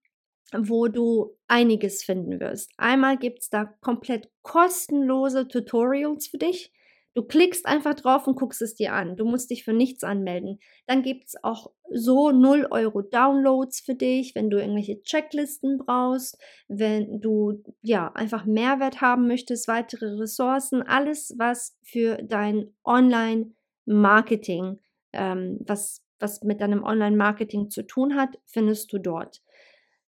wo 0.57 0.89
du 0.89 1.37
einiges 1.49 2.05
finden 2.05 2.41
wirst. 2.41 2.73
Einmal 2.77 3.17
gibt 3.17 3.41
es 3.41 3.49
da 3.49 3.65
komplett 3.81 4.29
kostenlose 4.43 5.49
Tutorials 5.49 6.29
für 6.29 6.39
dich. 6.39 6.73
Du 7.15 7.25
klickst 7.25 7.67
einfach 7.67 7.95
drauf 7.95 8.27
und 8.27 8.37
guckst 8.37 8.63
es 8.63 8.75
dir 8.75 8.93
an. 8.93 9.17
Du 9.17 9.25
musst 9.25 9.51
dich 9.51 9.65
für 9.65 9.73
nichts 9.73 10.05
anmelden. 10.05 10.61
Dann 10.87 11.03
gibt 11.03 11.27
es 11.27 11.35
auch 11.43 11.73
so 11.91 12.31
0 12.31 12.69
Euro 12.71 13.03
Downloads 13.03 13.81
für 13.81 13.97
dich, 13.97 14.35
wenn 14.35 14.49
du 14.49 14.61
irgendwelche 14.61 15.03
Checklisten 15.03 15.79
brauchst, 15.79 16.39
wenn 16.69 17.21
du 17.21 17.65
ja 17.83 18.13
einfach 18.13 18.45
Mehrwert 18.45 19.01
haben 19.01 19.27
möchtest, 19.27 19.67
weitere 19.67 20.07
Ressourcen, 20.21 20.83
alles, 20.83 21.35
was 21.37 21.77
für 21.83 22.17
dein 22.23 22.73
Online-Marketing, 22.85 24.79
ähm, 25.13 25.59
was 25.67 26.05
was 26.21 26.43
mit 26.43 26.61
deinem 26.61 26.85
Online-Marketing 26.85 27.71
zu 27.71 27.83
tun 27.83 28.15
hat, 28.15 28.39
findest 28.47 28.93
du 28.93 28.99
dort. 28.99 29.43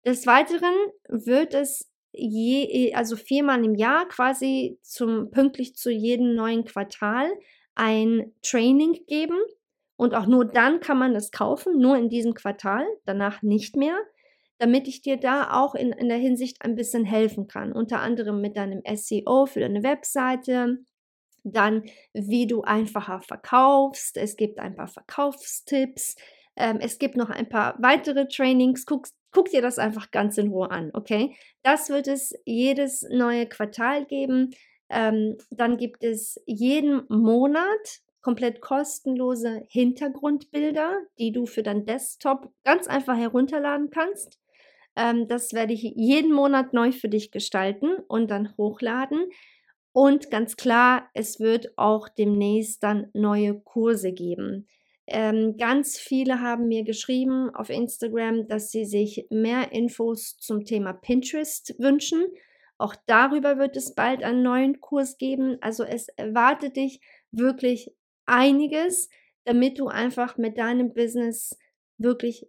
Des 0.05 0.25
Weiteren 0.25 0.73
wird 1.09 1.53
es 1.53 1.91
je, 2.17 2.93
also 2.93 3.15
viermal 3.15 3.63
im 3.63 3.75
Jahr 3.75 4.07
quasi 4.07 4.79
zum, 4.81 5.31
pünktlich 5.31 5.75
zu 5.75 5.91
jedem 5.91 6.35
neuen 6.35 6.65
Quartal 6.65 7.29
ein 7.75 8.33
Training 8.41 9.05
geben. 9.07 9.37
Und 9.95 10.13
auch 10.13 10.27
nur 10.27 10.45
dann 10.45 10.79
kann 10.79 10.99
man 10.99 11.13
das 11.13 11.31
kaufen, 11.31 11.79
nur 11.79 11.97
in 11.97 12.09
diesem 12.09 12.33
Quartal, 12.33 12.85
danach 13.05 13.41
nicht 13.41 13.75
mehr, 13.75 13.97
damit 14.59 14.87
ich 14.87 15.01
dir 15.01 15.17
da 15.17 15.51
auch 15.51 15.73
in, 15.73 15.91
in 15.91 16.07
der 16.07 16.17
Hinsicht 16.17 16.61
ein 16.61 16.75
bisschen 16.75 17.03
helfen 17.03 17.47
kann. 17.47 17.73
Unter 17.73 17.99
anderem 18.01 18.41
mit 18.41 18.57
deinem 18.57 18.81
SEO 18.95 19.47
für 19.47 19.59
deine 19.59 19.83
Webseite, 19.83 20.79
dann 21.43 21.83
wie 22.13 22.45
du 22.47 22.61
einfacher 22.61 23.21
verkaufst. 23.21 24.17
Es 24.17 24.35
gibt 24.35 24.59
ein 24.59 24.75
paar 24.75 24.87
Verkaufstipps. 24.87 26.15
Ähm, 26.55 26.77
es 26.79 26.99
gibt 26.99 27.15
noch 27.15 27.29
ein 27.29 27.49
paar 27.49 27.75
weitere 27.79 28.27
Trainings. 28.27 28.85
Guck, 28.85 29.07
guck 29.37 29.51
dir 29.51 29.61
das 29.61 29.77
einfach 29.77 30.09
ganz 30.09 30.39
in 30.39 30.47
Ruhe 30.47 30.71
an, 30.71 30.89
okay? 30.95 31.35
Das 31.61 31.89
wird 31.89 32.07
es 32.07 32.33
jedes 32.43 33.03
neue 33.03 33.45
Quartal 33.45 34.03
geben. 34.07 34.49
Ähm, 34.89 35.37
dann 35.51 35.77
gibt 35.77 36.03
es 36.03 36.41
jeden 36.47 37.03
Monat 37.07 37.99
komplett 38.21 38.61
kostenlose 38.61 39.61
Hintergrundbilder, 39.69 41.01
die 41.19 41.31
du 41.33 41.45
für 41.45 41.61
dein 41.61 41.85
Desktop 41.85 42.51
ganz 42.63 42.87
einfach 42.87 43.15
herunterladen 43.15 43.91
kannst. 43.91 44.39
Ähm, 44.95 45.27
das 45.27 45.53
werde 45.53 45.73
ich 45.73 45.83
jeden 45.83 46.33
Monat 46.33 46.73
neu 46.73 46.91
für 46.91 47.07
dich 47.07 47.29
gestalten 47.29 47.89
und 48.07 48.31
dann 48.31 48.57
hochladen. 48.57 49.29
Und 49.91 50.31
ganz 50.31 50.57
klar, 50.57 51.11
es 51.13 51.39
wird 51.39 51.77
auch 51.77 52.09
demnächst 52.09 52.81
dann 52.81 53.11
neue 53.13 53.59
Kurse 53.59 54.13
geben. 54.13 54.67
Ähm, 55.07 55.57
ganz 55.57 55.97
viele 55.97 56.41
haben 56.41 56.67
mir 56.67 56.83
geschrieben 56.83 57.49
auf 57.55 57.69
Instagram, 57.69 58.47
dass 58.47 58.71
sie 58.71 58.85
sich 58.85 59.25
mehr 59.29 59.71
Infos 59.71 60.37
zum 60.37 60.65
Thema 60.65 60.93
Pinterest 60.93 61.75
wünschen. 61.79 62.25
Auch 62.77 62.95
darüber 63.05 63.57
wird 63.57 63.77
es 63.77 63.95
bald 63.95 64.23
einen 64.23 64.43
neuen 64.43 64.81
Kurs 64.81 65.17
geben. 65.17 65.57
Also 65.61 65.83
es 65.83 66.09
erwartet 66.09 66.75
dich 66.75 66.99
wirklich 67.31 67.91
einiges, 68.25 69.09
damit 69.45 69.79
du 69.79 69.87
einfach 69.87 70.37
mit 70.37 70.57
deinem 70.57 70.93
Business 70.93 71.57
wirklich 71.97 72.47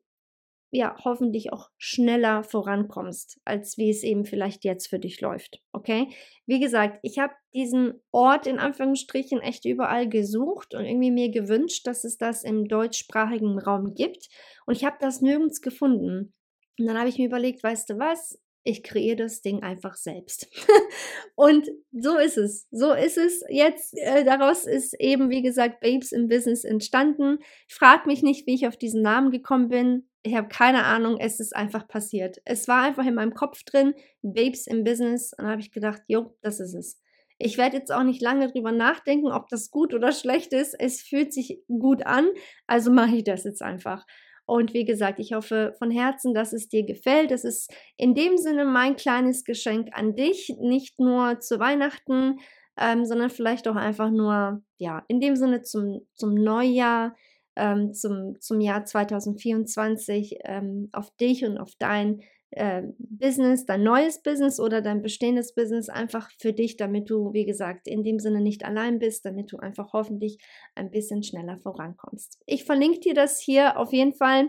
ja, 0.70 0.96
hoffentlich 1.04 1.52
auch 1.52 1.70
schneller 1.78 2.42
vorankommst, 2.42 3.40
als 3.44 3.78
wie 3.78 3.90
es 3.90 4.02
eben 4.02 4.24
vielleicht 4.24 4.64
jetzt 4.64 4.88
für 4.88 4.98
dich 4.98 5.20
läuft. 5.20 5.60
Okay? 5.72 6.08
Wie 6.46 6.60
gesagt, 6.60 6.98
ich 7.02 7.18
habe 7.18 7.32
diesen 7.54 7.94
Ort 8.10 8.46
in 8.46 8.58
Anführungsstrichen 8.58 9.40
echt 9.40 9.64
überall 9.64 10.08
gesucht 10.08 10.74
und 10.74 10.84
irgendwie 10.84 11.10
mir 11.10 11.30
gewünscht, 11.30 11.86
dass 11.86 12.04
es 12.04 12.18
das 12.18 12.44
im 12.44 12.66
deutschsprachigen 12.66 13.58
Raum 13.58 13.94
gibt. 13.94 14.28
Und 14.66 14.76
ich 14.76 14.84
habe 14.84 14.96
das 15.00 15.22
nirgends 15.22 15.62
gefunden. 15.62 16.34
Und 16.78 16.86
dann 16.86 16.98
habe 16.98 17.08
ich 17.08 17.18
mir 17.18 17.26
überlegt, 17.26 17.62
weißt 17.62 17.90
du 17.90 17.98
was? 17.98 18.38
ich 18.68 18.82
kreiere 18.82 19.16
das 19.16 19.40
Ding 19.40 19.62
einfach 19.62 19.96
selbst. 19.96 20.48
und 21.34 21.68
so 21.92 22.18
ist 22.18 22.36
es. 22.36 22.66
So 22.70 22.92
ist 22.92 23.16
es 23.16 23.42
jetzt. 23.48 23.96
Äh, 23.96 24.24
daraus 24.24 24.66
ist 24.66 24.94
eben, 25.00 25.30
wie 25.30 25.42
gesagt, 25.42 25.80
Babes 25.80 26.12
im 26.12 26.28
Business 26.28 26.64
entstanden. 26.64 27.38
Frag 27.66 28.06
mich 28.06 28.22
nicht, 28.22 28.46
wie 28.46 28.54
ich 28.54 28.66
auf 28.66 28.76
diesen 28.76 29.02
Namen 29.02 29.30
gekommen 29.30 29.68
bin. 29.68 30.07
Ich 30.22 30.34
habe 30.34 30.48
keine 30.48 30.84
Ahnung, 30.84 31.16
es 31.18 31.40
ist 31.40 31.54
einfach 31.54 31.86
passiert. 31.86 32.38
Es 32.44 32.68
war 32.68 32.82
einfach 32.82 33.06
in 33.06 33.14
meinem 33.14 33.34
Kopf 33.34 33.62
drin, 33.64 33.94
Babes 34.22 34.66
im 34.66 34.84
Business. 34.84 35.32
Und 35.32 35.44
dann 35.44 35.52
habe 35.52 35.60
ich 35.60 35.70
gedacht, 35.70 36.02
jo, 36.08 36.36
das 36.42 36.60
ist 36.60 36.74
es. 36.74 37.00
Ich 37.38 37.56
werde 37.56 37.76
jetzt 37.76 37.92
auch 37.92 38.02
nicht 38.02 38.20
lange 38.20 38.50
drüber 38.50 38.72
nachdenken, 38.72 39.30
ob 39.30 39.48
das 39.48 39.70
gut 39.70 39.94
oder 39.94 40.10
schlecht 40.10 40.52
ist. 40.52 40.74
Es 40.78 41.02
fühlt 41.02 41.32
sich 41.32 41.60
gut 41.68 42.04
an, 42.04 42.28
also 42.66 42.90
mache 42.90 43.16
ich 43.16 43.24
das 43.24 43.44
jetzt 43.44 43.62
einfach. 43.62 44.04
Und 44.44 44.72
wie 44.72 44.86
gesagt, 44.86 45.20
ich 45.20 45.34
hoffe 45.34 45.74
von 45.78 45.90
Herzen, 45.90 46.32
dass 46.32 46.52
es 46.52 46.68
dir 46.68 46.84
gefällt. 46.84 47.30
Das 47.30 47.44
ist 47.44 47.70
in 47.96 48.14
dem 48.14 48.38
Sinne 48.38 48.64
mein 48.64 48.96
kleines 48.96 49.44
Geschenk 49.44 49.90
an 49.92 50.16
dich, 50.16 50.52
nicht 50.58 50.98
nur 50.98 51.38
zu 51.38 51.60
Weihnachten, 51.60 52.38
ähm, 52.78 53.04
sondern 53.04 53.28
vielleicht 53.28 53.68
auch 53.68 53.76
einfach 53.76 54.10
nur, 54.10 54.62
ja, 54.78 55.04
in 55.06 55.20
dem 55.20 55.36
Sinne 55.36 55.62
zum, 55.62 56.06
zum 56.14 56.34
Neujahr, 56.34 57.14
ähm, 57.58 57.92
zum, 57.92 58.40
zum 58.40 58.60
Jahr 58.60 58.84
2024 58.84 60.38
ähm, 60.44 60.88
auf 60.92 61.10
dich 61.16 61.44
und 61.44 61.58
auf 61.58 61.72
dein 61.78 62.22
äh, 62.50 62.82
Business, 62.98 63.66
dein 63.66 63.82
neues 63.82 64.22
Business 64.22 64.58
oder 64.58 64.80
dein 64.80 65.02
bestehendes 65.02 65.54
Business 65.54 65.88
einfach 65.88 66.30
für 66.38 66.52
dich, 66.52 66.76
damit 66.76 67.10
du, 67.10 67.32
wie 67.34 67.44
gesagt, 67.44 67.86
in 67.86 68.04
dem 68.04 68.18
Sinne 68.18 68.40
nicht 68.40 68.64
allein 68.64 68.98
bist, 68.98 69.24
damit 69.26 69.52
du 69.52 69.58
einfach 69.58 69.92
hoffentlich 69.92 70.38
ein 70.74 70.90
bisschen 70.90 71.22
schneller 71.22 71.58
vorankommst. 71.58 72.40
Ich 72.46 72.64
verlinke 72.64 73.00
dir 73.00 73.14
das 73.14 73.38
hier 73.38 73.78
auf 73.78 73.92
jeden 73.92 74.14
Fall. 74.14 74.48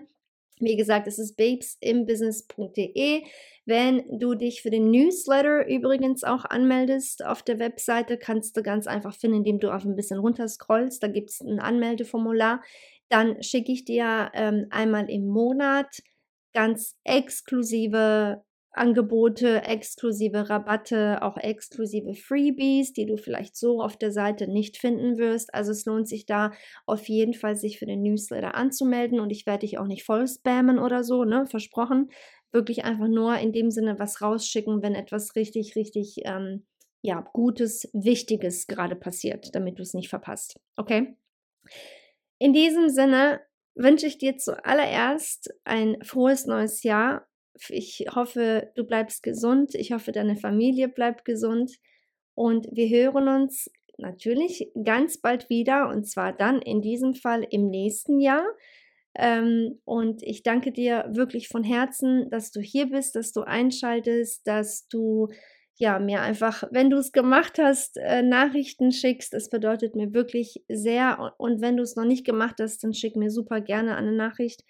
Wie 0.62 0.76
gesagt, 0.76 1.08
es 1.08 1.20
ist 1.20 1.38
babesimbusiness.de. 1.38 3.24
Wenn 3.66 4.20
du 4.20 4.34
dich 4.34 4.62
für 4.62 4.70
den 4.70 4.92
Newsletter 4.92 5.68
übrigens 5.68 6.24
auch 6.24 6.44
anmeldest 6.44 7.26
auf 7.26 7.44
der 7.44 7.60
Webseite, 7.60 8.18
kannst 8.18 8.58
du 8.58 8.64
ganz 8.64 8.88
einfach 8.88 9.16
finden, 9.16 9.38
indem 9.38 9.60
du 9.60 9.74
auf 9.74 9.86
ein 9.86 9.96
bisschen 9.96 10.20
runterscrollst. 10.20 11.02
Da 11.02 11.08
gibt 11.08 11.30
es 11.30 11.40
ein 11.40 11.60
Anmeldeformular. 11.60 12.62
Dann 13.10 13.42
schicke 13.44 13.72
ich 13.72 13.86
dir 13.86 14.32
ähm, 14.34 14.68
einmal 14.70 15.10
im 15.10 15.28
Monat 15.28 15.88
ganz 16.54 16.98
exklusive 17.04 18.44
Angebote, 18.72 19.64
exklusive 19.64 20.50
Rabatte, 20.50 21.22
auch 21.24 21.38
exklusive 21.38 22.14
Freebies, 22.14 22.94
die 22.94 23.08
du 23.08 23.18
vielleicht 23.18 23.56
so 23.56 23.82
auf 23.82 23.98
der 23.98 24.12
Seite 24.12 24.48
nicht 24.48 24.78
finden 24.78 25.18
wirst. 25.18 25.54
Also 25.54 25.72
es 25.72 25.86
lohnt 25.86 26.08
sich 26.08 26.26
da 26.28 26.52
auf 26.86 27.10
jeden 27.10 27.34
Fall, 27.34 27.56
sich 27.56 27.80
für 27.80 27.88
den 27.88 28.04
Newsletter 28.04 28.54
anzumelden 28.56 29.20
und 29.20 29.32
ich 29.32 29.46
werde 29.48 29.62
dich 29.62 29.80
auch 29.80 29.88
nicht 29.88 30.04
voll 30.04 30.28
spammen 30.28 30.78
oder 30.78 31.04
so, 31.04 31.24
ne? 31.26 31.46
Versprochen. 31.48 32.10
Wirklich 32.52 32.84
einfach 32.86 33.08
nur 33.08 33.38
in 33.38 33.54
dem 33.54 33.72
Sinne 33.72 33.98
was 34.00 34.22
rausschicken, 34.22 34.82
wenn 34.84 34.96
etwas 34.96 35.36
richtig, 35.36 35.76
richtig, 35.76 36.18
ähm, 36.26 36.66
ja, 37.02 37.22
Gutes, 37.34 37.90
Wichtiges 37.94 38.68
gerade 38.68 38.96
passiert, 38.96 39.56
damit 39.56 39.80
du 39.80 39.84
es 39.84 39.94
nicht 39.94 40.10
verpasst. 40.10 40.60
Okay? 40.76 41.16
In 42.40 42.54
diesem 42.54 42.90
Sinne 42.90 43.42
wünsche 43.76 44.08
ich 44.08 44.18
dir 44.18 44.38
zuallererst 44.38 45.54
ein 45.66 46.02
frohes 46.04 46.46
neues 46.46 46.84
Jahr. 46.84 47.28
Ich 47.68 48.06
hoffe, 48.16 48.72
du 48.76 48.86
bleibst 48.86 49.24
gesund. 49.24 49.76
Ich 49.76 49.92
hoffe, 49.92 50.14
deine 50.14 50.38
Familie 50.38 50.88
bleibt 50.88 51.26
gesund. 51.26 51.78
Und 52.34 52.68
wir 52.72 52.88
hören 52.88 53.28
uns 53.28 53.70
natürlich 53.98 54.72
ganz 54.84 55.20
bald 55.20 55.50
wieder 55.50 55.90
und 55.90 56.06
zwar 56.06 56.32
dann 56.32 56.62
in 56.62 56.82
diesem 56.82 57.14
Fall 57.14 57.46
im 57.50 57.70
nächsten 57.70 58.22
Jahr. 58.22 58.46
Ähm, 59.16 59.80
und 59.84 60.24
ich 60.24 60.44
danke 60.44 60.72
dir 60.72 61.06
wirklich 61.10 61.50
von 61.50 61.64
Herzen, 61.64 62.30
dass 62.30 62.52
du 62.52 62.62
hier 62.62 62.86
bist, 62.86 63.16
dass 63.16 63.34
du 63.34 63.42
einschaltest, 63.42 64.48
dass 64.48 64.88
du 64.88 65.28
ja, 65.80 65.98
mir 65.98 66.22
einfach, 66.22 66.64
wenn 66.72 66.90
du 66.90 66.98
es 66.98 67.14
gemacht 67.14 67.58
hast, 67.58 67.98
äh, 67.98 68.22
Nachrichten 68.22 68.92
schickst. 68.92 69.34
Es 69.34 69.50
bedeutet 69.50 69.96
mir 69.96 70.14
wirklich 70.14 70.62
sehr. 70.68 71.34
Und 71.38 71.62
wenn 71.62 71.78
du 71.78 71.84
es 71.84 71.96
noch 71.96 72.04
nicht 72.04 72.26
gemacht 72.26 72.56
hast, 72.60 72.84
dann 72.84 72.94
schick 72.94 73.16
mir 73.16 73.32
super 73.32 73.62
gerne 73.62 73.96
eine 73.96 74.12
Nachricht. 74.12 74.66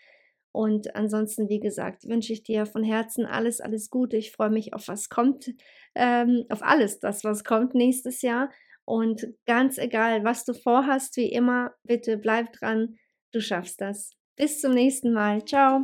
Und 0.52 0.96
ansonsten, 0.96 1.50
wie 1.50 1.60
gesagt, 1.60 2.08
wünsche 2.08 2.34
ich 2.34 2.44
dir 2.44 2.68
von 2.68 2.84
Herzen 2.84 3.26
alles, 3.26 3.60
alles 3.60 3.90
Gute. 3.90 4.18
Ich 4.18 4.32
freue 4.32 4.52
mich 4.52 4.74
auf 4.76 4.88
was 4.88 5.10
kommt, 5.10 5.52
ähm, 5.96 6.46
auf 6.50 6.62
alles, 6.62 7.00
das, 7.00 7.24
was 7.24 7.44
kommt 7.44 7.74
nächstes 7.74 8.22
Jahr. 8.22 8.52
Und 8.86 9.28
ganz 9.48 9.80
egal, 9.80 10.24
was 10.24 10.46
du 10.46 10.54
vorhast, 10.54 11.18
wie 11.18 11.32
immer, 11.32 11.74
bitte 11.84 12.18
bleib 12.18 12.54
dran. 12.54 12.98
Du 13.32 13.42
schaffst 13.42 13.82
das. 13.82 14.12
Bis 14.36 14.62
zum 14.62 14.74
nächsten 14.74 15.12
Mal. 15.12 15.44
Ciao 15.44 15.84